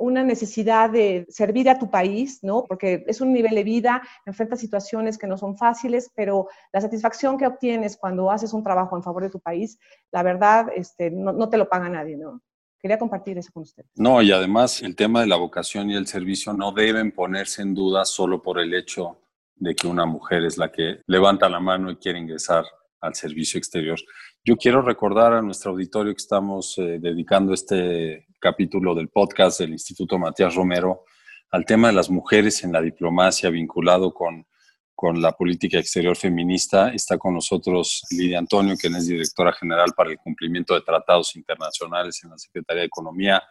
una 0.00 0.24
necesidad 0.24 0.90
de 0.90 1.26
servir 1.28 1.68
a 1.68 1.78
tu 1.78 1.90
país, 1.90 2.42
¿no? 2.42 2.64
Porque 2.66 3.04
es 3.06 3.20
un 3.20 3.32
nivel 3.32 3.54
de 3.54 3.62
vida, 3.62 4.02
enfrentas 4.26 4.58
situaciones 4.58 5.18
que 5.18 5.26
no 5.26 5.36
son 5.36 5.56
fáciles, 5.56 6.10
pero 6.16 6.48
la 6.72 6.80
satisfacción 6.80 7.36
que 7.38 7.46
obtienes 7.46 7.96
cuando 7.96 8.30
haces 8.30 8.52
un 8.52 8.64
trabajo 8.64 8.96
en 8.96 9.02
favor 9.02 9.22
de 9.22 9.30
tu 9.30 9.38
país, 9.38 9.78
la 10.10 10.22
verdad, 10.22 10.68
este, 10.74 11.10
no, 11.10 11.48
te 11.48 11.58
lo 11.58 11.68
paga 11.68 11.88
nadie, 11.88 12.16
¿no? 12.16 12.40
Quería 12.80 12.98
compartir 12.98 13.36
eso 13.36 13.50
con 13.52 13.64
ustedes. 13.64 13.90
No, 13.94 14.22
y 14.22 14.32
además 14.32 14.80
el 14.82 14.96
tema 14.96 15.20
de 15.20 15.26
la 15.26 15.36
vocación 15.36 15.90
y 15.90 15.96
el 15.96 16.06
servicio 16.06 16.54
no 16.54 16.72
deben 16.72 17.12
ponerse 17.12 17.60
en 17.60 17.74
duda 17.74 18.06
solo 18.06 18.42
por 18.42 18.58
el 18.58 18.72
hecho 18.72 19.18
de 19.54 19.74
que 19.74 19.86
una 19.86 20.06
mujer 20.06 20.44
es 20.44 20.56
la 20.56 20.72
que 20.72 21.02
levanta 21.06 21.48
la 21.50 21.60
mano 21.60 21.90
y 21.90 21.96
quiere 21.96 22.18
ingresar 22.18 22.64
al 23.00 23.14
servicio 23.14 23.58
exterior. 23.58 23.98
Yo 24.44 24.56
quiero 24.56 24.82
recordar 24.82 25.32
a 25.32 25.42
nuestro 25.42 25.72
auditorio 25.72 26.12
que 26.12 26.22
estamos 26.22 26.76
eh, 26.78 26.98
dedicando 27.00 27.54
este 27.54 28.26
capítulo 28.38 28.94
del 28.94 29.08
podcast 29.08 29.60
del 29.60 29.70
Instituto 29.70 30.18
Matías 30.18 30.54
Romero 30.54 31.04
al 31.50 31.64
tema 31.64 31.88
de 31.88 31.94
las 31.94 32.10
mujeres 32.10 32.62
en 32.64 32.72
la 32.72 32.80
diplomacia 32.80 33.50
vinculado 33.50 34.14
con, 34.14 34.46
con 34.94 35.20
la 35.20 35.32
política 35.32 35.78
exterior 35.78 36.16
feminista. 36.16 36.92
Está 36.92 37.18
con 37.18 37.34
nosotros 37.34 38.02
Lidia 38.10 38.38
Antonio, 38.38 38.76
quien 38.76 38.94
es 38.94 39.08
directora 39.08 39.52
general 39.52 39.92
para 39.96 40.10
el 40.10 40.18
cumplimiento 40.18 40.74
de 40.74 40.82
tratados 40.82 41.34
internacionales 41.36 42.20
en 42.22 42.30
la 42.30 42.38
Secretaría 42.38 42.82
de 42.82 42.86
Economía. 42.86 43.42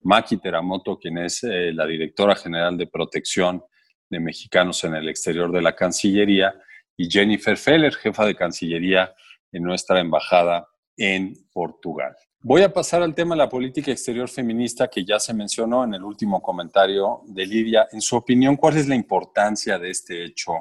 Maki 0.00 0.38
Teramoto, 0.38 0.98
quien 0.98 1.18
es 1.18 1.44
eh, 1.44 1.72
la 1.72 1.86
directora 1.86 2.34
general 2.34 2.76
de 2.76 2.86
protección 2.86 3.62
de 4.10 4.20
mexicanos 4.20 4.84
en 4.84 4.94
el 4.94 5.08
exterior 5.08 5.50
de 5.50 5.62
la 5.62 5.74
Cancillería. 5.74 6.54
Y 6.96 7.10
Jennifer 7.10 7.56
Feller, 7.56 7.94
jefa 7.94 8.26
de 8.26 8.34
Cancillería 8.34 9.14
en 9.52 9.62
nuestra 9.62 10.00
embajada 10.00 10.68
en 10.96 11.34
Portugal. 11.52 12.14
Voy 12.46 12.60
a 12.60 12.70
pasar 12.70 13.02
al 13.02 13.14
tema 13.14 13.34
de 13.34 13.38
la 13.38 13.48
política 13.48 13.90
exterior 13.90 14.28
feminista 14.28 14.88
que 14.88 15.02
ya 15.02 15.18
se 15.18 15.32
mencionó 15.32 15.82
en 15.82 15.94
el 15.94 16.04
último 16.04 16.42
comentario 16.42 17.22
de 17.26 17.46
Lidia. 17.46 17.88
En 17.90 18.02
su 18.02 18.16
opinión, 18.16 18.56
¿cuál 18.56 18.76
es 18.76 18.86
la 18.86 18.94
importancia 18.94 19.78
de 19.78 19.88
este 19.88 20.24
hecho 20.24 20.52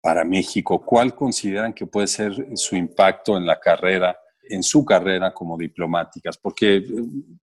para 0.00 0.24
México? 0.24 0.80
¿Cuál 0.84 1.14
consideran 1.16 1.72
que 1.72 1.86
puede 1.86 2.06
ser 2.06 2.32
su 2.54 2.76
impacto 2.76 3.36
en 3.36 3.46
la 3.46 3.58
carrera, 3.58 4.16
en 4.48 4.62
su 4.62 4.84
carrera 4.84 5.34
como 5.34 5.58
diplomáticas? 5.58 6.38
Porque 6.38 6.76
eh, 6.76 6.84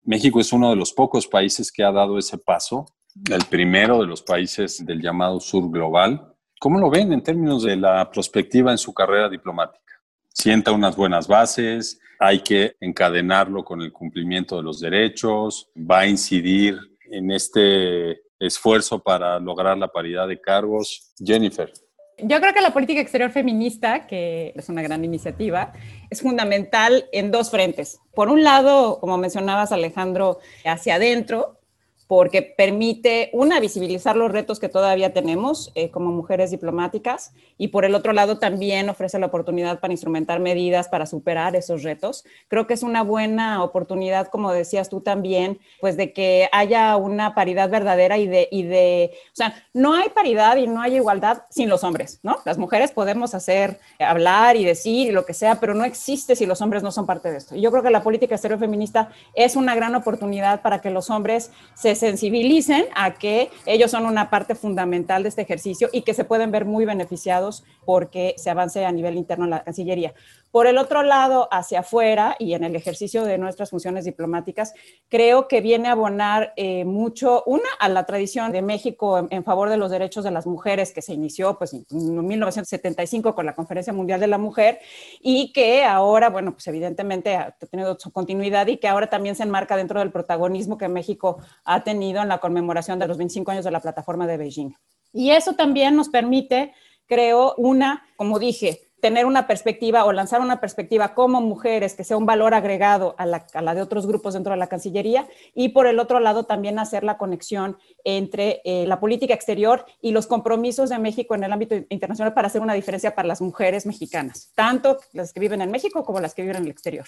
México 0.04 0.40
es 0.40 0.54
uno 0.54 0.70
de 0.70 0.76
los 0.76 0.94
pocos 0.94 1.26
países 1.28 1.72
que 1.72 1.84
ha 1.84 1.92
dado 1.92 2.20
ese 2.20 2.38
paso, 2.38 2.86
el 3.32 3.44
primero 3.46 4.00
de 4.02 4.06
los 4.06 4.22
países 4.22 4.86
del 4.86 5.02
llamado 5.02 5.40
sur 5.40 5.68
global. 5.72 6.36
¿Cómo 6.60 6.80
lo 6.80 6.90
ven 6.90 7.14
en 7.14 7.24
términos 7.24 7.64
de 7.64 7.76
la 7.76 8.10
perspectiva 8.12 8.72
en 8.72 8.78
su 8.78 8.94
carrera 8.94 9.30
diplomática? 9.30 9.90
sienta 10.40 10.72
unas 10.72 10.96
buenas 10.96 11.28
bases, 11.28 12.00
hay 12.18 12.40
que 12.40 12.76
encadenarlo 12.80 13.64
con 13.64 13.82
el 13.82 13.92
cumplimiento 13.92 14.58
de 14.58 14.64
los 14.64 14.80
derechos, 14.80 15.70
va 15.76 16.00
a 16.00 16.08
incidir 16.08 16.78
en 17.12 17.32
este 17.32 18.22
esfuerzo 18.40 19.00
para 19.00 19.40
lograr 19.40 19.78
la 19.78 19.90
paridad 19.90 20.28
de 20.28 20.40
cargos. 20.40 21.14
Jennifer. 21.18 21.72
Yo 22.22 22.40
creo 22.42 22.54
que 22.54 22.62
la 22.62 22.74
política 22.74 23.02
exterior 23.02 23.32
feminista, 23.32 24.08
que 24.08 24.54
es 24.56 24.68
una 24.70 24.82
gran 24.82 25.04
iniciativa, 25.06 25.74
es 26.10 26.22
fundamental 26.22 27.06
en 27.12 27.32
dos 27.32 27.50
frentes. 27.50 28.00
Por 28.14 28.30
un 28.30 28.44
lado, 28.44 29.00
como 29.00 29.18
mencionabas 29.18 29.72
Alejandro, 29.72 30.40
hacia 30.66 30.96
adentro, 30.96 31.59
porque 32.10 32.42
permite, 32.42 33.30
una, 33.34 33.60
visibilizar 33.60 34.16
los 34.16 34.32
retos 34.32 34.60
que 34.60 34.68
todavía 34.68 35.14
tenemos 35.14 35.72
eh, 35.76 35.92
como 35.92 36.10
mujeres 36.10 36.50
diplomáticas 36.50 37.34
y 37.56 37.68
por 37.68 37.86
el 37.86 37.94
otro 37.94 38.14
lado 38.14 38.40
también 38.40 38.90
ofrece 38.90 39.20
la 39.20 39.28
oportunidad 39.28 39.80
para 39.80 39.94
instrumentar 39.94 40.40
medidas 40.40 40.88
para 40.88 41.06
superar 41.06 41.56
esos 41.56 41.84
retos. 41.84 42.26
Creo 42.48 42.66
que 42.66 42.74
es 42.74 42.82
una 42.82 43.04
buena 43.04 43.64
oportunidad, 43.64 44.30
como 44.30 44.52
decías 44.52 44.90
tú 44.90 45.02
también, 45.02 45.60
pues 45.82 45.98
de 45.98 46.12
que 46.12 46.50
haya 46.52 46.98
una 46.98 47.36
paridad 47.36 47.70
verdadera 47.70 48.18
y 48.18 48.26
de, 48.26 48.50
y 48.52 48.64
de, 48.64 49.12
o 49.32 49.36
sea, 49.36 49.64
no 49.76 49.94
hay 49.94 50.10
paridad 50.10 50.58
y 50.58 50.66
no 50.66 50.82
hay 50.82 50.96
igualdad 50.96 51.44
sin 51.52 51.70
los 51.70 51.84
hombres, 51.84 52.22
¿no? 52.24 52.38
Las 52.44 52.58
mujeres 52.58 52.92
podemos 52.92 53.36
hacer, 53.36 53.80
hablar 54.00 54.56
y 54.56 54.66
decir 54.66 55.10
y 55.10 55.12
lo 55.12 55.28
que 55.28 55.36
sea, 55.36 55.60
pero 55.60 55.76
no 55.76 55.86
existe 55.86 56.36
si 56.36 56.48
los 56.48 56.60
hombres 56.62 56.82
no 56.82 56.92
son 56.92 57.06
parte 57.06 57.30
de 57.30 57.38
esto. 57.38 57.56
Y 57.56 57.62
yo 57.62 57.70
creo 57.70 57.84
que 57.84 57.92
la 57.92 58.02
política 58.02 58.34
exterior 58.34 58.60
feminista 58.60 59.12
es 59.36 59.56
una 59.56 59.76
gran 59.76 59.94
oportunidad 59.94 60.64
para 60.64 60.82
que 60.82 60.90
los 60.90 61.12
hombres 61.12 61.52
se 61.76 61.99
sensibilicen 62.00 62.86
a 62.96 63.14
que 63.14 63.50
ellos 63.66 63.92
son 63.92 64.06
una 64.06 64.30
parte 64.30 64.56
fundamental 64.56 65.24
de 65.24 65.30
este 65.30 65.42
ejercicio 65.42 65.90
y 65.92 66.02
que 66.02 66.14
se 66.14 66.24
pueden 66.24 66.52
ver 66.52 66.66
muy 66.66 66.86
beneficiados 66.86 67.64
porque 67.86 68.34
se 68.38 68.50
avance 68.50 68.86
a 68.86 68.92
nivel 68.92 69.16
interno 69.16 69.46
en 69.46 69.52
la 69.52 69.64
Cancillería. 69.64 70.14
Por 70.52 70.66
el 70.66 70.80
otro 70.80 71.04
lado, 71.04 71.48
hacia 71.52 71.82
afuera 71.82 72.36
y 72.40 72.56
en 72.56 72.64
el 72.64 72.76
ejercicio 72.76 73.24
de 73.24 73.38
nuestras 73.38 73.70
funciones 73.70 74.06
diplomáticas, 74.06 74.74
creo 75.08 75.48
que 75.48 75.62
viene 75.62 75.90
a 75.90 75.92
abonar 75.92 76.54
eh, 76.56 76.86
mucho, 76.86 77.44
una, 77.46 77.70
a 77.80 77.88
la 77.88 78.06
tradición 78.08 78.52
de 78.52 78.64
México 78.64 79.28
en, 79.30 79.44
favor 79.44 79.70
de 79.70 79.78
los 79.78 79.92
derechos 79.92 80.24
de 80.24 80.32
las 80.32 80.48
mujeres 80.48 80.92
que 80.92 81.04
se 81.04 81.14
inició 81.14 81.60
pues, 81.60 81.74
en 81.74 81.86
1975 82.28 83.36
con 83.36 83.46
la 83.46 83.54
Conferencia 83.54 83.94
Mundial 83.94 84.20
de 84.20 84.26
la 84.26 84.40
Mujer 84.40 84.80
y 85.22 85.54
que 85.54 85.84
ahora, 85.84 86.30
bueno, 86.30 86.54
pues 86.54 86.66
evidentemente 86.68 87.36
ha 87.36 87.52
tenido 87.52 88.00
su 88.00 88.12
continuidad 88.12 88.66
y 88.68 88.78
que 88.78 88.88
ahora 88.88 89.08
también 89.08 89.36
se 89.36 89.44
enmarca 89.44 89.78
dentro 89.78 90.00
del 90.00 90.12
protagonismo 90.12 90.80
que 90.80 90.88
México 90.88 91.38
ha 91.64 91.84
tenido 91.84 91.89
en 91.90 92.28
la 92.28 92.40
conmemoración 92.40 93.00
de 93.00 93.08
los 93.08 93.18
25 93.18 93.52
años 93.52 93.66
de 93.66 93.72
la 93.72 93.80
plataforma 93.80 94.28
de 94.28 94.38
Beijing. 94.38 94.72
Y 95.14 95.32
eso 95.32 95.54
también 95.54 95.96
nos 95.96 96.10
permite, 96.10 96.74
creo, 97.08 97.56
una, 97.58 98.06
como 98.16 98.40
dije, 98.40 98.89
tener 99.02 99.26
una 99.26 99.48
perspectiva 99.48 100.06
o 100.06 100.12
lanzar 100.12 100.42
una 100.42 100.60
perspectiva 100.60 101.14
como 101.14 101.42
mujeres 101.42 101.94
que 101.94 102.04
sea 102.04 102.18
un 102.18 102.26
valor 102.26 102.54
agregado 102.54 103.16
a 103.18 103.26
la, 103.26 103.76
de 103.76 103.82
otros 103.82 104.08
grupos 104.08 104.34
dentro 104.34 104.52
de 104.52 104.58
la 104.58 104.68
Cancillería 104.68 105.28
y 105.54 105.70
por 105.70 105.88
el 105.88 106.00
otro 106.00 106.20
lado 106.20 106.46
también 106.46 106.80
hacer 106.80 107.04
la 107.04 107.18
conexión 107.18 107.78
entre 108.04 108.62
eh, 108.64 108.86
la 108.88 109.00
política 109.00 109.34
exterior 109.34 109.86
y 110.02 110.12
los 110.12 110.28
compromisos 110.28 110.90
de 110.90 111.00
México 111.00 111.36
en 111.36 111.44
el 111.44 111.54
ámbito 111.54 111.76
internacional 111.90 112.34
para 112.34 112.48
hacer 112.48 112.62
una 112.62 112.74
diferencia 112.74 113.16
para 113.16 113.28
las 113.28 113.42
mujeres 113.42 113.86
mexicanas, 113.86 114.52
tanto 114.56 115.00
las 115.14 115.34
que 115.34 115.40
viven 115.40 115.62
en 115.62 115.72
México 115.72 116.04
como 116.04 116.20
las 116.20 116.34
que 116.34 116.42
viven 116.42 116.58
en 116.58 116.64
el 116.64 116.72
exterior. 116.72 117.06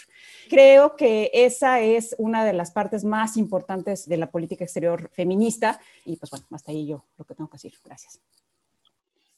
Creo 0.49 0.95
que 0.95 1.29
esa 1.33 1.81
es 1.81 2.15
una 2.17 2.45
de 2.45 2.53
las 2.53 2.71
partes 2.71 3.03
más 3.03 3.37
importantes 3.37 4.07
de 4.07 4.17
la 4.17 4.29
política 4.29 4.63
exterior 4.63 5.09
feminista 5.13 5.79
y 6.05 6.15
pues 6.17 6.29
bueno, 6.29 6.45
hasta 6.51 6.71
ahí 6.71 6.87
yo 6.87 7.05
lo 7.17 7.25
que 7.25 7.35
tengo 7.35 7.49
que 7.49 7.55
decir. 7.55 7.73
Gracias. 7.83 8.19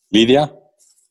Lidia. 0.09 0.53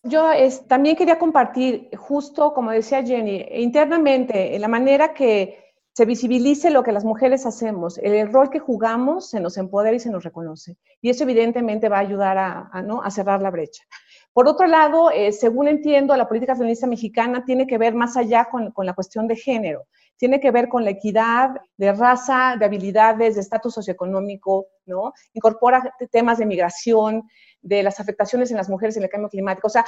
Yo 0.04 0.30
también 0.66 0.96
quería 0.96 1.18
compartir, 1.18 1.88
justo 1.96 2.52
como 2.52 2.72
decía 2.72 3.04
Jenny, 3.04 3.46
internamente, 3.52 4.54
en 4.54 4.60
la 4.60 4.66
manera 4.66 5.14
que 5.14 5.62
se 5.92 6.06
visibilice 6.06 6.70
lo 6.70 6.82
que 6.82 6.90
las 6.90 7.04
mujeres 7.04 7.46
hacemos, 7.46 7.98
el 7.98 8.32
rol 8.32 8.50
que 8.50 8.58
jugamos 8.58 9.28
se 9.28 9.40
nos 9.40 9.58
empodera 9.58 9.94
y 9.94 10.00
se 10.00 10.10
nos 10.10 10.24
reconoce. 10.24 10.76
Y 11.00 11.10
eso 11.10 11.22
evidentemente 11.22 11.88
va 11.88 11.98
a 11.98 12.00
ayudar 12.00 12.38
a, 12.38 12.82
¿no? 12.82 13.08
cerrar 13.10 13.42
la 13.42 13.50
brecha. 13.50 13.84
Por 14.32 14.48
otro 14.48 14.66
lado, 14.66 15.10
eh, 15.10 15.30
según 15.30 15.68
entiendo, 15.68 16.16
la 16.16 16.26
política 16.26 16.56
feminista 16.56 16.86
mexicana 16.86 17.44
tiene 17.44 17.66
que 17.66 17.76
ver 17.76 17.94
más 17.94 18.16
allá 18.16 18.48
con, 18.50 18.72
con, 18.72 18.86
la 18.86 18.94
cuestión 18.94 19.28
de 19.28 19.36
género, 19.36 19.84
tiene 20.16 20.40
que 20.40 20.50
ver 20.50 20.68
con 20.68 20.84
la 20.84 20.90
equidad 20.90 21.50
de 21.76 21.92
raza, 21.92 22.56
de 22.58 22.64
habilidades, 22.64 23.34
de 23.34 23.42
estatus 23.42 23.74
socioeconómico, 23.74 24.68
¿no? 24.86 25.12
Incorpora 25.34 25.94
temas 26.10 26.38
de 26.38 26.46
migración, 26.46 27.24
de 27.62 27.82
las 27.82 28.00
afectaciones 28.00 28.50
en 28.50 28.56
las 28.56 28.68
mujeres 28.68 28.96
en 28.96 29.04
el 29.04 29.08
cambio 29.08 29.28
climático. 29.28 29.66
O 29.66 29.70
sea, 29.70 29.84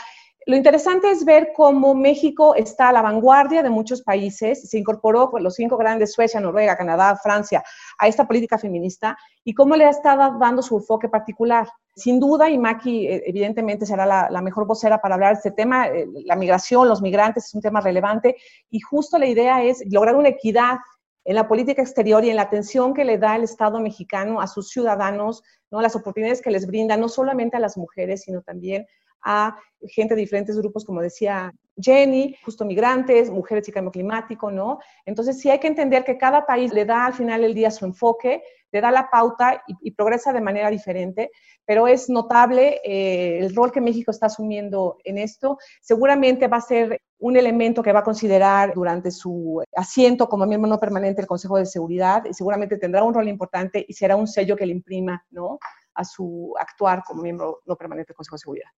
lo 0.46 0.56
interesante 0.56 1.10
es 1.10 1.24
ver 1.24 1.50
cómo 1.54 1.94
México 1.94 2.54
está 2.54 2.88
a 2.88 2.92
la 2.92 3.02
vanguardia 3.02 3.62
de 3.62 3.70
muchos 3.70 4.02
países, 4.02 4.68
se 4.68 4.78
incorporó 4.78 5.30
con 5.30 5.42
los 5.42 5.54
cinco 5.54 5.76
grandes, 5.76 6.12
Suecia, 6.12 6.40
Noruega, 6.40 6.76
Canadá, 6.76 7.16
Francia, 7.22 7.62
a 7.98 8.08
esta 8.08 8.26
política 8.26 8.58
feminista 8.58 9.16
y 9.42 9.54
cómo 9.54 9.76
le 9.76 9.84
estado 9.88 10.38
dando 10.38 10.62
su 10.62 10.76
enfoque 10.76 11.08
particular. 11.08 11.68
Sin 11.96 12.18
duda, 12.18 12.50
y 12.50 12.58
Maki 12.58 13.06
eh, 13.06 13.22
evidentemente 13.26 13.86
será 13.86 14.04
la, 14.04 14.42
mejor 14.42 14.66
vocera 14.66 15.00
para 15.00 15.14
hablar 15.14 15.34
de 15.34 15.38
este 15.38 15.50
tema, 15.52 15.86
eh, 15.88 16.08
la 16.24 16.36
migración, 16.36 16.88
los 16.88 17.00
migrantes 17.00 17.46
es 17.46 17.54
un 17.54 17.60
tema 17.60 17.80
relevante 17.80 18.36
y 18.70 18.80
justo 18.80 19.18
la 19.18 19.26
idea 19.26 19.62
es 19.62 19.82
lograr 19.90 20.16
una 20.16 20.28
equidad 20.28 20.78
en 21.24 21.34
la 21.34 21.48
política 21.48 21.82
exterior 21.82 22.24
y 22.24 22.30
en 22.30 22.36
la 22.36 22.42
atención 22.42 22.94
que 22.94 23.04
le 23.04 23.18
da 23.18 23.36
el 23.36 23.44
Estado 23.44 23.80
mexicano 23.80 24.40
a 24.40 24.46
sus 24.46 24.70
ciudadanos, 24.70 25.42
¿no? 25.70 25.80
las 25.80 25.96
oportunidades 25.96 26.42
que 26.42 26.50
les 26.50 26.66
brinda, 26.66 26.96
no 26.96 27.08
solamente 27.08 27.56
a 27.56 27.60
las 27.60 27.76
mujeres, 27.76 28.22
sino 28.22 28.42
también 28.42 28.86
a 29.24 29.56
gente 29.88 30.14
de 30.14 30.20
diferentes 30.20 30.56
grupos, 30.56 30.84
como 30.84 31.00
decía 31.00 31.52
Jenny, 31.76 32.36
justo 32.44 32.64
migrantes, 32.64 33.30
mujeres 33.30 33.68
y 33.68 33.72
cambio 33.72 33.90
climático, 33.90 34.50
¿no? 34.50 34.78
Entonces 35.04 35.40
sí 35.40 35.50
hay 35.50 35.58
que 35.58 35.66
entender 35.66 36.04
que 36.04 36.16
cada 36.16 36.46
país 36.46 36.72
le 36.72 36.84
da 36.84 37.06
al 37.06 37.14
final 37.14 37.42
del 37.42 37.54
día 37.54 37.70
su 37.70 37.84
enfoque, 37.84 38.42
le 38.70 38.80
da 38.80 38.90
la 38.90 39.10
pauta 39.10 39.62
y, 39.66 39.90
progresa 39.92 40.32
de 40.32 40.40
manera 40.40 40.70
diferente, 40.70 41.30
pero 41.64 41.86
es 41.86 42.08
notable 42.08 42.80
eh, 42.84 43.38
el 43.40 43.54
rol 43.54 43.72
que 43.72 43.80
México 43.80 44.10
está 44.10 44.26
asumiendo 44.26 44.98
en 45.04 45.18
esto. 45.18 45.58
Seguramente 45.80 46.48
va 46.48 46.58
a 46.58 46.60
ser 46.60 47.00
un 47.18 47.36
elemento 47.36 47.82
que 47.82 47.92
va 47.92 48.00
a 48.00 48.04
considerar 48.04 48.74
durante 48.74 49.10
su 49.10 49.62
asiento 49.76 50.28
como 50.28 50.46
miembro 50.46 50.68
no 50.68 50.78
permanente 50.78 51.22
del 51.22 51.28
Consejo 51.28 51.56
de 51.56 51.66
Seguridad 51.66 52.24
y 52.28 52.34
seguramente 52.34 52.78
tendrá 52.78 53.02
un 53.02 53.14
rol 53.14 53.28
importante 53.28 53.84
y 53.86 53.92
será 53.94 54.16
un 54.16 54.26
sello 54.26 54.56
que 54.56 54.66
le 54.66 54.72
imprima, 54.72 55.24
¿no? 55.30 55.58
a 55.94 56.04
su 56.04 56.52
actuar 56.58 57.02
como 57.06 57.22
miembro 57.22 57.60
no 57.66 57.76
permanente 57.76 58.08
del 58.08 58.16
Consejo 58.16 58.36
de 58.36 58.40
Seguridad. 58.40 58.70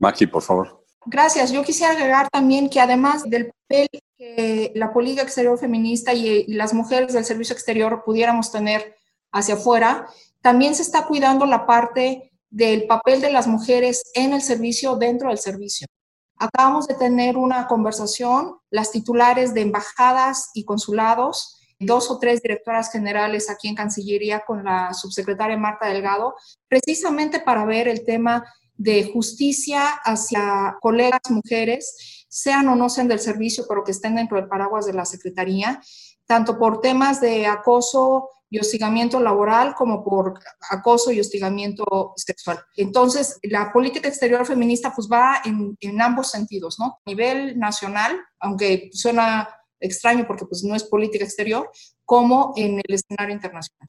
Maki, 0.00 0.26
por 0.26 0.42
favor. 0.42 0.84
Gracias. 1.06 1.52
Yo 1.52 1.62
quisiera 1.62 1.92
agregar 1.92 2.28
también 2.30 2.68
que 2.68 2.80
además 2.80 3.22
del 3.28 3.52
papel 3.52 3.88
que 4.16 4.72
la 4.74 4.92
política 4.92 5.22
exterior 5.22 5.58
feminista 5.58 6.12
y, 6.12 6.46
las 6.48 6.74
mujeres 6.74 7.12
del 7.12 7.24
servicio 7.24 7.54
exterior 7.54 8.02
pudiéramos 8.04 8.50
tener 8.50 8.96
hacia 9.32 9.54
afuera, 9.54 10.06
también 10.40 10.74
se 10.74 10.82
está 10.82 11.06
cuidando 11.06 11.46
la 11.46 11.66
parte 11.66 12.32
del 12.50 12.86
papel 12.86 13.20
de 13.20 13.30
las 13.30 13.46
mujeres 13.46 14.02
en 14.14 14.32
el 14.32 14.42
servicio 14.42 14.96
dentro 14.96 15.28
del 15.28 15.38
servicio. 15.38 15.86
Acabamos 16.36 16.88
de 16.88 16.94
tener 16.94 17.36
una 17.36 17.66
conversación, 17.66 18.56
las 18.70 18.90
titulares 18.90 19.54
de 19.54 19.60
embajadas 19.60 20.50
y 20.54 20.64
consulados, 20.64 21.60
dos 21.78 22.10
o 22.10 22.18
tres 22.18 22.42
directoras 22.42 22.90
generales 22.90 23.48
aquí 23.48 23.68
en 23.68 23.74
Cancillería 23.74 24.44
con 24.46 24.64
la 24.64 24.92
subsecretaria 24.92 25.56
Marta 25.56 25.86
Delgado, 25.86 26.34
precisamente 26.68 27.40
para 27.40 27.64
ver 27.64 27.88
el 27.88 28.04
tema 28.04 28.44
de 28.80 29.10
justicia 29.12 29.86
hacia 30.04 30.78
colegas 30.80 31.20
mujeres, 31.28 32.24
sean 32.30 32.66
o 32.68 32.74
no 32.74 32.88
sean 32.88 33.08
del 33.08 33.20
servicio, 33.20 33.66
pero 33.68 33.84
que 33.84 33.90
estén 33.90 34.14
dentro 34.14 34.38
del 34.38 34.48
paraguas 34.48 34.86
de 34.86 34.94
la 34.94 35.04
Secretaría, 35.04 35.82
tanto 36.24 36.58
por 36.58 36.80
temas 36.80 37.20
de 37.20 37.46
acoso 37.46 38.30
y 38.48 38.58
hostigamiento 38.58 39.20
laboral 39.20 39.74
como 39.74 40.02
por 40.02 40.40
acoso 40.70 41.12
y 41.12 41.20
hostigamiento 41.20 42.14
sexual. 42.16 42.58
Entonces, 42.74 43.38
la 43.42 43.70
política 43.70 44.08
exterior 44.08 44.46
feminista 44.46 44.94
pues 44.96 45.08
va 45.12 45.42
en, 45.44 46.00
ambos 46.00 46.30
sentidos, 46.30 46.78
¿no? 46.78 46.86
A 46.86 47.00
nivel 47.04 47.58
nacional, 47.58 48.18
aunque 48.38 48.88
suena 48.94 49.46
extraño 49.78 50.26
porque 50.26 50.46
pues 50.46 50.64
no 50.64 50.74
es 50.74 50.84
política 50.84 51.24
exterior, 51.24 51.70
como 52.06 52.54
en 52.56 52.78
el 52.78 52.94
escenario 52.94 53.34
internacional. 53.34 53.88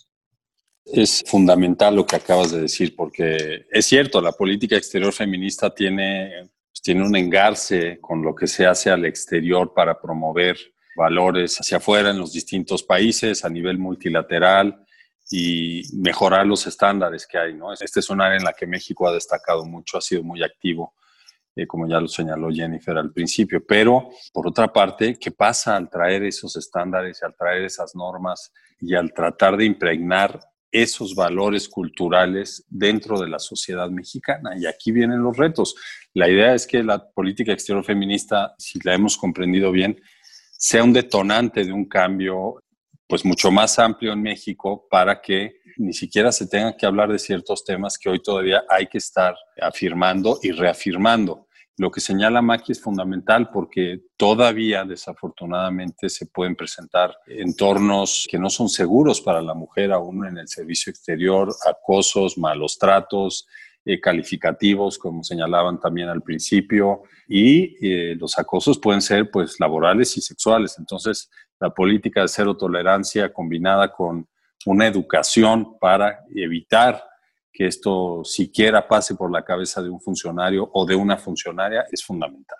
Es 0.85 1.23
fundamental 1.25 1.95
lo 1.95 2.05
que 2.05 2.15
acabas 2.15 2.51
de 2.51 2.61
decir, 2.61 2.95
porque 2.95 3.67
es 3.71 3.85
cierto, 3.85 4.19
la 4.21 4.31
política 4.31 4.75
exterior 4.75 5.13
feminista 5.13 5.73
tiene, 5.73 6.49
pues, 6.69 6.81
tiene 6.81 7.05
un 7.05 7.15
engarce 7.15 7.99
con 8.01 8.21
lo 8.21 8.35
que 8.35 8.47
se 8.47 8.65
hace 8.65 8.89
al 8.89 9.05
exterior 9.05 9.73
para 9.73 9.99
promover 9.99 10.57
valores 10.95 11.57
hacia 11.57 11.77
afuera 11.77 12.09
en 12.09 12.17
los 12.17 12.33
distintos 12.33 12.83
países 12.83 13.45
a 13.45 13.49
nivel 13.49 13.77
multilateral 13.77 14.85
y 15.29 15.83
mejorar 15.93 16.45
los 16.45 16.67
estándares 16.67 17.25
que 17.25 17.37
hay. 17.37 17.53
¿no? 17.53 17.71
Este 17.71 17.99
es 17.99 18.09
un 18.09 18.21
área 18.21 18.37
en 18.37 18.43
la 18.43 18.53
que 18.53 18.67
México 18.67 19.07
ha 19.07 19.13
destacado 19.13 19.65
mucho, 19.65 19.97
ha 19.97 20.01
sido 20.01 20.23
muy 20.23 20.43
activo, 20.43 20.95
eh, 21.55 21.65
como 21.67 21.87
ya 21.87 22.01
lo 22.01 22.07
señaló 22.07 22.49
Jennifer 22.49 22.97
al 22.97 23.13
principio. 23.13 23.63
Pero, 23.65 24.09
por 24.33 24.47
otra 24.47 24.73
parte, 24.73 25.17
¿qué 25.19 25.31
pasa 25.31 25.77
al 25.77 25.89
traer 25.89 26.23
esos 26.23 26.55
estándares, 26.57 27.23
al 27.23 27.35
traer 27.35 27.63
esas 27.63 27.95
normas 27.95 28.51
y 28.79 28.95
al 28.95 29.13
tratar 29.13 29.55
de 29.55 29.65
impregnar 29.65 30.39
esos 30.71 31.15
valores 31.15 31.67
culturales 31.67 32.65
dentro 32.69 33.19
de 33.19 33.29
la 33.29 33.39
sociedad 33.39 33.89
mexicana. 33.89 34.51
Y 34.57 34.65
aquí 34.65 34.91
vienen 34.91 35.21
los 35.21 35.35
retos. 35.35 35.75
La 36.13 36.29
idea 36.29 36.53
es 36.53 36.65
que 36.65 36.83
la 36.83 37.09
política 37.09 37.51
exterior 37.51 37.83
feminista, 37.83 38.55
si 38.57 38.79
la 38.83 38.93
hemos 38.93 39.17
comprendido 39.17 39.71
bien, 39.71 40.01
sea 40.51 40.83
un 40.83 40.93
detonante 40.93 41.65
de 41.65 41.71
un 41.71 41.85
cambio 41.85 42.63
pues 43.07 43.25
mucho 43.25 43.51
más 43.51 43.77
amplio 43.77 44.13
en 44.13 44.21
México 44.21 44.87
para 44.89 45.21
que 45.21 45.55
ni 45.77 45.91
siquiera 45.91 46.31
se 46.31 46.47
tenga 46.47 46.77
que 46.77 46.85
hablar 46.85 47.11
de 47.11 47.19
ciertos 47.19 47.65
temas 47.65 47.97
que 47.97 48.09
hoy 48.09 48.21
todavía 48.21 48.63
hay 48.69 48.87
que 48.87 48.99
estar 48.99 49.35
afirmando 49.61 50.39
y 50.41 50.51
reafirmando. 50.51 51.47
Lo 51.77 51.89
que 51.89 52.01
señala 52.01 52.41
Maki 52.41 52.73
es 52.73 52.81
fundamental 52.81 53.49
porque 53.49 54.01
todavía 54.17 54.83
desafortunadamente 54.83 56.09
se 56.09 56.25
pueden 56.25 56.55
presentar 56.55 57.17
entornos 57.27 58.27
que 58.29 58.37
no 58.37 58.49
son 58.49 58.69
seguros 58.69 59.21
para 59.21 59.41
la 59.41 59.53
mujer 59.53 59.91
aún 59.91 60.25
en 60.27 60.37
el 60.37 60.47
servicio 60.47 60.91
exterior, 60.91 61.53
acosos, 61.65 62.37
malos 62.37 62.77
tratos, 62.77 63.47
eh, 63.83 63.99
calificativos, 63.99 64.99
como 64.99 65.23
señalaban 65.23 65.79
también 65.79 66.07
al 66.09 66.21
principio, 66.21 67.01
y 67.27 67.77
eh, 67.81 68.15
los 68.15 68.37
acosos 68.37 68.77
pueden 68.77 69.01
ser 69.01 69.31
pues 69.31 69.59
laborales 69.59 70.15
y 70.17 70.21
sexuales. 70.21 70.75
Entonces, 70.77 71.31
la 71.59 71.71
política 71.71 72.21
de 72.21 72.27
cero 72.27 72.55
tolerancia 72.55 73.33
combinada 73.33 73.91
con 73.91 74.27
una 74.67 74.85
educación 74.85 75.79
para 75.79 76.19
evitar 76.35 77.03
que 77.51 77.67
esto 77.67 78.23
siquiera 78.23 78.87
pase 78.87 79.15
por 79.15 79.31
la 79.31 79.43
cabeza 79.43 79.81
de 79.81 79.89
un 79.89 79.99
funcionario 79.99 80.69
o 80.73 80.85
de 80.85 80.95
una 80.95 81.17
funcionaria 81.17 81.85
es 81.91 82.03
fundamental. 82.03 82.59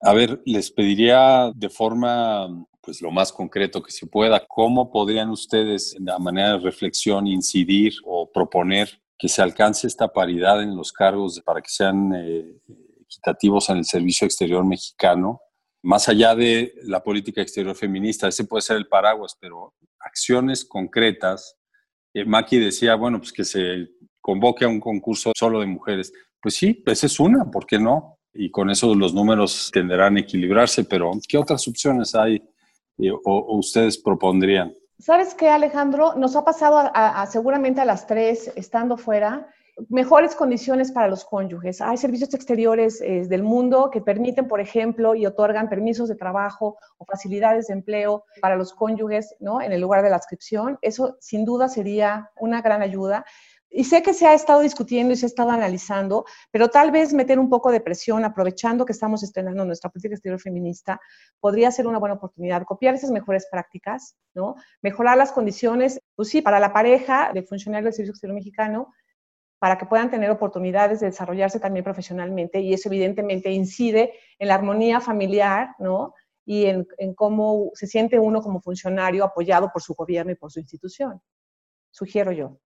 A 0.00 0.12
ver, 0.12 0.40
les 0.44 0.70
pediría 0.70 1.50
de 1.54 1.68
forma 1.68 2.48
pues 2.86 3.02
lo 3.02 3.10
más 3.10 3.32
concreto 3.32 3.82
que 3.82 3.90
se 3.90 4.06
pueda, 4.06 4.46
¿cómo 4.46 4.92
podrían 4.92 5.28
ustedes, 5.30 5.96
de 5.98 6.18
manera 6.20 6.52
de 6.52 6.58
reflexión, 6.58 7.26
incidir 7.26 7.94
o 8.04 8.30
proponer 8.30 9.02
que 9.18 9.28
se 9.28 9.42
alcance 9.42 9.88
esta 9.88 10.06
paridad 10.06 10.62
en 10.62 10.76
los 10.76 10.92
cargos 10.92 11.42
para 11.44 11.60
que 11.60 11.68
sean 11.68 12.14
eh, 12.14 12.60
equitativos 13.00 13.68
en 13.70 13.78
el 13.78 13.84
servicio 13.84 14.24
exterior 14.24 14.64
mexicano? 14.64 15.40
Más 15.82 16.08
allá 16.08 16.36
de 16.36 16.74
la 16.84 17.02
política 17.02 17.42
exterior 17.42 17.74
feminista, 17.74 18.28
ese 18.28 18.44
puede 18.44 18.62
ser 18.62 18.76
el 18.76 18.86
paraguas, 18.86 19.36
pero 19.40 19.74
acciones 19.98 20.64
concretas. 20.64 21.56
Eh, 22.14 22.24
Maki 22.24 22.58
decía, 22.58 22.94
bueno, 22.94 23.18
pues 23.18 23.32
que 23.32 23.44
se 23.44 23.88
convoque 24.26 24.64
a 24.64 24.68
un 24.68 24.80
concurso 24.80 25.30
solo 25.36 25.60
de 25.60 25.66
mujeres. 25.66 26.12
Pues 26.42 26.56
sí, 26.56 26.82
esa 26.84 27.06
es 27.06 27.20
una, 27.20 27.48
¿por 27.48 27.64
qué 27.64 27.78
no? 27.78 28.18
Y 28.34 28.50
con 28.50 28.68
eso 28.70 28.92
los 28.92 29.14
números 29.14 29.70
tenderán 29.72 30.16
a 30.16 30.20
equilibrarse, 30.20 30.82
pero 30.82 31.12
¿qué 31.28 31.38
otras 31.38 31.68
opciones 31.68 32.12
hay 32.16 32.42
eh, 32.98 33.12
o, 33.12 33.56
ustedes 33.56 33.96
propondrían? 33.96 34.74
¿Sabes 34.98 35.32
qué, 35.32 35.48
Alejandro? 35.48 36.14
Nos 36.16 36.34
ha 36.34 36.44
pasado 36.44 36.90
seguramente 37.30 37.80
a 37.80 37.84
las 37.84 38.08
tres, 38.08 38.50
estando 38.56 38.96
fuera, 38.96 39.46
mejores 39.90 40.34
condiciones 40.34 40.90
para 40.90 41.06
los 41.06 41.24
cónyuges. 41.24 41.80
Hay 41.80 41.96
servicios 41.96 42.34
exteriores 42.34 43.00
eh, 43.02 43.26
del 43.28 43.44
mundo 43.44 43.90
que 43.92 44.00
permiten, 44.00 44.48
por 44.48 44.60
ejemplo, 44.60 45.14
y 45.14 45.24
otorgan 45.24 45.68
permisos 45.68 46.08
de 46.08 46.16
trabajo 46.16 46.78
o 46.98 47.04
facilidades 47.04 47.68
de 47.68 47.74
empleo 47.74 48.24
para 48.40 48.56
los 48.56 48.72
cónyuges, 48.72 49.36
¿no? 49.38 49.60
En 49.60 49.72
el 49.72 49.80
lugar 49.80 50.02
de 50.02 50.10
la 50.10 50.16
inscripción. 50.16 50.78
Eso 50.82 51.16
sin 51.20 51.44
duda 51.44 51.68
sería 51.68 52.30
una 52.40 52.60
gran 52.62 52.82
ayuda. 52.82 53.24
Y 53.70 53.84
sé 53.84 54.02
que 54.02 54.14
se 54.14 54.26
ha 54.26 54.34
estado 54.34 54.60
discutiendo 54.60 55.12
y 55.12 55.16
se 55.16 55.26
ha 55.26 55.28
estado 55.28 55.50
analizando, 55.50 56.24
pero 56.50 56.68
tal 56.68 56.90
vez 56.90 57.12
meter 57.12 57.38
un 57.38 57.50
poco 57.50 57.70
de 57.70 57.80
presión, 57.80 58.24
aprovechando 58.24 58.84
que 58.84 58.92
estamos 58.92 59.22
estrenando 59.22 59.64
nuestra 59.64 59.90
política 59.90 60.14
exterior 60.14 60.40
feminista, 60.40 61.00
podría 61.40 61.70
ser 61.70 61.86
una 61.86 61.98
buena 61.98 62.14
oportunidad. 62.14 62.62
Copiar 62.64 62.94
esas 62.94 63.10
mejores 63.10 63.46
prácticas, 63.50 64.16
¿no? 64.34 64.54
Mejorar 64.82 65.18
las 65.18 65.32
condiciones, 65.32 66.00
pues 66.14 66.28
sí, 66.28 66.42
para 66.42 66.60
la 66.60 66.72
pareja 66.72 67.32
de 67.34 67.42
funcionario 67.42 67.86
del 67.86 67.94
Servicio 67.94 68.12
Exterior 68.12 68.36
Mexicano, 68.36 68.92
para 69.58 69.78
que 69.78 69.86
puedan 69.86 70.10
tener 70.10 70.30
oportunidades 70.30 71.00
de 71.00 71.06
desarrollarse 71.06 71.58
también 71.58 71.84
profesionalmente 71.84 72.60
y 72.60 72.72
eso 72.72 72.88
evidentemente 72.88 73.50
incide 73.50 74.12
en 74.38 74.48
la 74.48 74.54
armonía 74.54 75.00
familiar, 75.00 75.74
¿no? 75.78 76.14
Y 76.44 76.66
en, 76.66 76.86
en 76.98 77.14
cómo 77.14 77.70
se 77.74 77.86
siente 77.86 78.18
uno 78.18 78.40
como 78.40 78.60
funcionario 78.60 79.24
apoyado 79.24 79.70
por 79.72 79.82
su 79.82 79.94
gobierno 79.94 80.32
y 80.32 80.36
por 80.36 80.52
su 80.52 80.60
institución. 80.60 81.20
Sugiero 81.90 82.30
yo. 82.30 82.60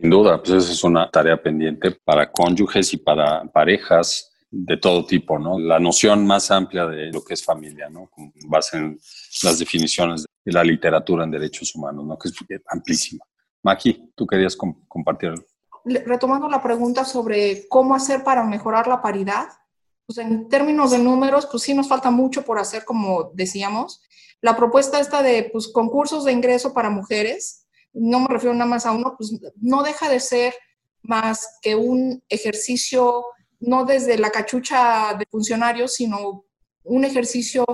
Sin 0.00 0.10
duda, 0.10 0.38
pues 0.42 0.64
esa 0.64 0.72
es 0.72 0.84
una 0.84 1.10
tarea 1.10 1.40
pendiente 1.42 1.90
para 2.04 2.30
cónyuges 2.30 2.92
y 2.92 2.98
para 2.98 3.44
parejas 3.44 4.32
de 4.50 4.76
todo 4.76 5.04
tipo, 5.04 5.38
¿no? 5.38 5.58
La 5.58 5.78
noción 5.78 6.26
más 6.26 6.50
amplia 6.50 6.86
de 6.86 7.10
lo 7.12 7.22
que 7.22 7.34
es 7.34 7.44
familia, 7.44 7.88
¿no? 7.88 8.06
Con 8.06 8.32
las 9.42 9.58
definiciones 9.58 10.24
de 10.44 10.52
la 10.52 10.64
literatura 10.64 11.24
en 11.24 11.30
derechos 11.30 11.74
humanos, 11.74 12.04
¿no? 12.04 12.18
Que 12.18 12.28
es 12.28 12.34
amplísima. 12.70 13.24
Maki, 13.62 14.12
tú 14.14 14.26
querías 14.26 14.56
compartir 14.56 15.34
retomando 15.84 16.48
la 16.48 16.62
pregunta 16.62 17.04
sobre 17.04 17.66
cómo 17.68 17.94
hacer 17.94 18.24
para 18.24 18.44
mejorar 18.44 18.86
la 18.86 19.00
paridad, 19.00 19.48
pues 20.06 20.18
en 20.18 20.48
términos 20.48 20.90
de 20.90 20.98
números, 20.98 21.46
pues 21.50 21.62
sí 21.62 21.74
nos 21.74 21.88
falta 21.88 22.10
mucho 22.10 22.44
por 22.44 22.58
hacer, 22.58 22.84
como 22.84 23.30
decíamos. 23.34 24.02
La 24.40 24.56
propuesta 24.56 25.00
esta 25.00 25.22
de 25.22 25.50
pues, 25.52 25.68
concursos 25.68 26.24
de 26.24 26.32
ingreso 26.32 26.72
para 26.72 26.90
mujeres, 26.90 27.66
no 27.92 28.20
me 28.20 28.28
refiero 28.28 28.54
nada 28.54 28.70
más 28.70 28.86
a 28.86 28.92
uno, 28.92 29.14
pues 29.16 29.38
no 29.56 29.82
deja 29.82 30.08
de 30.08 30.20
ser 30.20 30.54
más 31.02 31.58
que 31.62 31.74
un 31.74 32.22
ejercicio, 32.28 33.24
no 33.60 33.84
desde 33.84 34.18
la 34.18 34.30
cachucha 34.30 35.14
de 35.14 35.26
funcionarios, 35.30 35.94
sino 35.94 36.44
un 36.84 37.04
ejercicio 37.04 37.64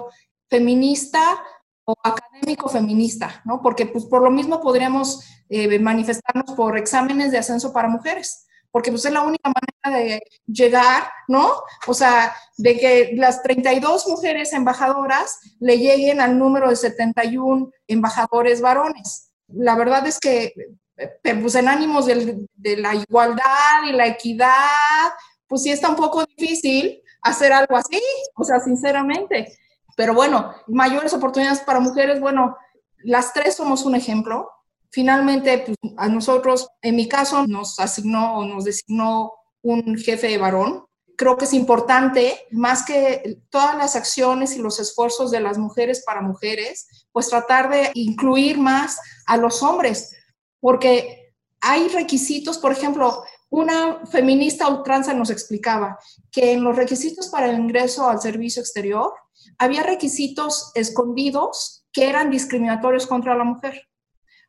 feminista 0.48 1.42
o 1.84 1.94
académico 2.02 2.68
feminista, 2.68 3.42
¿no? 3.44 3.60
Porque 3.60 3.86
pues 3.86 4.04
por 4.06 4.22
lo 4.22 4.30
mismo 4.30 4.60
podríamos 4.60 5.20
eh, 5.48 5.78
manifestarnos 5.78 6.56
por 6.56 6.78
exámenes 6.78 7.30
de 7.30 7.38
ascenso 7.38 7.72
para 7.72 7.88
mujeres, 7.88 8.46
porque 8.70 8.90
pues 8.90 9.04
es 9.04 9.12
la 9.12 9.22
única 9.22 9.50
manera 9.50 10.04
de 10.04 10.20
llegar, 10.46 11.04
¿no? 11.28 11.48
O 11.86 11.94
sea, 11.94 12.34
de 12.56 12.78
que 12.78 13.12
las 13.16 13.42
32 13.42 14.08
mujeres 14.08 14.52
embajadoras 14.52 15.38
le 15.60 15.78
lleguen 15.78 16.20
al 16.20 16.38
número 16.38 16.70
de 16.70 16.76
71 16.76 17.70
embajadores 17.86 18.60
varones. 18.60 19.33
La 19.48 19.76
verdad 19.76 20.06
es 20.06 20.18
que 20.18 20.52
eh, 20.96 21.36
pues 21.40 21.54
en 21.56 21.68
ánimos 21.68 22.06
de 22.06 22.76
la 22.76 22.94
igualdad 22.94 23.84
y 23.88 23.92
la 23.92 24.06
equidad, 24.06 25.10
pues 25.46 25.62
sí 25.62 25.70
está 25.70 25.88
un 25.88 25.96
poco 25.96 26.24
difícil 26.24 27.02
hacer 27.22 27.52
algo 27.52 27.76
así, 27.76 28.00
o 28.36 28.44
sea, 28.44 28.60
sinceramente. 28.60 29.56
Pero 29.96 30.14
bueno, 30.14 30.54
mayores 30.66 31.12
oportunidades 31.14 31.60
para 31.60 31.80
mujeres, 31.80 32.20
bueno, 32.20 32.56
las 32.98 33.32
tres 33.32 33.56
somos 33.56 33.84
un 33.84 33.94
ejemplo. 33.94 34.50
Finalmente, 34.90 35.58
pues, 35.58 35.76
a 35.96 36.08
nosotros, 36.08 36.68
en 36.82 36.96
mi 36.96 37.08
caso, 37.08 37.46
nos 37.46 37.80
asignó 37.80 38.38
o 38.38 38.44
nos 38.44 38.64
designó 38.64 39.32
un 39.62 39.96
jefe 39.96 40.28
de 40.28 40.38
varón. 40.38 40.84
Creo 41.16 41.36
que 41.36 41.44
es 41.44 41.54
importante, 41.54 42.46
más 42.50 42.84
que 42.84 43.38
todas 43.50 43.76
las 43.76 43.96
acciones 43.96 44.56
y 44.56 44.58
los 44.60 44.80
esfuerzos 44.80 45.30
de 45.30 45.40
las 45.40 45.58
mujeres 45.58 46.02
para 46.04 46.20
mujeres, 46.20 47.03
pues 47.14 47.28
tratar 47.28 47.70
de 47.70 47.92
incluir 47.94 48.58
más 48.58 48.98
a 49.26 49.36
los 49.36 49.62
hombres, 49.62 50.16
porque 50.58 51.32
hay 51.60 51.86
requisitos, 51.88 52.58
por 52.58 52.72
ejemplo, 52.72 53.22
una 53.50 54.04
feminista 54.06 54.66
ultranza 54.66 55.14
nos 55.14 55.30
explicaba 55.30 55.96
que 56.32 56.52
en 56.52 56.64
los 56.64 56.74
requisitos 56.74 57.28
para 57.28 57.46
el 57.46 57.56
ingreso 57.56 58.10
al 58.10 58.20
servicio 58.20 58.60
exterior 58.60 59.12
había 59.58 59.84
requisitos 59.84 60.72
escondidos 60.74 61.86
que 61.92 62.08
eran 62.08 62.32
discriminatorios 62.32 63.06
contra 63.06 63.36
la 63.36 63.44
mujer. 63.44 63.80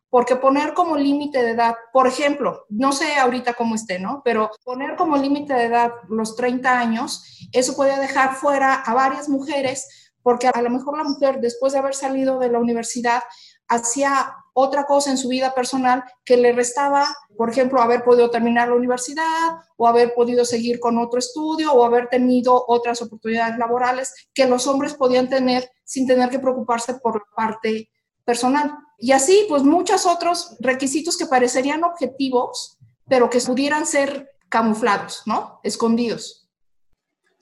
Porque 0.10 0.36
poner 0.36 0.74
como 0.74 0.98
límite 0.98 1.44
de 1.44 1.52
edad, 1.52 1.76
por 1.94 2.08
ejemplo, 2.08 2.66
no 2.70 2.94
sé 2.94 3.16
ahorita 3.18 3.54
cómo 3.54 3.76
esté, 3.76 4.00
¿no? 4.00 4.22
Pero 4.26 4.50
poner 4.64 4.96
como 4.96 5.18
límite 5.18 5.54
de 5.54 5.66
edad 5.66 5.92
los 6.10 6.36
30 6.36 6.80
años, 6.80 7.48
eso 7.52 7.76
podía 7.76 8.00
dejar 8.00 8.34
fuera 8.36 8.74
a 8.74 8.94
varias 8.96 9.30
mujeres, 9.30 10.05
porque 10.26 10.48
a 10.48 10.60
lo 10.60 10.72
mejor 10.72 10.98
la 10.98 11.04
mujer, 11.04 11.40
después 11.40 11.74
de 11.74 11.78
haber 11.78 11.94
salido 11.94 12.40
de 12.40 12.50
la 12.50 12.58
universidad, 12.58 13.22
hacía 13.68 14.34
otra 14.54 14.88
cosa 14.88 15.12
en 15.12 15.20
su 15.20 15.28
vida 15.28 15.54
personal 15.54 16.04
que 16.26 16.36
le 16.36 16.52
restaba, 16.52 17.06
por 17.38 17.52
ejemplo, 17.52 17.80
haber 17.80 18.04
podido 18.04 18.32
terminar 18.32 18.70
la 18.70 18.74
universidad 18.74 19.60
o 19.78 19.88
haber 19.88 20.16
podido 20.16 20.44
seguir 20.44 20.80
con 20.80 20.98
otro 20.98 21.20
estudio 21.20 21.72
o 21.72 21.86
haber 21.86 22.08
tenido 22.08 22.66
otras 22.68 23.04
oportunidades 23.04 23.60
laborales 23.60 24.16
que 24.34 24.48
los 24.48 24.66
hombres 24.66 24.96
podían 24.96 25.30
tener 25.30 25.70
sin 25.84 26.08
tener 26.08 26.32
que 26.32 26.40
preocuparse 26.40 26.96
por 26.96 27.18
la 27.18 27.36
parte 27.36 27.92
personal. 28.24 28.80
Y 28.98 29.12
así, 29.12 29.46
pues 29.48 29.62
muchos 29.62 30.08
otros 30.08 30.58
requisitos 30.60 31.18
que 31.18 31.28
parecerían 31.28 31.84
objetivos, 31.84 32.80
pero 33.08 33.30
que 33.30 33.40
pudieran 33.42 33.86
ser 33.86 34.32
camuflados, 34.50 35.22
¿no? 35.28 35.60
Escondidos. 35.62 36.50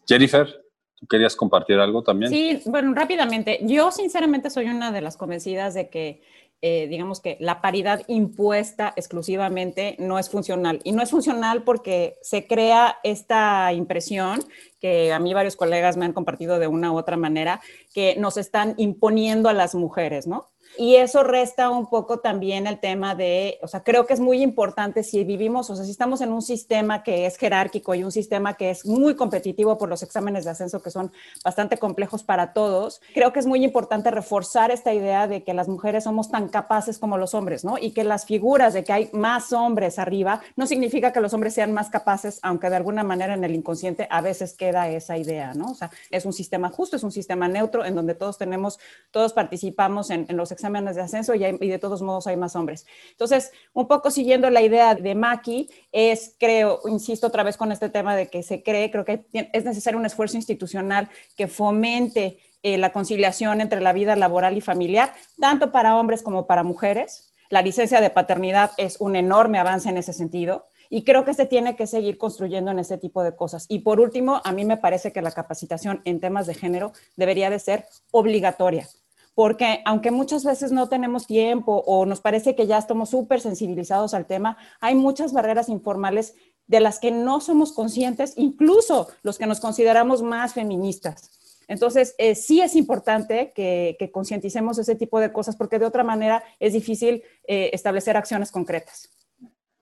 Jennifer, 0.05 0.62
¿tú 1.03 1.07
querías 1.07 1.35
compartir 1.35 1.79
algo 1.79 2.01
también? 2.01 2.31
Sí, 2.31 2.61
bueno, 2.65 2.93
rápidamente. 2.93 3.59
Yo 3.63 3.91
sinceramente 3.91 4.49
soy 4.49 4.67
una 4.67 4.93
de 4.93 5.01
las 5.01 5.17
convencidas 5.17 5.73
de 5.73 5.89
que 5.89 6.21
eh, 6.61 6.87
digamos 6.87 7.19
que 7.19 7.35
la 7.41 7.59
paridad 7.59 8.03
impuesta 8.07 8.93
exclusivamente 8.95 9.97
no 9.99 10.17
es 10.17 10.29
funcional. 10.29 10.79
Y 10.85 10.93
no 10.93 11.03
es 11.03 11.11
funcional 11.11 11.63
porque 11.63 12.17
se 12.21 12.47
crea 12.47 12.99
esta 13.03 13.73
impresión 13.73 14.39
que 14.79 15.11
a 15.11 15.19
mí 15.19 15.33
varios 15.33 15.57
colegas 15.57 15.97
me 15.97 16.05
han 16.05 16.13
compartido 16.13 16.59
de 16.59 16.67
una 16.67 16.93
u 16.93 16.97
otra 16.97 17.17
manera, 17.17 17.59
que 17.93 18.15
nos 18.17 18.37
están 18.37 18.75
imponiendo 18.77 19.49
a 19.49 19.53
las 19.53 19.75
mujeres, 19.75 20.25
¿no? 20.25 20.52
Y 20.77 20.95
eso 20.95 21.23
resta 21.23 21.69
un 21.69 21.87
poco 21.87 22.19
también 22.19 22.65
el 22.65 22.79
tema 22.79 23.13
de, 23.13 23.59
o 23.61 23.67
sea, 23.67 23.83
creo 23.83 24.07
que 24.07 24.13
es 24.13 24.19
muy 24.19 24.41
importante 24.41 25.03
si 25.03 25.23
vivimos, 25.23 25.69
o 25.69 25.75
sea, 25.75 25.85
si 25.85 25.91
estamos 25.91 26.21
en 26.21 26.31
un 26.31 26.41
sistema 26.41 27.03
que 27.03 27.27
es 27.27 27.37
jerárquico 27.37 27.93
y 27.93 28.03
un 28.03 28.11
sistema 28.11 28.55
que 28.55 28.71
es 28.71 28.85
muy 28.85 29.15
competitivo 29.15 29.77
por 29.77 29.87
los 29.87 30.01
exámenes 30.01 30.45
de 30.45 30.51
ascenso 30.51 30.81
que 30.81 30.89
son 30.89 31.11
bastante 31.43 31.77
complejos 31.77 32.23
para 32.23 32.53
todos, 32.53 33.01
creo 33.13 33.31
que 33.31 33.39
es 33.39 33.45
muy 33.45 33.63
importante 33.63 34.09
reforzar 34.09 34.71
esta 34.71 34.93
idea 34.93 35.27
de 35.27 35.43
que 35.43 35.53
las 35.53 35.67
mujeres 35.67 36.05
somos 36.05 36.31
tan 36.31 36.49
capaces 36.49 36.97
como 36.97 37.17
los 37.17 37.35
hombres, 37.35 37.63
¿no? 37.63 37.77
Y 37.77 37.91
que 37.91 38.03
las 38.03 38.25
figuras 38.25 38.73
de 38.73 38.83
que 38.83 38.93
hay 38.93 39.09
más 39.13 39.53
hombres 39.53 39.99
arriba 39.99 40.41
no 40.55 40.65
significa 40.65 41.13
que 41.13 41.21
los 41.21 41.33
hombres 41.33 41.53
sean 41.53 41.71
más 41.71 41.91
capaces, 41.91 42.39
aunque 42.41 42.71
de 42.71 42.77
alguna 42.77 43.03
manera 43.03 43.35
en 43.35 43.43
el 43.43 43.53
inconsciente 43.53 44.07
a 44.09 44.21
veces 44.21 44.53
queda 44.53 44.89
esa 44.89 45.17
idea, 45.17 45.53
¿no? 45.53 45.71
O 45.71 45.75
sea, 45.75 45.91
es 46.09 46.25
un 46.25 46.33
sistema 46.33 46.69
justo, 46.69 46.95
es 46.95 47.03
un 47.03 47.11
sistema 47.11 47.47
neutro 47.47 47.85
en 47.85 47.93
donde 47.93 48.15
todos 48.15 48.39
tenemos, 48.39 48.79
todos 49.11 49.33
participamos 49.33 50.09
en, 50.09 50.25
en 50.27 50.35
los 50.35 50.51
exámenes 50.51 50.62
exámenes 50.63 50.95
de 50.95 51.01
ascenso 51.01 51.35
y, 51.35 51.39
de 51.39 51.79
todos 51.79 52.01
modos 52.01 52.25
hay 52.25 52.37
más 52.37 52.55
hombres. 52.55 52.85
Entonces, 53.11 53.51
un 53.73 53.85
poco 53.87 54.09
siguiendo 54.09 54.49
la 54.49 54.61
idea 54.61 54.95
de 54.95 55.13
Maki, 55.13 55.69
es, 55.91 56.35
creo, 56.39 56.79
insisto 56.87 57.27
otra 57.27 57.43
vez 57.43 57.57
con 57.57 57.71
este 57.73 57.89
tema 57.89 58.15
de 58.15 58.27
que 58.27 58.43
se 58.43 58.63
cree, 58.63 58.89
creo 58.89 59.03
que 59.03 59.25
es 59.33 59.65
necesario 59.65 59.99
un 59.99 60.05
esfuerzo 60.05 60.37
institucional 60.37 61.09
que 61.35 61.47
fomente 61.47 62.39
eh, 62.63 62.77
la 62.77 62.93
conciliación 62.93 63.59
entre 63.59 63.81
la 63.81 63.91
vida 63.91 64.15
laboral 64.15 64.55
y 64.55 64.61
familiar, 64.61 65.13
tanto 65.37 65.71
para 65.73 65.97
hombres 65.97 66.23
como 66.23 66.47
para 66.47 66.63
mujeres. 66.63 67.33
La 67.49 67.61
licencia 67.61 67.99
de 67.99 68.09
paternidad 68.09 68.71
es 68.77 69.01
un 69.01 69.17
enorme 69.17 69.59
avance 69.59 69.89
en 69.89 69.97
ese 69.97 70.13
sentido. 70.13 70.67
Y 70.89 71.03
creo 71.03 71.25
que 71.25 71.33
se 71.33 71.45
tiene 71.45 71.75
que 71.75 71.87
seguir 71.87 72.17
construyendo 72.17 72.71
en 72.71 72.79
ese 72.79 72.97
tipo 72.97 73.21
de 73.23 73.35
cosas. 73.35 73.65
Y 73.67 73.79
por 73.79 73.99
último, 73.99 74.41
a 74.45 74.51
mí 74.53 74.63
me 74.63 74.77
parece 74.77 75.11
que 75.11 75.21
la 75.21 75.31
capacitación 75.31 76.01
en 76.05 76.21
temas 76.21 76.47
de 76.47 76.53
género 76.53 76.93
debería 77.17 77.49
de 77.49 77.59
ser 77.59 77.85
obligatoria 78.11 78.87
porque 79.35 79.81
aunque 79.85 80.11
muchas 80.11 80.43
veces 80.43 80.71
no 80.71 80.89
tenemos 80.89 81.25
tiempo 81.25 81.83
o 81.85 82.05
nos 82.05 82.21
parece 82.21 82.55
que 82.55 82.67
ya 82.67 82.77
estamos 82.77 83.09
súper 83.09 83.41
sensibilizados 83.41 84.13
al 84.13 84.25
tema, 84.25 84.57
hay 84.79 84.95
muchas 84.95 85.33
barreras 85.33 85.69
informales 85.69 86.35
de 86.67 86.79
las 86.79 86.99
que 86.99 87.11
no 87.11 87.41
somos 87.41 87.73
conscientes, 87.73 88.33
incluso 88.37 89.07
los 89.21 89.37
que 89.37 89.47
nos 89.47 89.59
consideramos 89.59 90.21
más 90.21 90.53
feministas. 90.53 91.31
Entonces, 91.67 92.13
eh, 92.17 92.35
sí 92.35 92.61
es 92.61 92.75
importante 92.75 93.53
que, 93.55 93.97
concienticemos 94.11 94.77
ese 94.77 94.95
tipo 94.95 95.19
de 95.19 95.31
cosas 95.31 95.55
porque 95.55 95.79
de 95.79 95.85
otra 95.85 96.03
manera 96.03 96.43
es 96.59 96.73
difícil 96.73 97.23
eh, 97.47 97.71
establecer 97.73 98.17
acciones 98.17 98.51
concretas. 98.51 99.09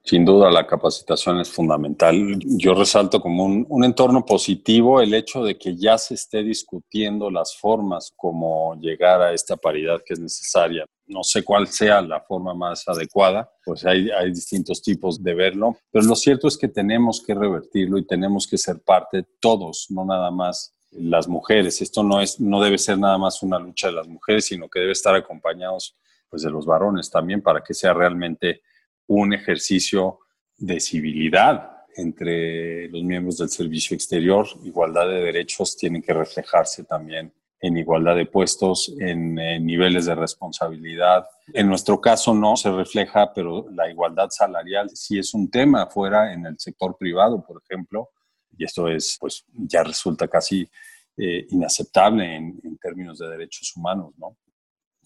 Sin 0.04 0.24
duda, 0.24 0.50
la 0.50 0.66
capacitación 0.66 1.38
es 1.38 1.48
fundamental. 1.48 2.36
Yo 2.40 2.74
resalto 2.74 3.20
como 3.20 3.44
un, 3.44 3.84
entorno 3.84 4.26
positivo 4.26 5.00
el 5.00 5.14
hecho 5.14 5.44
de 5.44 5.56
que 5.56 5.76
ya 5.76 5.96
se 5.96 6.14
esté 6.14 6.42
discutiendo 6.42 7.30
las 7.30 7.56
formas 7.56 8.12
como 8.16 8.74
llegar 8.80 9.22
a 9.22 9.32
esta 9.32 9.56
paridad 9.56 10.02
que 10.04 10.14
es 10.14 10.20
necesaria. 10.20 10.86
No 11.06 11.22
sé 11.22 11.44
cuál 11.44 11.68
sea 11.68 12.02
la 12.02 12.20
forma 12.20 12.52
más 12.52 12.88
adecuada, 12.88 13.48
pues 13.64 13.84
hay, 13.84 14.10
hay 14.10 14.30
distintos 14.30 14.82
tipos 14.82 15.22
de 15.22 15.34
verlo, 15.34 15.76
pero 15.92 16.04
lo 16.04 16.16
cierto 16.16 16.48
es 16.48 16.58
que 16.58 16.68
tenemos 16.68 17.22
que 17.24 17.34
revertirlo 17.34 17.96
y 17.96 18.06
tenemos 18.06 18.48
que 18.48 18.58
ser 18.58 18.80
parte 18.82 19.24
todos, 19.38 19.86
no 19.90 20.04
nada 20.04 20.32
más 20.32 20.74
las 20.90 21.28
mujeres. 21.28 21.80
Esto 21.80 22.02
no, 22.02 22.20
es, 22.20 22.40
no 22.40 22.60
debe 22.60 22.78
ser 22.78 22.98
nada 22.98 23.18
más 23.18 23.42
una 23.42 23.58
lucha 23.58 23.86
de 23.86 23.94
las 23.94 24.08
mujeres, 24.08 24.46
sino 24.46 24.68
que 24.68 24.80
debe 24.80 24.92
estar 24.92 25.14
acompañados 25.14 25.96
pues, 26.28 26.42
de 26.42 26.50
los 26.50 26.66
varones 26.66 27.08
también 27.08 27.40
para 27.40 27.62
que 27.62 27.74
sea 27.74 27.94
realmente 27.94 28.62
un 29.06 29.32
ejercicio 29.32 30.20
de 30.56 30.80
civilidad 30.80 31.70
entre 31.96 32.88
los 32.88 33.02
miembros 33.02 33.38
del 33.38 33.48
servicio 33.48 33.94
exterior. 33.94 34.46
Igualdad 34.64 35.08
de 35.08 35.22
derechos 35.22 35.76
tiene 35.76 36.02
que 36.02 36.12
reflejarse 36.12 36.84
también 36.84 37.32
en 37.62 37.76
igualdad 37.76 38.16
de 38.16 38.26
puestos, 38.26 38.92
en, 38.98 39.34
niveles 39.34 40.06
de 40.06 40.16
responsabilidad. 40.16 41.24
En 41.54 41.68
nuestro 41.68 42.00
caso 42.00 42.34
no 42.34 42.56
se 42.56 42.72
refleja, 42.72 43.32
pero 43.32 43.66
la 43.70 43.88
igualdad 43.88 44.28
salarial 44.30 44.90
sí 44.90 45.18
es 45.18 45.32
un 45.32 45.48
tema 45.48 45.86
fuera 45.86 46.32
en 46.32 46.44
el 46.44 46.58
sector 46.58 46.96
privado, 46.98 47.42
por 47.44 47.62
ejemplo, 47.62 48.10
y 48.58 48.64
esto 48.64 48.88
es, 48.88 49.16
pues 49.18 49.44
ya 49.52 49.84
resulta 49.84 50.26
casi 50.26 50.68
eh, 51.16 51.46
inaceptable 51.50 52.34
en, 52.34 52.78
términos 52.80 53.18
de 53.18 53.28
derechos 53.28 53.72
humanos, 53.76 54.12
¿no? 54.18 54.36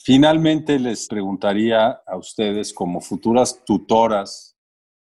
Finalmente 0.07 0.78
les 0.78 1.09
preguntaría 1.09 2.00
a 2.07 2.16
ustedes 2.16 2.72
como 2.72 3.00
futuras 3.00 3.64
tutoras, 3.64 4.57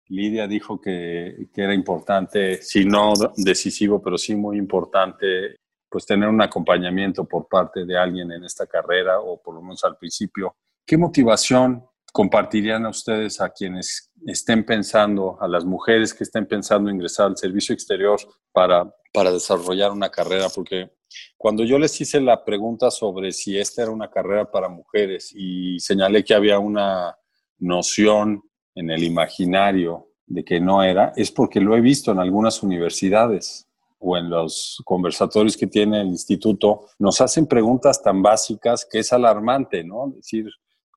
Lidia 0.08 0.48
dijo 0.48 0.80
que, 0.80 1.46
era 1.54 1.72
importante, 1.72 2.60
si 2.60 2.84
no 2.84 3.12
decisivo, 3.36 4.02
pero 4.02 4.18
sí 4.18 4.34
muy 4.34 4.58
importante, 4.58 5.58
pues 5.88 6.06
tener 6.06 6.28
un 6.28 6.42
acompañamiento 6.42 7.24
por 7.24 7.46
parte 7.46 7.84
de 7.84 7.96
alguien 7.96 8.32
en 8.32 8.42
esta 8.42 8.66
carrera 8.66 9.20
o 9.20 9.40
por 9.40 9.54
lo 9.54 9.62
menos 9.62 9.84
al 9.84 9.96
principio. 9.96 10.56
¿Qué 10.84 10.96
motivación 10.96 11.86
compartirían 12.12 12.84
a 12.84 12.88
ustedes 12.88 13.40
a 13.40 13.50
quienes 13.50 14.10
estén 14.26 14.66
pensando, 14.66 15.40
a 15.40 15.46
las 15.46 15.64
mujeres 15.64 16.14
que 16.14 16.24
estén 16.24 16.46
pensando 16.46 16.90
ingresar 16.90 17.26
al 17.26 17.36
servicio 17.36 17.72
exterior 17.72 18.18
para, 18.50 18.92
para 19.12 19.30
desarrollar 19.30 19.92
una 19.92 20.10
carrera? 20.10 20.48
Porque 20.52 20.95
cuando 21.36 21.64
yo 21.64 21.78
les 21.78 22.00
hice 22.00 22.20
la 22.20 22.44
pregunta 22.44 22.90
sobre 22.90 23.32
si 23.32 23.58
esta 23.58 23.82
era 23.82 23.90
una 23.90 24.10
carrera 24.10 24.50
para 24.50 24.68
mujeres 24.68 25.32
y 25.34 25.78
señalé 25.80 26.24
que 26.24 26.34
había 26.34 26.58
una 26.58 27.16
noción 27.58 28.42
en 28.74 28.90
el 28.90 29.02
imaginario 29.02 30.08
de 30.26 30.44
que 30.44 30.60
no 30.60 30.82
era, 30.82 31.12
es 31.16 31.30
porque 31.30 31.60
lo 31.60 31.76
he 31.76 31.80
visto 31.80 32.12
en 32.12 32.18
algunas 32.18 32.62
universidades 32.62 33.66
o 33.98 34.16
en 34.16 34.28
los 34.28 34.82
conversatorios 34.84 35.56
que 35.56 35.66
tiene 35.66 36.02
el 36.02 36.08
instituto, 36.08 36.86
nos 36.98 37.20
hacen 37.20 37.46
preguntas 37.46 38.02
tan 38.02 38.22
básicas 38.22 38.86
que 38.90 38.98
es 38.98 39.12
alarmante, 39.12 39.82
¿no? 39.84 40.12
Decir, 40.14 40.46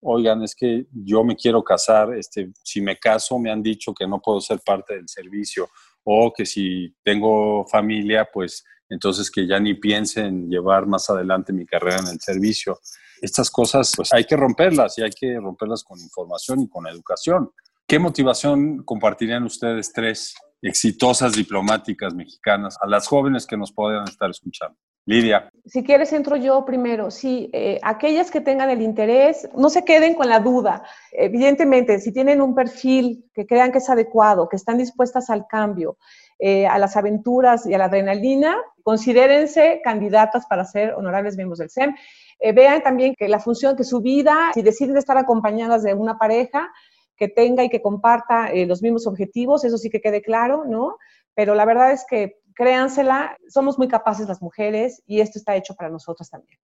oigan, 0.02 0.44
es 0.44 0.54
que 0.56 0.86
yo 0.92 1.24
me 1.24 1.36
quiero 1.36 1.64
casar, 1.64 2.14
este, 2.14 2.52
si 2.64 2.82
me 2.82 2.98
caso 2.98 3.40
me 3.40 3.52
han 3.52 3.64
dicho 3.64 3.94
que 3.94 4.08
no 4.08 4.22
puedo 4.22 4.42
ser 4.42 4.60
parte 4.66 4.96
del 4.96 5.08
servicio 5.08 5.70
o 6.04 6.34
que 6.36 6.46
si 6.46 6.94
tengo 7.04 7.66
familia, 7.68 8.28
pues 8.32 8.64
entonces 8.90 9.30
que 9.30 9.48
ya 9.48 9.60
ni 9.60 9.76
piense 9.76 10.22
en 10.22 10.50
llevar 10.50 10.88
más 10.88 11.10
adelante 11.10 11.54
mi 11.54 11.66
carrera 11.66 12.00
en 12.00 12.08
el 12.08 12.20
servicio. 12.20 12.80
Estas 13.22 13.52
cosas, 13.52 13.92
pues 13.96 14.14
hay 14.14 14.26
que 14.26 14.36
romperlas 14.36 14.98
y 14.98 15.04
hay 15.04 15.12
que 15.12 15.40
romperlas 15.40 15.84
con 15.84 16.00
información 16.00 16.62
y 16.62 16.70
con 16.70 16.88
educación. 16.88 17.52
¿Qué 17.88 18.00
motivación 18.00 18.84
compartirían 18.84 19.44
ustedes 19.44 19.92
tres 19.94 20.36
exitosas 20.62 21.34
diplomáticas 21.34 22.14
mexicanas 22.14 22.78
a 22.82 22.88
las 22.88 23.08
jóvenes 23.08 23.46
que 23.46 23.58
nos 23.58 23.72
puedan 23.72 24.08
estar 24.08 24.30
escuchando? 24.30 24.78
Lidia. 25.06 25.50
Si 25.66 25.84
quieres, 25.84 26.14
entro 26.14 26.36
yo 26.36 26.66
primero. 26.66 27.10
Sí, 27.12 27.50
eh, 27.54 27.80
aquellas 27.84 28.30
que 28.32 28.42
tengan 28.42 28.70
el 28.70 28.82
interés, 28.82 29.50
no 29.56 29.70
se 29.70 29.84
queden 29.84 30.14
con 30.14 30.30
la 30.30 30.40
duda. 30.40 30.84
Evidentemente, 31.12 32.00
si 32.00 32.12
tienen 32.12 32.42
un 32.42 32.54
perfil 32.54 33.26
que 33.34 33.46
crean 33.46 33.72
que 33.72 33.80
es 33.80 33.90
adecuado, 33.90 34.48
que 34.50 34.56
están 34.56 34.78
dispuestas 34.78 35.30
al 35.30 35.48
cambio, 35.48 35.98
eh, 36.38 36.68
a 36.68 36.78
las 36.80 36.96
aventuras 36.96 37.66
y 37.66 37.74
a 37.74 37.78
la 37.78 37.86
adrenalina, 37.86 38.56
considérense 38.84 39.82
candidatas 39.84 40.46
para 40.48 40.66
ser 40.66 40.94
honorables 40.94 41.36
miembros 41.38 41.60
del 41.60 41.70
SEM. 41.70 41.96
Eh, 42.40 42.52
vean 42.52 42.82
también 42.82 43.16
que 43.16 43.28
la 43.28 43.40
función, 43.40 43.76
que 43.76 43.84
su 43.84 44.02
vida, 44.02 44.52
si 44.54 44.62
deciden 44.62 44.98
estar 44.98 45.18
acompañadas 45.18 45.84
de 45.84 45.94
una 45.94 46.18
pareja, 46.18 46.72
que 47.16 47.28
tenga 47.28 47.64
y 47.64 47.70
que 47.70 47.82
comparta 47.82 48.50
los 48.66 48.82
mismos 48.82 49.06
objetivos, 49.06 49.66
eso 49.66 49.78
sí 49.78 49.90
que 49.90 50.00
quede 50.00 50.22
claro, 50.22 50.64
¿no? 50.66 50.96
Pero 51.36 51.54
la 51.54 51.66
verdad 51.66 51.92
es 51.92 52.06
que 52.10 52.38
créansela, 52.60 53.38
somos 53.48 53.78
muy 53.78 53.88
capaces 53.88 54.28
las 54.28 54.42
mujeres 54.42 55.02
y 55.08 55.22
esto 55.22 55.40
está 55.40 55.56
hecho 55.56 55.76
para 55.76 55.90
nosotras 55.90 56.30
también. 56.30 56.60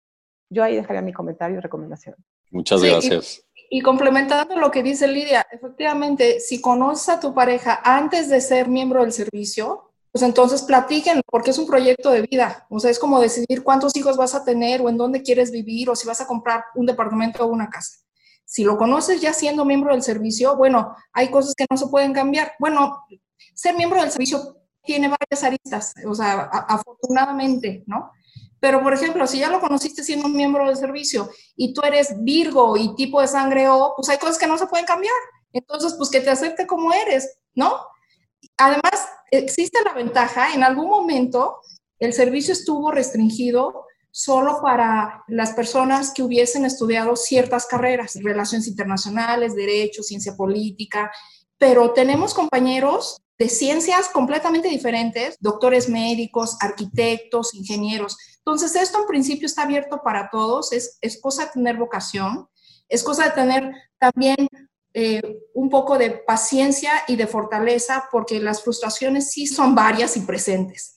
Yo 0.49 0.63
ahí 0.63 0.75
dejaría 0.75 1.03
mi 1.03 1.13
comentario 1.13 1.57
y 1.57 1.59
recomendación. 1.59 2.15
Muchas 2.49 2.81
gracias. 2.81 3.43
Y, 3.69 3.81
complementando 3.81 4.55
lo 4.57 4.71
que 4.71 4.81
dice 4.81 5.07
Lidia, 5.07 5.45
efectivamente, 5.51 6.39
si 6.39 6.59
conoces 6.61 7.09
a 7.09 7.19
tu 7.19 7.35
pareja 7.35 7.79
antes 7.83 8.27
de 8.27 8.41
ser 8.41 8.67
miembro 8.67 9.01
del 9.01 9.11
servicio, 9.11 9.91
pues 10.11 10.23
entonces 10.23 10.63
platiquen, 10.63 11.21
porque 11.27 11.51
es 11.51 11.59
un 11.59 11.67
proyecto 11.67 12.09
de 12.09 12.23
vida. 12.23 12.65
O 12.69 12.79
sea, 12.79 12.89
es 12.89 12.97
como 12.97 13.19
decidir 13.19 13.63
cuántos 13.63 13.95
hijos 13.95 14.17
vas 14.17 14.33
a 14.33 14.43
tener 14.43 14.81
o 14.81 14.89
en 14.89 14.97
dónde 14.97 15.21
quieres 15.21 15.51
vivir 15.51 15.91
o 15.91 15.95
si 15.95 16.07
vas 16.07 16.21
a 16.21 16.27
comprar 16.27 16.63
un 16.73 16.87
departamento 16.87 17.43
o 17.43 17.47
una 17.47 17.69
casa. 17.69 17.99
Si 18.45 18.63
lo 18.63 18.77
conoces 18.77 19.21
ya 19.21 19.31
siendo 19.31 19.63
miembro 19.63 19.93
del 19.93 20.01
servicio, 20.01 20.55
bueno, 20.55 20.95
hay 21.11 21.29
cosas 21.29 21.53
que 21.55 21.65
no 21.69 21.77
se 21.77 21.87
pueden 21.87 22.13
cambiar. 22.13 22.53
Bueno, 22.59 23.05
ser 23.53 23.75
miembro 23.75 24.01
del 24.01 24.11
servicio 24.11 24.62
tiene 24.83 25.07
varias 25.07 25.43
aristas, 25.43 25.93
o 26.05 26.13
sea, 26.13 26.41
afortunadamente, 26.67 27.83
¿no? 27.87 28.11
Pero, 28.59 28.81
por 28.81 28.93
ejemplo, 28.93 29.27
si 29.27 29.39
ya 29.39 29.49
lo 29.49 29.59
conociste 29.59 30.03
siendo 30.03 30.27
un 30.27 30.35
miembro 30.35 30.65
del 30.67 30.77
servicio 30.77 31.29
y 31.55 31.73
tú 31.73 31.81
eres 31.81 32.15
Virgo 32.23 32.77
y 32.77 32.95
tipo 32.95 33.19
de 33.19 33.27
sangre 33.27 33.67
O, 33.67 33.93
pues 33.95 34.07
hay 34.09 34.17
cosas 34.17 34.37
que 34.37 34.47
no 34.47 34.57
se 34.57 34.67
pueden 34.67 34.85
cambiar. 34.85 35.13
Entonces, 35.51 35.95
pues 35.97 36.09
que 36.09 36.21
te 36.21 36.29
acepte 36.29 36.65
como 36.65 36.93
eres, 36.93 37.39
¿no? 37.55 37.75
Además, 38.57 39.07
existe 39.31 39.79
la 39.83 39.93
ventaja, 39.93 40.53
en 40.53 40.63
algún 40.63 40.87
momento 40.87 41.59
el 41.99 42.13
servicio 42.13 42.53
estuvo 42.53 42.91
restringido 42.91 43.85
solo 44.11 44.61
para 44.61 45.23
las 45.27 45.53
personas 45.53 46.13
que 46.13 46.21
hubiesen 46.21 46.65
estudiado 46.65 47.15
ciertas 47.15 47.65
carreras, 47.65 48.19
relaciones 48.21 48.67
internacionales, 48.67 49.55
derecho, 49.55 50.03
ciencia 50.03 50.35
política, 50.35 51.11
pero 51.57 51.93
tenemos 51.93 52.33
compañeros 52.33 53.22
de 53.37 53.49
ciencias 53.49 54.09
completamente 54.09 54.67
diferentes, 54.67 55.37
doctores 55.39 55.89
médicos, 55.89 56.57
arquitectos, 56.61 57.53
ingenieros. 57.53 58.17
Entonces, 58.37 58.75
esto 58.75 58.99
en 58.99 59.07
principio 59.07 59.45
está 59.45 59.63
abierto 59.63 60.01
para 60.03 60.29
todos, 60.29 60.71
es, 60.71 60.97
es 61.01 61.19
cosa 61.19 61.45
de 61.45 61.51
tener 61.51 61.77
vocación, 61.77 62.47
es 62.87 63.03
cosa 63.03 63.25
de 63.25 63.31
tener 63.31 63.73
también 63.97 64.47
eh, 64.93 65.21
un 65.55 65.69
poco 65.69 65.97
de 65.97 66.11
paciencia 66.11 66.91
y 67.07 67.15
de 67.15 67.25
fortaleza, 67.25 68.07
porque 68.11 68.39
las 68.39 68.63
frustraciones 68.63 69.31
sí 69.31 69.47
son 69.47 69.73
varias 69.73 70.15
y 70.17 70.21
presentes. 70.21 70.95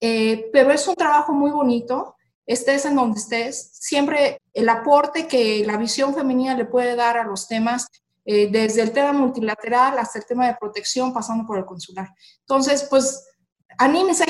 Eh, 0.00 0.50
pero 0.52 0.70
es 0.70 0.86
un 0.86 0.94
trabajo 0.94 1.32
muy 1.32 1.50
bonito, 1.50 2.16
estés 2.46 2.84
en 2.84 2.96
donde 2.96 3.18
estés, 3.18 3.70
siempre 3.72 4.38
el 4.52 4.68
aporte 4.68 5.26
que 5.26 5.64
la 5.64 5.78
visión 5.78 6.14
femenina 6.14 6.54
le 6.54 6.66
puede 6.66 6.94
dar 6.96 7.16
a 7.16 7.24
los 7.24 7.48
temas 7.48 7.86
eh, 8.24 8.48
desde 8.50 8.82
el 8.82 8.92
tema 8.92 9.12
multilateral 9.12 9.98
hasta 9.98 10.18
el 10.18 10.26
tema 10.26 10.46
de 10.46 10.56
protección, 10.58 11.12
pasando 11.12 11.46
por 11.46 11.58
el 11.58 11.64
consular. 11.64 12.08
Entonces, 12.40 12.86
pues, 12.88 13.26
anímense, 13.78 14.24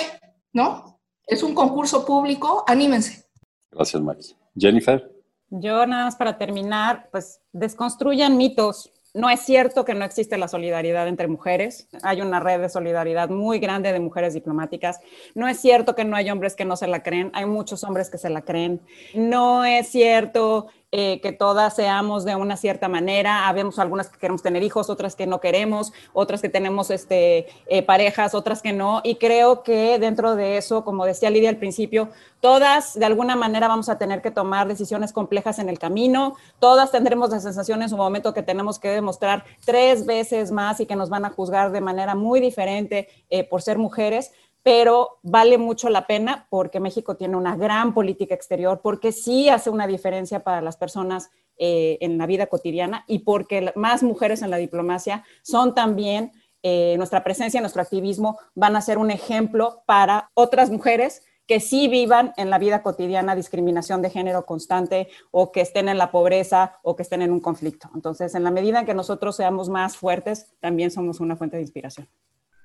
¿no? 0.52 1.00
Es 1.26 1.42
un 1.42 1.54
concurso 1.54 2.04
público, 2.04 2.64
anímense. 2.66 3.24
Gracias, 3.70 4.02
Max. 4.02 4.36
Jennifer. 4.56 5.10
Yo 5.50 5.86
nada 5.86 6.06
más 6.06 6.16
para 6.16 6.38
terminar, 6.38 7.08
pues 7.10 7.40
desconstruyan 7.52 8.36
mitos. 8.36 8.90
No 9.14 9.30
es 9.30 9.40
cierto 9.40 9.84
que 9.84 9.94
no 9.94 10.04
existe 10.04 10.36
la 10.36 10.48
solidaridad 10.48 11.06
entre 11.06 11.28
mujeres. 11.28 11.88
Hay 12.02 12.20
una 12.20 12.40
red 12.40 12.60
de 12.60 12.68
solidaridad 12.68 13.28
muy 13.28 13.60
grande 13.60 13.92
de 13.92 14.00
mujeres 14.00 14.34
diplomáticas. 14.34 14.98
No 15.36 15.46
es 15.46 15.60
cierto 15.60 15.94
que 15.94 16.04
no 16.04 16.16
hay 16.16 16.28
hombres 16.30 16.56
que 16.56 16.64
no 16.64 16.76
se 16.76 16.88
la 16.88 17.04
creen. 17.04 17.30
Hay 17.32 17.46
muchos 17.46 17.84
hombres 17.84 18.10
que 18.10 18.18
se 18.18 18.28
la 18.28 18.42
creen. 18.42 18.80
No 19.14 19.64
es 19.64 19.86
cierto 19.86 20.66
eh, 20.96 21.20
que 21.20 21.32
todas 21.32 21.74
seamos 21.74 22.24
de 22.24 22.36
una 22.36 22.56
cierta 22.56 22.86
manera. 22.86 23.48
Habemos 23.48 23.80
algunas 23.80 24.08
que 24.08 24.16
queremos 24.16 24.42
tener 24.42 24.62
hijos, 24.62 24.88
otras 24.88 25.16
que 25.16 25.26
no 25.26 25.40
queremos, 25.40 25.92
otras 26.12 26.40
que 26.40 26.48
tenemos 26.48 26.88
este, 26.92 27.48
eh, 27.66 27.82
parejas, 27.82 28.32
otras 28.32 28.62
que 28.62 28.72
no. 28.72 29.00
Y 29.02 29.16
creo 29.16 29.64
que 29.64 29.98
dentro 29.98 30.36
de 30.36 30.56
eso, 30.56 30.84
como 30.84 31.04
decía 31.04 31.30
Lidia 31.30 31.48
al 31.48 31.56
principio, 31.56 32.10
todas 32.38 32.94
de 32.94 33.06
alguna 33.06 33.34
manera 33.34 33.66
vamos 33.66 33.88
a 33.88 33.98
tener 33.98 34.22
que 34.22 34.30
tomar 34.30 34.68
decisiones 34.68 35.12
complejas 35.12 35.58
en 35.58 35.68
el 35.68 35.80
camino. 35.80 36.36
Todas 36.60 36.92
tendremos 36.92 37.30
la 37.30 37.40
sensación 37.40 37.82
en 37.82 37.88
su 37.88 37.96
momento 37.96 38.32
que 38.32 38.44
tenemos 38.44 38.78
que 38.78 38.90
demostrar 38.90 39.44
tres 39.64 40.06
veces 40.06 40.52
más 40.52 40.78
y 40.78 40.86
que 40.86 40.94
nos 40.94 41.08
van 41.08 41.24
a 41.24 41.30
juzgar 41.30 41.72
de 41.72 41.80
manera 41.80 42.14
muy 42.14 42.38
diferente 42.38 43.08
eh, 43.30 43.42
por 43.42 43.62
ser 43.62 43.78
mujeres 43.78 44.30
pero 44.64 45.20
vale 45.22 45.58
mucho 45.58 45.90
la 45.90 46.06
pena 46.06 46.48
porque 46.48 46.80
México 46.80 47.16
tiene 47.16 47.36
una 47.36 47.54
gran 47.54 47.92
política 47.92 48.34
exterior, 48.34 48.80
porque 48.82 49.12
sí 49.12 49.50
hace 49.50 49.68
una 49.68 49.86
diferencia 49.86 50.42
para 50.42 50.62
las 50.62 50.78
personas 50.78 51.30
eh, 51.58 51.98
en 52.00 52.16
la 52.16 52.26
vida 52.26 52.46
cotidiana 52.46 53.04
y 53.06 53.20
porque 53.20 53.72
más 53.76 54.02
mujeres 54.02 54.40
en 54.40 54.50
la 54.50 54.56
diplomacia 54.56 55.22
son 55.42 55.74
también, 55.74 56.32
eh, 56.62 56.94
nuestra 56.96 57.22
presencia, 57.22 57.60
nuestro 57.60 57.82
activismo 57.82 58.38
van 58.54 58.74
a 58.74 58.80
ser 58.80 58.96
un 58.96 59.10
ejemplo 59.10 59.82
para 59.86 60.30
otras 60.32 60.70
mujeres 60.70 61.22
que 61.46 61.60
sí 61.60 61.88
vivan 61.88 62.32
en 62.38 62.48
la 62.48 62.58
vida 62.58 62.82
cotidiana 62.82 63.36
discriminación 63.36 64.00
de 64.00 64.08
género 64.08 64.46
constante 64.46 65.08
o 65.30 65.52
que 65.52 65.60
estén 65.60 65.90
en 65.90 65.98
la 65.98 66.10
pobreza 66.10 66.78
o 66.82 66.96
que 66.96 67.02
estén 67.02 67.20
en 67.20 67.32
un 67.32 67.40
conflicto. 67.40 67.90
Entonces, 67.94 68.34
en 68.34 68.44
la 68.44 68.50
medida 68.50 68.80
en 68.80 68.86
que 68.86 68.94
nosotros 68.94 69.36
seamos 69.36 69.68
más 69.68 69.98
fuertes, 69.98 70.54
también 70.60 70.90
somos 70.90 71.20
una 71.20 71.36
fuente 71.36 71.56
de 71.56 71.62
inspiración. 71.62 72.08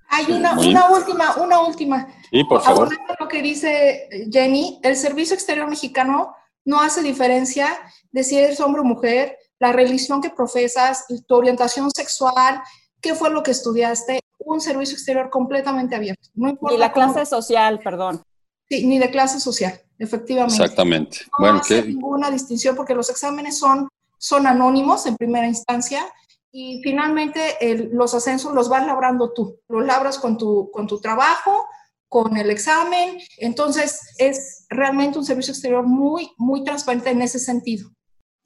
Hay 0.09 0.31
una, 0.31 0.59
una 0.59 0.89
última, 0.89 1.35
una 1.35 1.61
última. 1.61 2.07
Y 2.31 2.43
por 2.43 2.61
favor. 2.61 2.89
lo 3.19 3.27
que 3.27 3.41
dice 3.41 4.09
Jenny, 4.31 4.79
el 4.83 4.95
Servicio 4.95 5.35
Exterior 5.35 5.69
Mexicano 5.69 6.35
no 6.65 6.81
hace 6.81 7.01
diferencia 7.01 7.67
de 8.11 8.23
si 8.23 8.37
eres 8.37 8.59
hombre 8.59 8.81
o 8.81 8.83
mujer, 8.83 9.37
la 9.59 9.71
religión 9.71 10.21
que 10.21 10.29
profesas, 10.29 11.05
tu 11.27 11.35
orientación 11.35 11.89
sexual, 11.95 12.61
qué 13.01 13.13
fue 13.13 13.29
lo 13.29 13.43
que 13.43 13.51
estudiaste, 13.51 14.19
un 14.39 14.61
servicio 14.61 14.95
exterior 14.95 15.29
completamente 15.29 15.95
abierto. 15.95 16.29
No 16.33 16.49
importa 16.49 16.73
ni 16.73 16.79
la 16.79 16.91
clase 16.91 17.25
social, 17.25 17.79
perdón. 17.79 18.23
Sí, 18.67 18.85
ni 18.85 18.99
de 18.99 19.09
clase 19.09 19.39
social, 19.39 19.79
efectivamente. 19.97 20.61
Exactamente. 20.61 21.19
No 21.23 21.29
bueno, 21.39 21.59
hace 21.59 21.83
ninguna 21.83 22.31
distinción 22.31 22.75
porque 22.75 22.95
los 22.95 23.09
exámenes 23.09 23.57
son, 23.59 23.89
son 24.17 24.47
anónimos 24.47 25.05
en 25.05 25.15
primera 25.15 25.47
instancia 25.47 26.05
y 26.51 26.81
finalmente 26.83 27.57
los 27.91 28.13
ascensos 28.13 28.53
los 28.53 28.69
vas 28.69 28.85
labrando 28.85 29.33
tú, 29.33 29.59
los 29.67 29.85
labras 29.85 30.19
con 30.19 30.37
tu, 30.37 30.69
con 30.71 30.87
tu 30.87 30.99
trabajo, 30.99 31.65
con 32.07 32.37
el 32.37 32.49
examen, 32.49 33.19
entonces 33.37 34.15
es 34.17 34.65
realmente 34.69 35.19
un 35.19 35.25
servicio 35.25 35.51
exterior 35.51 35.85
muy, 35.85 36.31
muy 36.37 36.63
transparente 36.63 37.11
en 37.11 37.21
ese 37.21 37.37
sentido. 37.37 37.89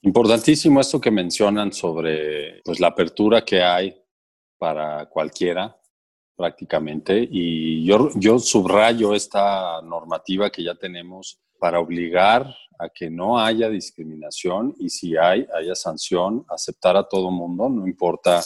Importantísimo 0.01 0.81
esto 0.81 0.99
que 0.99 1.11
mencionan 1.11 1.71
sobre 1.71 2.61
pues, 2.65 2.81
la 2.81 2.87
apertura 2.87 3.45
que 3.45 3.63
hay 3.63 3.95
para 4.57 5.07
cualquiera 5.09 5.77
prácticamente 6.35 7.27
y 7.31 7.85
yo, 7.85 8.09
yo 8.15 8.37
subrayo 8.39 9.13
esta 9.13 9.81
normativa 9.81 10.49
que 10.49 10.63
ya 10.63 10.75
tenemos 10.75 11.39
para 11.57 11.79
obligar 11.79 12.53
a 12.79 12.89
que 12.89 13.09
no 13.09 13.39
haya 13.39 13.69
discriminación 13.69 14.75
y 14.79 14.89
si 14.89 15.15
hay, 15.17 15.47
haya 15.55 15.75
sanción, 15.75 16.45
aceptar 16.49 16.97
a 16.97 17.07
todo 17.07 17.31
mundo, 17.31 17.69
no 17.69 17.87
importa 17.87 18.43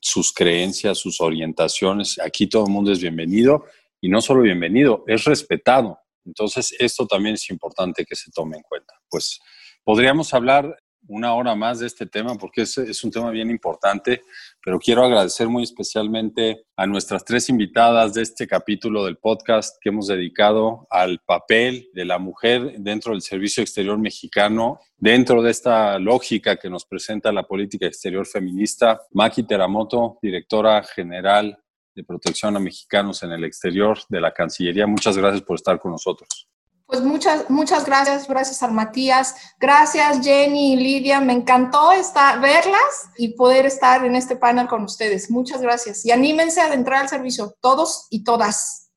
sus 0.00 0.32
creencias, 0.32 0.98
sus 0.98 1.20
orientaciones, 1.20 2.18
aquí 2.18 2.46
todo 2.46 2.66
el 2.66 2.72
mundo 2.72 2.92
es 2.92 3.00
bienvenido 3.00 3.64
y 4.00 4.08
no 4.08 4.20
solo 4.20 4.42
bienvenido, 4.42 5.04
es 5.06 5.24
respetado. 5.24 5.98
Entonces, 6.24 6.74
esto 6.78 7.06
también 7.06 7.34
es 7.34 7.48
importante 7.50 8.04
que 8.04 8.14
se 8.14 8.30
tome 8.30 8.56
en 8.56 8.62
cuenta. 8.62 8.94
Pues 9.08 9.40
podríamos 9.82 10.34
hablar 10.34 10.76
una 11.08 11.34
hora 11.34 11.54
más 11.54 11.80
de 11.80 11.86
este 11.86 12.06
tema 12.06 12.36
porque 12.36 12.62
es, 12.62 13.04
un 13.04 13.10
tema 13.10 13.30
bien 13.30 13.50
importante, 13.50 14.22
pero 14.62 14.78
quiero 14.78 15.04
agradecer 15.04 15.48
muy 15.48 15.62
especialmente 15.62 16.66
a 16.76 16.86
nuestras 16.86 17.24
tres 17.24 17.48
invitadas 17.48 18.14
de 18.14 18.22
este 18.22 18.46
capítulo 18.46 19.04
del 19.04 19.16
podcast 19.16 19.76
que 19.80 19.88
hemos 19.88 20.06
dedicado 20.06 20.86
al 20.90 21.18
papel 21.20 21.88
de 21.94 22.04
la 22.04 22.18
mujer 22.18 22.74
dentro 22.78 23.12
del 23.12 23.22
Servicio 23.22 23.62
Exterior 23.62 23.98
Mexicano, 23.98 24.80
dentro 24.96 25.42
de 25.42 25.50
esta 25.50 25.98
lógica 25.98 26.56
que 26.56 26.70
nos 26.70 26.84
presenta 26.84 27.32
la 27.32 27.44
política 27.44 27.86
exterior 27.86 28.26
feminista. 28.26 29.00
Maki 29.12 29.44
Teramoto, 29.44 30.18
directora 30.22 30.82
general 30.82 31.58
de 31.94 32.04
protección 32.04 32.56
a 32.56 32.60
mexicanos 32.60 33.22
en 33.22 33.32
el 33.32 33.44
exterior 33.44 33.98
de 34.08 34.20
la 34.20 34.32
Cancillería, 34.32 34.86
muchas 34.86 35.16
gracias 35.16 35.42
por 35.42 35.56
estar 35.56 35.80
con 35.80 35.90
nosotros. 35.90 36.48
Pues 36.88 37.02
muchas, 37.02 37.50
muchas 37.50 37.84
gracias, 37.84 38.26
gracias 38.26 38.62
a 38.62 38.68
Matías, 38.68 39.54
gracias 39.60 40.24
Jenny 40.24 40.72
y 40.72 40.76
Lidia, 40.76 41.20
me 41.20 41.34
encantó 41.34 41.92
estar, 41.92 42.40
verlas 42.40 43.10
y 43.18 43.34
poder 43.34 43.66
estar 43.66 44.06
en 44.06 44.16
este 44.16 44.36
panel 44.36 44.66
con 44.68 44.84
ustedes. 44.84 45.30
Muchas 45.30 45.60
gracias 45.60 46.06
y 46.06 46.12
anímense 46.12 46.62
a 46.62 46.72
entrar 46.72 47.02
al 47.02 47.08
servicio, 47.10 47.54
todos 47.60 48.06
y 48.08 48.24
todas. 48.24 48.90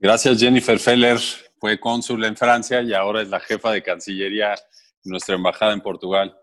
Gracias 0.00 0.40
Jennifer 0.40 0.76
Feller, 0.76 1.20
fue 1.60 1.78
cónsul 1.78 2.24
en 2.24 2.36
Francia 2.36 2.82
y 2.82 2.92
ahora 2.92 3.22
es 3.22 3.28
la 3.28 3.38
jefa 3.38 3.70
de 3.70 3.80
Cancillería 3.80 4.54
en 4.54 5.10
nuestra 5.12 5.36
embajada 5.36 5.72
en 5.72 5.82
Portugal. 5.82 6.36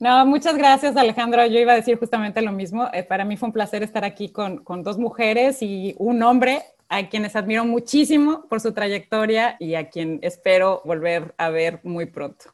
No, 0.00 0.26
muchas 0.26 0.56
gracias 0.56 0.96
Alejandro. 0.96 1.46
Yo 1.46 1.60
iba 1.60 1.74
a 1.74 1.76
decir 1.76 1.96
justamente 1.96 2.42
lo 2.42 2.50
mismo. 2.50 2.88
Eh, 2.92 3.04
para 3.04 3.24
mí 3.24 3.36
fue 3.36 3.46
un 3.46 3.52
placer 3.52 3.84
estar 3.84 4.04
aquí 4.04 4.32
con, 4.32 4.64
con 4.64 4.82
dos 4.82 4.98
mujeres 4.98 5.62
y 5.62 5.94
un 5.96 6.24
hombre 6.24 6.64
a 6.88 7.08
quienes 7.08 7.36
admiro 7.36 7.64
muchísimo 7.64 8.46
por 8.48 8.60
su 8.60 8.72
trayectoria 8.72 9.56
y 9.60 9.74
a 9.74 9.90
quien 9.90 10.18
espero 10.22 10.82
volver 10.84 11.34
a 11.38 11.50
ver 11.50 11.80
muy 11.82 12.06
pronto. 12.06 12.46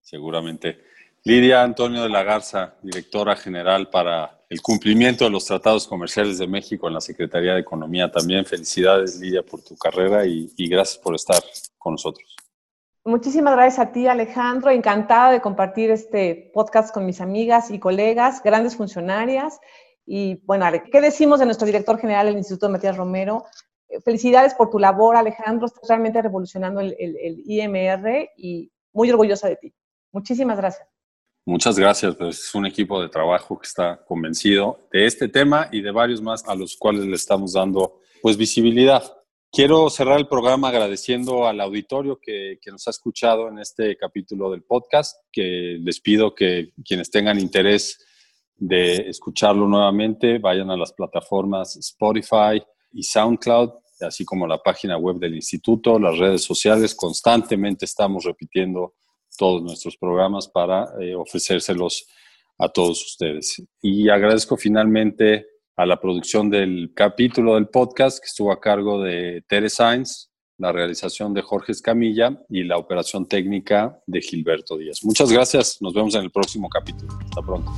Seguramente. 0.00 0.78
Lidia 1.22 1.62
Antonio 1.62 2.02
de 2.02 2.10
la 2.10 2.22
Garza, 2.22 2.74
directora 2.82 3.34
general 3.34 3.88
para 3.88 4.44
el 4.50 4.60
cumplimiento 4.60 5.24
de 5.24 5.30
los 5.30 5.46
tratados 5.46 5.86
comerciales 5.86 6.38
de 6.38 6.46
México 6.46 6.86
en 6.86 6.94
la 6.94 7.00
Secretaría 7.00 7.54
de 7.54 7.60
Economía. 7.60 8.10
También 8.10 8.44
felicidades, 8.44 9.18
Lidia, 9.18 9.42
por 9.42 9.62
tu 9.62 9.74
carrera 9.76 10.26
y, 10.26 10.50
y 10.56 10.68
gracias 10.68 10.98
por 10.98 11.14
estar 11.14 11.42
con 11.78 11.94
nosotros. 11.94 12.36
Muchísimas 13.06 13.54
gracias 13.54 13.86
a 13.86 13.92
ti, 13.92 14.06
Alejandro. 14.06 14.70
Encantada 14.70 15.32
de 15.32 15.40
compartir 15.40 15.90
este 15.90 16.50
podcast 16.54 16.92
con 16.92 17.04
mis 17.04 17.20
amigas 17.20 17.70
y 17.70 17.78
colegas, 17.78 18.42
grandes 18.42 18.76
funcionarias. 18.76 19.60
Y 20.06 20.42
bueno, 20.44 20.66
¿qué 20.90 21.00
decimos 21.00 21.40
de 21.40 21.46
nuestro 21.46 21.66
director 21.66 21.98
general 21.98 22.26
del 22.26 22.36
Instituto 22.36 22.68
Matías 22.68 22.96
Romero? 22.96 23.44
Felicidades 24.04 24.54
por 24.54 24.70
tu 24.70 24.78
labor, 24.78 25.16
Alejandro. 25.16 25.66
Estás 25.66 25.88
realmente 25.88 26.20
revolucionando 26.22 26.80
el, 26.80 27.42
IMR 27.46 28.30
y 28.36 28.70
muy 28.92 29.10
orgullosa 29.10 29.48
de 29.48 29.56
ti. 29.56 29.74
Muchísimas 30.12 30.56
gracias. 30.56 30.88
Muchas 31.46 31.78
gracias, 31.78 32.14
pues 32.16 32.38
es 32.38 32.54
un 32.54 32.64
equipo 32.64 33.02
de 33.02 33.10
trabajo 33.10 33.58
que 33.58 33.66
está 33.66 34.02
convencido 34.06 34.88
de 34.90 35.04
este 35.04 35.28
tema 35.28 35.68
y 35.70 35.82
de 35.82 35.90
varios 35.90 36.22
más 36.22 36.42
a 36.48 36.54
los 36.54 36.74
cuales 36.76 37.04
le 37.04 37.16
estamos 37.16 37.52
dando 37.52 38.00
pues 38.22 38.38
visibilidad. 38.38 39.02
Quiero 39.52 39.90
cerrar 39.90 40.18
el 40.18 40.26
programa 40.26 40.68
agradeciendo 40.68 41.46
al 41.46 41.60
auditorio 41.60 42.18
que, 42.20 42.58
que, 42.62 42.70
nos 42.70 42.88
ha 42.88 42.90
escuchado 42.90 43.48
en 43.48 43.58
este 43.58 43.96
capítulo 43.96 44.50
del 44.50 44.62
podcast, 44.62 45.18
que 45.30 45.76
les 45.80 46.00
pido 46.00 46.34
que 46.34 46.72
quienes 46.82 47.10
tengan 47.10 47.38
interés 47.38 47.98
de 48.56 49.08
escucharlo 49.10 49.68
nuevamente 49.68 50.38
vayan 50.38 50.70
a 50.70 50.76
las 50.76 50.92
plataformas 50.92 51.76
Spotify 51.76 52.62
y 52.94 53.02
SoundCloud 53.02 53.70
así 54.00 54.24
como 54.24 54.46
la 54.46 54.58
página 54.58 54.96
web 54.96 55.16
del 55.16 55.34
instituto, 55.34 55.98
las 55.98 56.18
redes 56.18 56.42
sociales. 56.42 56.94
Constantemente 56.94 57.84
estamos 57.84 58.24
repitiendo 58.24 58.94
todos 59.36 59.62
nuestros 59.62 59.96
programas 59.96 60.48
para 60.48 60.88
eh, 61.00 61.14
ofrecérselos 61.14 62.06
a 62.58 62.68
todos 62.68 63.04
ustedes. 63.04 63.62
Y 63.82 64.08
agradezco 64.08 64.56
finalmente 64.56 65.46
a 65.76 65.86
la 65.86 66.00
producción 66.00 66.48
del 66.50 66.92
capítulo 66.94 67.54
del 67.54 67.68
podcast 67.68 68.20
que 68.20 68.26
estuvo 68.26 68.52
a 68.52 68.60
cargo 68.60 69.02
de 69.02 69.44
Tere 69.48 69.68
Sainz, 69.68 70.30
la 70.56 70.70
realización 70.70 71.34
de 71.34 71.42
Jorge 71.42 71.72
Escamilla 71.72 72.40
y 72.48 72.62
la 72.62 72.76
operación 72.76 73.26
técnica 73.26 74.00
de 74.06 74.20
Gilberto 74.20 74.78
Díaz. 74.78 75.00
Muchas 75.02 75.32
gracias, 75.32 75.78
nos 75.82 75.92
vemos 75.92 76.14
en 76.14 76.22
el 76.22 76.30
próximo 76.30 76.68
capítulo. 76.68 77.12
Hasta 77.24 77.42
pronto. 77.42 77.72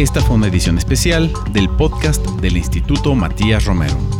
Esta 0.00 0.22
fue 0.22 0.36
una 0.36 0.46
edición 0.46 0.78
especial 0.78 1.30
del 1.52 1.68
podcast 1.68 2.26
del 2.40 2.56
Instituto 2.56 3.14
Matías 3.14 3.66
Romero. 3.66 4.19